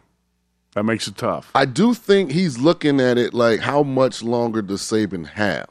that 0.73 0.83
makes 0.83 1.07
it 1.07 1.17
tough 1.17 1.51
I 1.53 1.65
do 1.65 1.93
think 1.93 2.31
he's 2.31 2.57
looking 2.57 3.01
at 3.01 3.17
it 3.17 3.33
like 3.33 3.59
how 3.59 3.83
much 3.83 4.23
longer 4.23 4.61
does 4.61 4.81
Saban 4.81 5.27
have? 5.27 5.67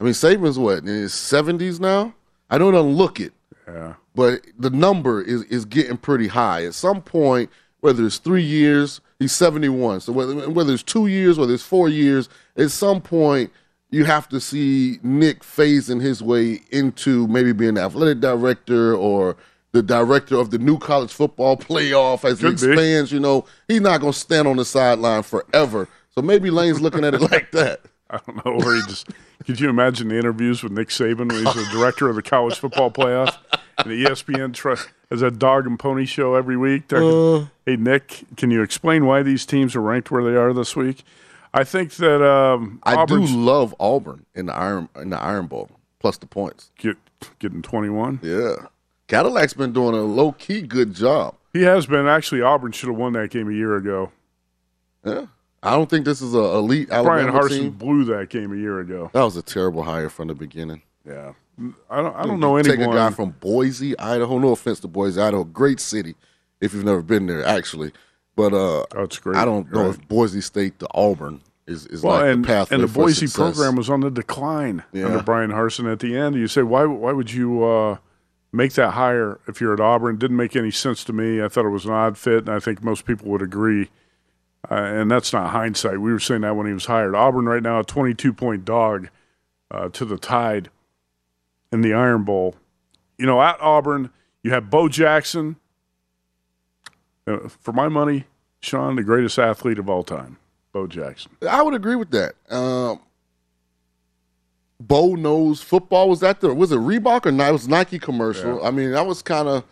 I 0.00 0.04
mean, 0.04 0.12
Saban's 0.12 0.56
what 0.56 0.78
in 0.78 0.86
his 0.86 1.12
seventies 1.12 1.80
now. 1.80 2.14
I 2.48 2.58
don't 2.58 2.74
look 2.94 3.18
it, 3.18 3.32
yeah 3.66 3.94
but 4.18 4.44
the 4.58 4.70
number 4.70 5.22
is 5.22 5.44
is 5.44 5.64
getting 5.64 5.96
pretty 5.96 6.26
high. 6.26 6.64
At 6.64 6.74
some 6.74 7.02
point, 7.02 7.50
whether 7.80 8.04
it's 8.04 8.18
three 8.18 8.42
years, 8.42 9.00
he's 9.18 9.32
seventy 9.32 9.68
one. 9.68 10.00
So 10.00 10.12
whether 10.12 10.48
whether 10.50 10.72
it's 10.72 10.82
two 10.82 11.06
years, 11.06 11.38
whether 11.38 11.54
it's 11.54 11.62
four 11.62 11.88
years, 11.88 12.28
at 12.56 12.70
some 12.70 13.00
point 13.00 13.50
you 13.90 14.04
have 14.04 14.28
to 14.28 14.38
see 14.40 14.98
Nick 15.02 15.40
phasing 15.40 16.00
his 16.02 16.22
way 16.22 16.60
into 16.70 17.26
maybe 17.28 17.52
being 17.52 17.74
the 17.74 17.80
athletic 17.82 18.20
director 18.20 18.94
or 18.94 19.34
the 19.72 19.82
director 19.82 20.36
of 20.36 20.50
the 20.50 20.58
new 20.58 20.78
college 20.78 21.10
football 21.12 21.56
playoff 21.56 22.22
as 22.24 22.40
Could 22.40 22.54
it 22.54 22.66
be. 22.66 22.72
expands. 22.72 23.12
You 23.12 23.20
know, 23.20 23.46
he's 23.66 23.80
not 23.80 24.00
going 24.00 24.12
to 24.12 24.18
stand 24.18 24.46
on 24.46 24.56
the 24.56 24.64
sideline 24.66 25.22
forever. 25.22 25.88
So 26.14 26.20
maybe 26.20 26.50
Lane's 26.50 26.80
looking 26.82 27.02
at 27.04 27.14
it 27.14 27.20
like 27.32 27.50
that. 27.52 27.80
I 28.10 28.18
don't 28.26 28.44
know 28.44 28.56
where 28.64 28.74
he 28.76 28.82
just. 28.82 29.08
Could 29.46 29.60
you 29.60 29.68
imagine 29.70 30.08
the 30.08 30.18
interviews 30.18 30.62
with 30.62 30.72
Nick 30.72 30.88
Saban 30.88 31.30
when 31.32 31.44
he's 31.44 31.54
the 31.54 31.68
director 31.72 32.08
of 32.10 32.16
the 32.16 32.22
college 32.22 32.58
football 32.58 32.90
playoff 32.90 33.36
and 33.78 33.90
the 33.90 34.04
ESPN 34.04 34.52
tr- 34.52 34.74
has 35.10 35.22
a 35.22 35.30
dog 35.30 35.66
and 35.66 35.78
pony 35.78 36.04
show 36.04 36.34
every 36.34 36.56
week? 36.56 36.92
Uh. 36.92 37.46
hey 37.66 37.76
Nick, 37.76 38.24
can 38.36 38.50
you 38.50 38.62
explain 38.62 39.06
why 39.06 39.22
these 39.22 39.46
teams 39.46 39.74
are 39.74 39.80
ranked 39.80 40.10
where 40.10 40.24
they 40.24 40.36
are 40.36 40.52
this 40.52 40.76
week? 40.76 41.04
I 41.54 41.64
think 41.64 41.94
that 41.94 42.22
um, 42.24 42.80
I 42.82 42.94
Auburn's 42.94 43.30
do 43.30 43.36
love 43.38 43.74
Auburn 43.80 44.26
in 44.34 44.46
the 44.46 44.54
Iron 44.54 44.88
in 44.96 45.10
the 45.10 45.20
Iron 45.20 45.46
Bowl 45.46 45.70
plus 45.98 46.18
the 46.18 46.26
points. 46.26 46.70
get, 46.78 46.96
getting 47.38 47.62
twenty 47.62 47.88
one. 47.88 48.20
Yeah, 48.22 48.66
Cadillac's 49.08 49.54
been 49.54 49.72
doing 49.72 49.94
a 49.94 50.02
low 50.02 50.32
key 50.32 50.62
good 50.62 50.94
job. 50.94 51.34
He 51.52 51.62
has 51.62 51.86
been 51.86 52.06
actually. 52.06 52.42
Auburn 52.42 52.72
should 52.72 52.88
have 52.88 52.98
won 52.98 53.14
that 53.14 53.30
game 53.30 53.48
a 53.48 53.52
year 53.52 53.76
ago. 53.76 54.12
Yeah, 55.04 55.26
I 55.62 55.70
don't 55.70 55.88
think 55.88 56.04
this 56.04 56.20
is 56.20 56.34
a 56.34 56.38
elite 56.38 56.88
Brian 56.88 57.28
Alabama 57.28 57.32
Harsin 57.32 57.58
team. 57.58 57.70
blew 57.70 58.04
that 58.04 58.28
game 58.28 58.52
a 58.52 58.56
year 58.56 58.78
ago. 58.80 59.10
That 59.14 59.22
was 59.22 59.36
a 59.36 59.42
terrible 59.42 59.82
hire 59.82 60.10
from 60.10 60.28
the 60.28 60.34
beginning. 60.34 60.82
Yeah, 61.06 61.32
I 61.90 62.02
don't. 62.02 62.16
I 62.16 62.24
don't 62.24 62.40
know 62.40 62.56
anyone. 62.56 62.78
Take 62.78 62.86
a 62.88 62.92
guy 62.92 63.10
from 63.10 63.30
Boise, 63.40 63.98
Idaho. 63.98 64.38
No 64.38 64.50
offense 64.52 64.80
to 64.80 64.88
Boise, 64.88 65.20
Idaho, 65.20 65.44
great 65.44 65.80
city. 65.80 66.14
If 66.60 66.74
you've 66.74 66.84
never 66.84 67.02
been 67.02 67.26
there, 67.26 67.44
actually, 67.44 67.92
but 68.36 68.52
uh, 68.52 68.84
That's 68.94 69.18
great. 69.18 69.36
I 69.36 69.44
don't 69.44 69.70
know 69.72 69.86
Right. 69.86 69.90
if 69.90 70.08
Boise 70.08 70.40
State 70.40 70.78
to 70.80 70.88
Auburn 70.92 71.40
is 71.66 71.86
is 71.86 72.02
well, 72.02 72.16
like 72.18 72.26
and, 72.34 72.44
the 72.44 72.48
pathway 72.48 72.74
and 72.76 72.84
the 72.84 72.88
Boise 72.92 73.26
success. 73.26 73.36
program 73.56 73.76
was 73.76 73.88
on 73.90 74.00
the 74.00 74.10
decline 74.10 74.82
Yeah. 74.92 75.06
under 75.06 75.22
Brian 75.22 75.50
Harsin 75.50 75.90
at 75.90 76.00
the 76.00 76.16
end. 76.16 76.34
You 76.36 76.48
say, 76.48 76.62
why? 76.62 76.84
Why 76.84 77.12
would 77.12 77.32
you 77.32 77.64
uh, 77.64 77.98
make 78.52 78.72
that 78.74 78.92
hire 78.92 79.38
if 79.46 79.60
you're 79.60 79.72
at 79.74 79.80
Auburn? 79.80 80.16
It 80.16 80.18
didn't 80.20 80.36
make 80.36 80.56
any 80.56 80.70
sense 80.70 81.04
to 81.04 81.12
me. 81.12 81.42
I 81.42 81.48
thought 81.48 81.64
it 81.66 81.70
was 81.70 81.84
an 81.84 81.92
odd 81.92 82.16
fit, 82.18 82.40
and 82.46 82.50
I 82.50 82.58
think 82.60 82.82
most 82.82 83.04
people 83.04 83.28
would 83.30 83.42
agree. 83.42 83.90
Uh, 84.68 84.74
and 84.74 85.10
that's 85.10 85.32
not 85.32 85.50
hindsight. 85.50 86.00
We 86.00 86.12
were 86.12 86.18
saying 86.18 86.40
that 86.40 86.56
when 86.56 86.66
he 86.66 86.72
was 86.72 86.86
hired. 86.86 87.14
Auburn 87.14 87.46
right 87.46 87.62
now, 87.62 87.78
a 87.80 87.84
22 87.84 88.32
point 88.32 88.64
dog 88.64 89.08
uh, 89.70 89.88
to 89.90 90.04
the 90.04 90.18
Tide 90.18 90.70
in 91.72 91.80
the 91.82 91.94
Iron 91.94 92.24
Bowl. 92.24 92.54
You 93.18 93.26
know, 93.26 93.40
at 93.42 93.60
Auburn, 93.60 94.10
you 94.42 94.52
have 94.52 94.70
Bo 94.70 94.88
Jackson. 94.88 95.56
Uh, 97.26 97.48
for 97.48 97.72
my 97.72 97.88
money, 97.88 98.24
Shaun, 98.60 98.96
the 98.96 99.02
greatest 99.02 99.38
athlete 99.38 99.78
of 99.78 99.88
all 99.90 100.02
time, 100.02 100.38
Bo 100.72 100.86
Jackson. 100.86 101.32
I 101.48 101.62
would 101.62 101.74
agree 101.74 101.96
with 101.96 102.10
that. 102.12 102.34
Um, 102.50 103.00
Bo 104.80 105.14
knows 105.14 105.60
football. 105.60 106.08
Was 106.08 106.20
that 106.20 106.40
the 106.40 106.54
was 106.54 106.72
it 106.72 106.78
Reebok 106.78 107.26
or 107.26 107.32
Ni- 107.32 107.44
it 107.44 107.52
was 107.52 107.68
Nike 107.68 107.98
commercial? 107.98 108.64
I 108.64 108.70
mean, 108.70 108.92
that 108.92 109.06
was 109.06 109.22
kind 109.22 109.48
of, 109.48 109.64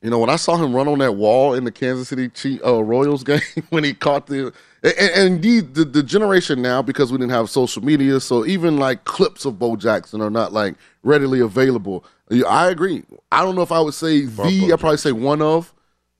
you 0.00 0.10
know, 0.10 0.18
when 0.18 0.30
I 0.30 0.36
saw 0.36 0.56
him 0.56 0.74
run 0.74 0.88
on 0.88 1.00
that 1.00 1.16
wall 1.16 1.54
in 1.54 1.64
the 1.64 1.72
Kansas 1.72 2.08
City 2.08 2.28
Chief, 2.28 2.60
uh, 2.64 2.82
Royals 2.82 3.24
game 3.24 3.40
when 3.70 3.84
he 3.84 3.92
caught 3.92 4.28
the, 4.28 4.52
and, 4.82 4.94
and 4.98 5.34
indeed 5.34 5.74
the, 5.74 5.84
the 5.84 6.02
generation 6.02 6.62
now 6.62 6.82
because 6.82 7.12
we 7.12 7.18
didn't 7.18 7.32
have 7.32 7.50
social 7.50 7.84
media, 7.84 8.20
so 8.20 8.44
even 8.46 8.76
like 8.78 9.04
clips 9.04 9.44
of 9.44 9.58
Bo 9.58 9.76
Jackson 9.76 10.20
are 10.20 10.30
not 10.30 10.52
like 10.52 10.74
readily 11.02 11.40
available. 11.40 12.04
I 12.48 12.68
agree. 12.70 13.02
I 13.32 13.42
don't 13.42 13.56
know 13.56 13.62
if 13.62 13.72
I 13.72 13.80
would 13.80 13.94
say 13.94 14.22
the. 14.26 14.70
I 14.72 14.76
probably 14.76 14.96
say 14.98 15.12
one 15.12 15.42
of, 15.42 15.74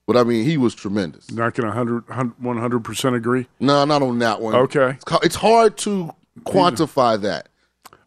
but 0.07 0.17
I 0.17 0.25
mean 0.25 0.45
he 0.45 0.57
was 0.57 0.75
tremendous. 0.75 1.31
Not 1.31 1.55
going 1.55 1.73
to 1.73 2.33
100 2.39 2.81
percent 2.81 3.15
agree. 3.17 3.47
No, 3.61 3.85
not 3.85 4.03
on 4.03 4.19
that 4.19 4.41
one. 4.41 4.55
Okay. 4.55 4.97
It's, 5.01 5.25
it's 5.25 5.37
hard 5.37 5.77
to 5.79 6.11
quantify 6.41 7.21
that. 7.23 7.49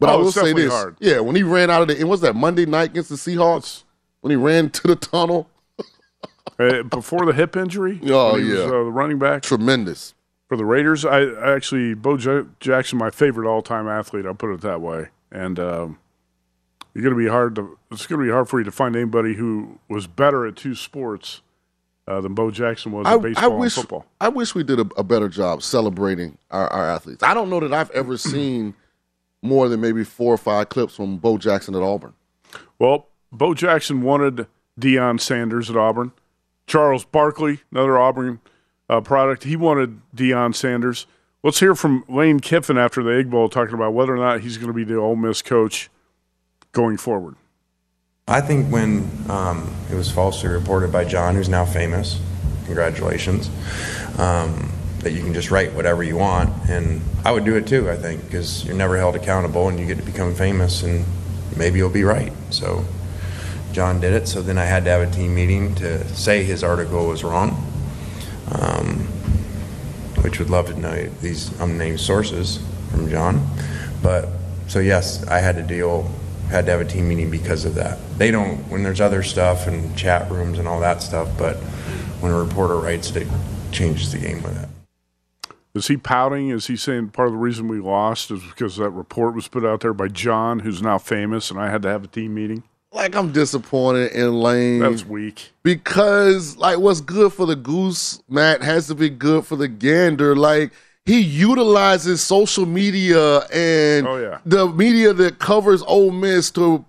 But 0.00 0.10
I 0.10 0.14
Oh, 0.14 0.18
will 0.24 0.32
say 0.32 0.52
this. 0.52 0.70
hard. 0.72 0.96
Yeah, 1.00 1.20
when 1.20 1.34
he 1.36 1.42
ran 1.42 1.70
out 1.70 1.80
of 1.82 1.88
the, 1.88 1.98
and 1.98 2.08
was 2.10 2.20
that 2.22 2.34
Monday 2.34 2.66
night 2.66 2.90
against 2.90 3.08
the 3.10 3.14
Seahawks? 3.16 3.84
When 4.20 4.30
he 4.30 4.36
ran 4.36 4.70
to 4.70 4.86
the 4.88 4.96
tunnel? 4.96 5.48
Uh, 6.56 6.84
before 6.84 7.26
the 7.26 7.32
hip 7.32 7.56
injury. 7.56 7.98
Oh, 8.04 8.36
he 8.36 8.44
was, 8.44 8.58
yeah. 8.58 8.64
uh, 8.66 8.68
the 8.68 8.78
running 8.84 9.18
back. 9.18 9.42
Tremendous. 9.42 10.13
For 10.48 10.56
the 10.56 10.64
Raiders. 10.64 11.04
I, 11.04 11.20
I 11.20 11.54
actually 11.54 11.94
Bo 11.94 12.16
J- 12.16 12.48
Jackson, 12.60 12.98
my 12.98 13.10
favorite 13.10 13.48
all-time 13.48 13.88
athlete. 13.88 14.26
I'll 14.26 14.34
put 14.34 14.52
it 14.52 14.60
that 14.62 14.80
way. 14.80 15.08
And 15.30 15.58
um, 15.58 15.98
you're 16.94 17.02
going 17.02 17.14
to 17.14 17.22
be 17.22 17.28
hard 17.28 17.54
to. 17.56 17.78
It's 17.90 18.06
going 18.06 18.20
to 18.20 18.26
be 18.26 18.32
hard 18.32 18.48
for 18.48 18.58
you 18.60 18.64
to 18.64 18.70
find 18.72 18.94
anybody 18.94 19.34
who 19.34 19.78
was 19.88 20.06
better 20.06 20.46
at 20.46 20.56
two 20.56 20.74
sports 20.74 21.42
uh, 22.06 22.20
than 22.20 22.34
Bo 22.34 22.50
Jackson 22.50 22.92
was 22.92 23.06
I, 23.06 23.14
at 23.14 23.22
baseball 23.22 23.44
I 23.44 23.56
wish, 23.56 23.76
and 23.76 23.82
football. 23.82 24.06
I 24.20 24.28
wish 24.28 24.54
we 24.54 24.62
did 24.62 24.78
a, 24.78 24.86
a 24.96 25.04
better 25.04 25.28
job 25.28 25.62
celebrating 25.62 26.38
our, 26.50 26.68
our 26.68 26.88
athletes. 26.88 27.22
I 27.22 27.34
don't 27.34 27.50
know 27.50 27.60
that 27.60 27.72
I've 27.72 27.90
ever 27.90 28.16
seen 28.18 28.74
more 29.42 29.68
than 29.68 29.80
maybe 29.80 30.04
four 30.04 30.34
or 30.34 30.38
five 30.38 30.68
clips 30.68 30.94
from 30.94 31.18
Bo 31.18 31.38
Jackson 31.38 31.74
at 31.74 31.82
Auburn. 31.82 32.14
Well, 32.78 33.08
Bo 33.32 33.54
Jackson 33.54 34.02
wanted 34.02 34.46
Deion 34.80 35.20
Sanders 35.20 35.70
at 35.70 35.76
Auburn. 35.76 36.12
Charles 36.66 37.04
Barkley, 37.04 37.60
another 37.70 37.98
Auburn 37.98 38.40
uh, 38.88 39.00
product, 39.00 39.44
he 39.44 39.56
wanted 39.56 40.00
Deion 40.14 40.54
Sanders. 40.54 41.06
Let's 41.42 41.60
hear 41.60 41.74
from 41.74 42.04
Lane 42.08 42.40
Kiffin 42.40 42.78
after 42.78 43.02
the 43.02 43.10
Egg 43.10 43.30
Bowl 43.30 43.48
talking 43.48 43.74
about 43.74 43.92
whether 43.92 44.14
or 44.14 44.18
not 44.18 44.40
he's 44.40 44.56
going 44.56 44.68
to 44.68 44.74
be 44.74 44.84
the 44.84 44.96
Ole 44.96 45.16
Miss 45.16 45.42
coach 45.42 45.90
going 46.72 46.96
forward. 46.96 47.36
I 48.26 48.40
think 48.40 48.72
when 48.72 49.10
um, 49.28 49.70
it 49.90 49.94
was 49.94 50.10
falsely 50.10 50.48
reported 50.48 50.90
by 50.90 51.04
John, 51.04 51.34
who's 51.34 51.50
now 51.50 51.66
famous, 51.66 52.18
congratulations, 52.64 53.50
um, 54.18 54.72
that 55.00 55.12
you 55.12 55.22
can 55.22 55.34
just 55.34 55.50
write 55.50 55.74
whatever 55.74 56.02
you 56.02 56.16
want. 56.16 56.50
And 56.70 57.02
I 57.24 57.32
would 57.32 57.44
do 57.44 57.56
it 57.56 57.66
too, 57.66 57.90
I 57.90 57.96
think, 57.96 58.24
because 58.24 58.64
you're 58.64 58.76
never 58.76 58.96
held 58.96 59.14
accountable 59.14 59.68
and 59.68 59.78
you 59.78 59.86
get 59.86 59.98
to 59.98 60.02
become 60.02 60.34
famous 60.34 60.82
and 60.82 61.04
maybe 61.56 61.76
you'll 61.78 61.90
be 61.90 62.04
right. 62.04 62.32
So 62.48 62.84
John 63.72 64.00
did 64.00 64.14
it. 64.14 64.26
So 64.26 64.40
then 64.40 64.56
I 64.56 64.64
had 64.64 64.84
to 64.84 64.90
have 64.90 65.02
a 65.02 65.10
team 65.10 65.34
meeting 65.34 65.74
to 65.76 66.08
say 66.14 66.44
his 66.44 66.64
article 66.64 67.06
was 67.06 67.22
wrong, 67.22 67.50
um, 68.60 69.06
which 70.22 70.38
would 70.38 70.50
love 70.50 70.66
to 70.66 70.78
know 70.78 71.06
these 71.20 71.58
unnamed 71.60 72.00
sources 72.00 72.60
from 72.90 73.08
John. 73.10 73.46
But 74.02 74.28
so, 74.68 74.80
yes, 74.80 75.26
I 75.26 75.38
had 75.38 75.56
to 75.56 75.62
deal 75.62 76.10
had 76.48 76.66
to 76.66 76.72
have 76.72 76.80
a 76.80 76.84
team 76.84 77.08
meeting 77.08 77.30
because 77.30 77.64
of 77.64 77.74
that. 77.74 77.98
They 78.18 78.30
don't 78.30 78.58
when 78.70 78.82
there's 78.82 79.00
other 79.00 79.22
stuff 79.22 79.66
and 79.66 79.96
chat 79.96 80.30
rooms 80.30 80.58
and 80.58 80.68
all 80.68 80.80
that 80.80 81.02
stuff, 81.02 81.28
but 81.38 81.56
when 82.20 82.32
a 82.32 82.38
reporter 82.38 82.76
writes 82.76 83.10
it, 83.10 83.22
it 83.22 83.28
changes 83.72 84.12
the 84.12 84.18
game 84.18 84.42
with 84.42 84.62
it. 84.62 84.68
Is 85.74 85.88
he 85.88 85.96
pouting? 85.96 86.50
Is 86.50 86.68
he 86.68 86.76
saying 86.76 87.08
part 87.08 87.28
of 87.28 87.32
the 87.32 87.38
reason 87.38 87.66
we 87.66 87.80
lost 87.80 88.30
is 88.30 88.42
because 88.44 88.76
that 88.76 88.90
report 88.90 89.34
was 89.34 89.48
put 89.48 89.64
out 89.64 89.80
there 89.80 89.92
by 89.92 90.06
John, 90.06 90.60
who's 90.60 90.80
now 90.80 90.98
famous, 90.98 91.50
and 91.50 91.58
I 91.58 91.70
had 91.70 91.82
to 91.82 91.88
have 91.88 92.04
a 92.04 92.06
team 92.06 92.34
meeting? 92.34 92.62
Like 92.94 93.16
I'm 93.16 93.32
disappointed 93.32 94.12
in 94.12 94.40
Lane. 94.40 94.78
That's 94.78 95.04
weak. 95.04 95.50
Because 95.64 96.56
like 96.56 96.78
what's 96.78 97.00
good 97.00 97.32
for 97.32 97.44
the 97.44 97.56
goose, 97.56 98.22
Matt, 98.28 98.62
has 98.62 98.86
to 98.86 98.94
be 98.94 99.10
good 99.10 99.44
for 99.44 99.56
the 99.56 99.66
gander. 99.66 100.36
Like 100.36 100.70
he 101.04 101.18
utilizes 101.18 102.22
social 102.22 102.66
media 102.66 103.40
and 103.52 104.06
oh, 104.06 104.16
yeah. 104.16 104.38
the 104.46 104.68
media 104.68 105.12
that 105.12 105.40
covers 105.40 105.82
Ole 105.82 106.12
Miss 106.12 106.52
to, 106.52 106.84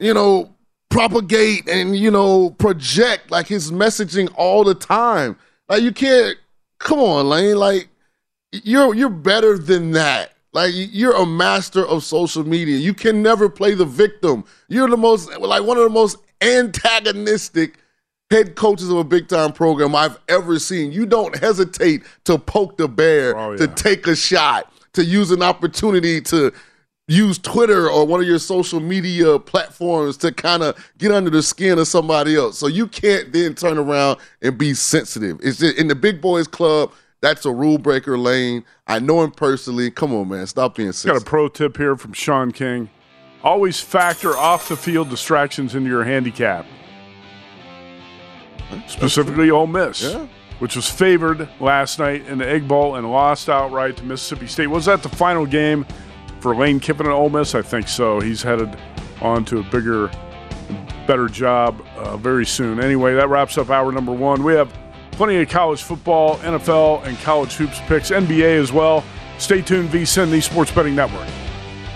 you 0.00 0.14
know, 0.14 0.50
propagate 0.88 1.68
and 1.68 1.96
you 1.96 2.10
know 2.10 2.50
project 2.50 3.30
like 3.30 3.46
his 3.46 3.70
messaging 3.70 4.32
all 4.36 4.64
the 4.64 4.74
time. 4.74 5.36
Like 5.68 5.82
you 5.82 5.92
can't. 5.92 6.38
Come 6.78 6.98
on, 6.98 7.28
Lane. 7.28 7.56
Like 7.56 7.88
you're 8.52 8.94
you're 8.94 9.10
better 9.10 9.58
than 9.58 9.92
that. 9.92 10.32
Like 10.52 10.72
you're 10.74 11.16
a 11.16 11.26
master 11.26 11.86
of 11.86 12.04
social 12.04 12.44
media. 12.44 12.76
You 12.76 12.94
can 12.94 13.22
never 13.22 13.48
play 13.48 13.74
the 13.74 13.86
victim. 13.86 14.44
You're 14.68 14.88
the 14.88 14.96
most 14.96 15.30
like 15.38 15.64
one 15.64 15.78
of 15.78 15.84
the 15.84 15.90
most 15.90 16.18
antagonistic 16.42 17.78
head 18.30 18.54
coaches 18.56 18.90
of 18.90 18.96
a 18.96 19.04
big 19.04 19.28
time 19.28 19.52
program 19.52 19.94
I've 19.94 20.18
ever 20.28 20.58
seen. 20.58 20.92
You 20.92 21.06
don't 21.06 21.36
hesitate 21.38 22.02
to 22.24 22.38
poke 22.38 22.76
the 22.76 22.88
bear, 22.88 23.36
oh, 23.36 23.52
yeah. 23.52 23.58
to 23.58 23.68
take 23.68 24.06
a 24.06 24.16
shot, 24.16 24.72
to 24.94 25.04
use 25.04 25.30
an 25.30 25.42
opportunity 25.42 26.20
to 26.22 26.52
use 27.08 27.38
Twitter 27.38 27.90
or 27.90 28.06
one 28.06 28.20
of 28.20 28.26
your 28.26 28.38
social 28.38 28.80
media 28.80 29.38
platforms 29.38 30.16
to 30.18 30.32
kind 30.32 30.62
of 30.62 30.92
get 30.98 31.12
under 31.12 31.30
the 31.30 31.42
skin 31.42 31.78
of 31.78 31.88
somebody 31.88 32.36
else. 32.36 32.58
So 32.58 32.66
you 32.68 32.86
can't 32.86 33.32
then 33.32 33.54
turn 33.54 33.76
around 33.76 34.18
and 34.40 34.56
be 34.56 34.74
sensitive. 34.74 35.38
It's 35.42 35.58
just, 35.58 35.76
in 35.76 35.88
the 35.88 35.94
big 35.94 36.20
boys 36.20 36.46
club. 36.46 36.92
That's 37.22 37.46
a 37.46 37.52
rule 37.52 37.78
breaker 37.78 38.18
lane. 38.18 38.64
I 38.88 38.98
know 38.98 39.22
him 39.22 39.30
personally. 39.30 39.92
Come 39.92 40.12
on, 40.12 40.28
man. 40.28 40.46
Stop 40.48 40.74
being 40.74 40.90
sick. 40.90 41.12
Got 41.12 41.22
a 41.22 41.24
pro 41.24 41.48
tip 41.48 41.76
here 41.76 41.96
from 41.96 42.12
Shaun 42.12 42.50
King. 42.50 42.90
Always 43.44 43.80
factor 43.80 44.36
off 44.36 44.68
the 44.68 44.76
field 44.76 45.08
distractions 45.08 45.74
into 45.76 45.88
your 45.88 46.02
handicap. 46.02 46.66
Specifically, 48.88 49.50
Ole 49.50 49.66
Miss, 49.68 50.02
yeah. 50.02 50.26
which 50.58 50.74
was 50.74 50.90
favored 50.90 51.48
last 51.60 51.98
night 51.98 52.26
in 52.26 52.38
the 52.38 52.48
Egg 52.48 52.66
Bowl 52.66 52.96
and 52.96 53.10
lost 53.10 53.48
outright 53.48 53.96
to 53.98 54.04
Mississippi 54.04 54.48
State. 54.48 54.66
Was 54.66 54.86
that 54.86 55.02
the 55.02 55.08
final 55.08 55.46
game 55.46 55.86
for 56.40 56.56
Lane 56.56 56.80
Kiffin 56.80 57.06
at 57.06 57.12
Ole 57.12 57.30
Miss? 57.30 57.54
I 57.54 57.62
think 57.62 57.86
so. 57.86 58.18
He's 58.18 58.42
headed 58.42 58.76
on 59.20 59.44
to 59.44 59.60
a 59.60 59.62
bigger, 59.64 60.08
better 61.06 61.28
job 61.28 61.84
uh, 61.96 62.16
very 62.16 62.46
soon. 62.46 62.80
Anyway, 62.80 63.14
that 63.14 63.28
wraps 63.28 63.58
up 63.58 63.70
hour 63.70 63.92
number 63.92 64.12
one. 64.12 64.42
We 64.42 64.54
have 64.54 64.72
plenty 65.12 65.36
of 65.36 65.48
college 65.48 65.82
football, 65.82 66.36
NFL, 66.38 67.04
and 67.04 67.16
college 67.18 67.54
hoops 67.54 67.80
picks, 67.86 68.10
NBA 68.10 68.60
as 68.60 68.72
well. 68.72 69.04
Stay 69.38 69.62
tuned, 69.62 69.90
VSIN, 69.90 70.30
the 70.30 70.40
Sports 70.40 70.72
Betting 70.72 70.94
Network. 70.94 71.28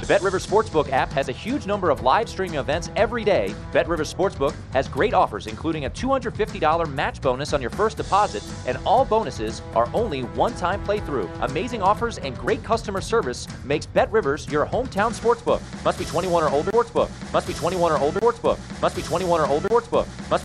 The 0.06 0.14
BetRivers 0.14 0.46
Sportsbook 0.46 0.92
app 0.92 1.10
has 1.10 1.28
a 1.28 1.32
huge 1.32 1.66
number 1.66 1.90
of 1.90 2.02
live 2.02 2.28
streaming 2.28 2.60
events 2.60 2.90
every 2.94 3.24
day. 3.24 3.52
BetRivers 3.72 4.14
Sportsbook 4.14 4.54
has 4.72 4.86
great 4.86 5.14
offers, 5.14 5.48
including 5.48 5.86
a 5.86 5.90
$250 5.90 6.92
match 6.92 7.20
bonus 7.20 7.52
on 7.52 7.60
your 7.60 7.70
first 7.70 7.96
deposit, 7.96 8.44
and 8.68 8.78
all 8.86 9.04
bonuses 9.04 9.62
are 9.74 9.90
only 9.92 10.20
one-time 10.20 10.84
playthrough. 10.84 11.28
Amazing 11.42 11.82
offers 11.82 12.18
and 12.18 12.38
great 12.38 12.62
customer 12.62 13.00
service 13.00 13.48
makes 13.64 13.86
BetRivers 13.86 14.48
your 14.48 14.64
hometown 14.64 15.18
sportsbook. 15.18 15.60
Must 15.84 15.98
be 15.98 16.04
21 16.04 16.44
or 16.44 16.50
older. 16.50 16.70
Sportsbook. 16.70 17.32
Must 17.32 17.46
be 17.48 17.54
21 17.54 17.90
or 17.90 17.98
older. 17.98 18.20
Sportsbook. 18.20 18.80
Must 18.80 18.94
be 18.94 19.02
21 19.02 19.40
or 19.40 19.46
older. 19.48 19.68
Sportsbook. 19.68 20.30
Must 20.30 20.44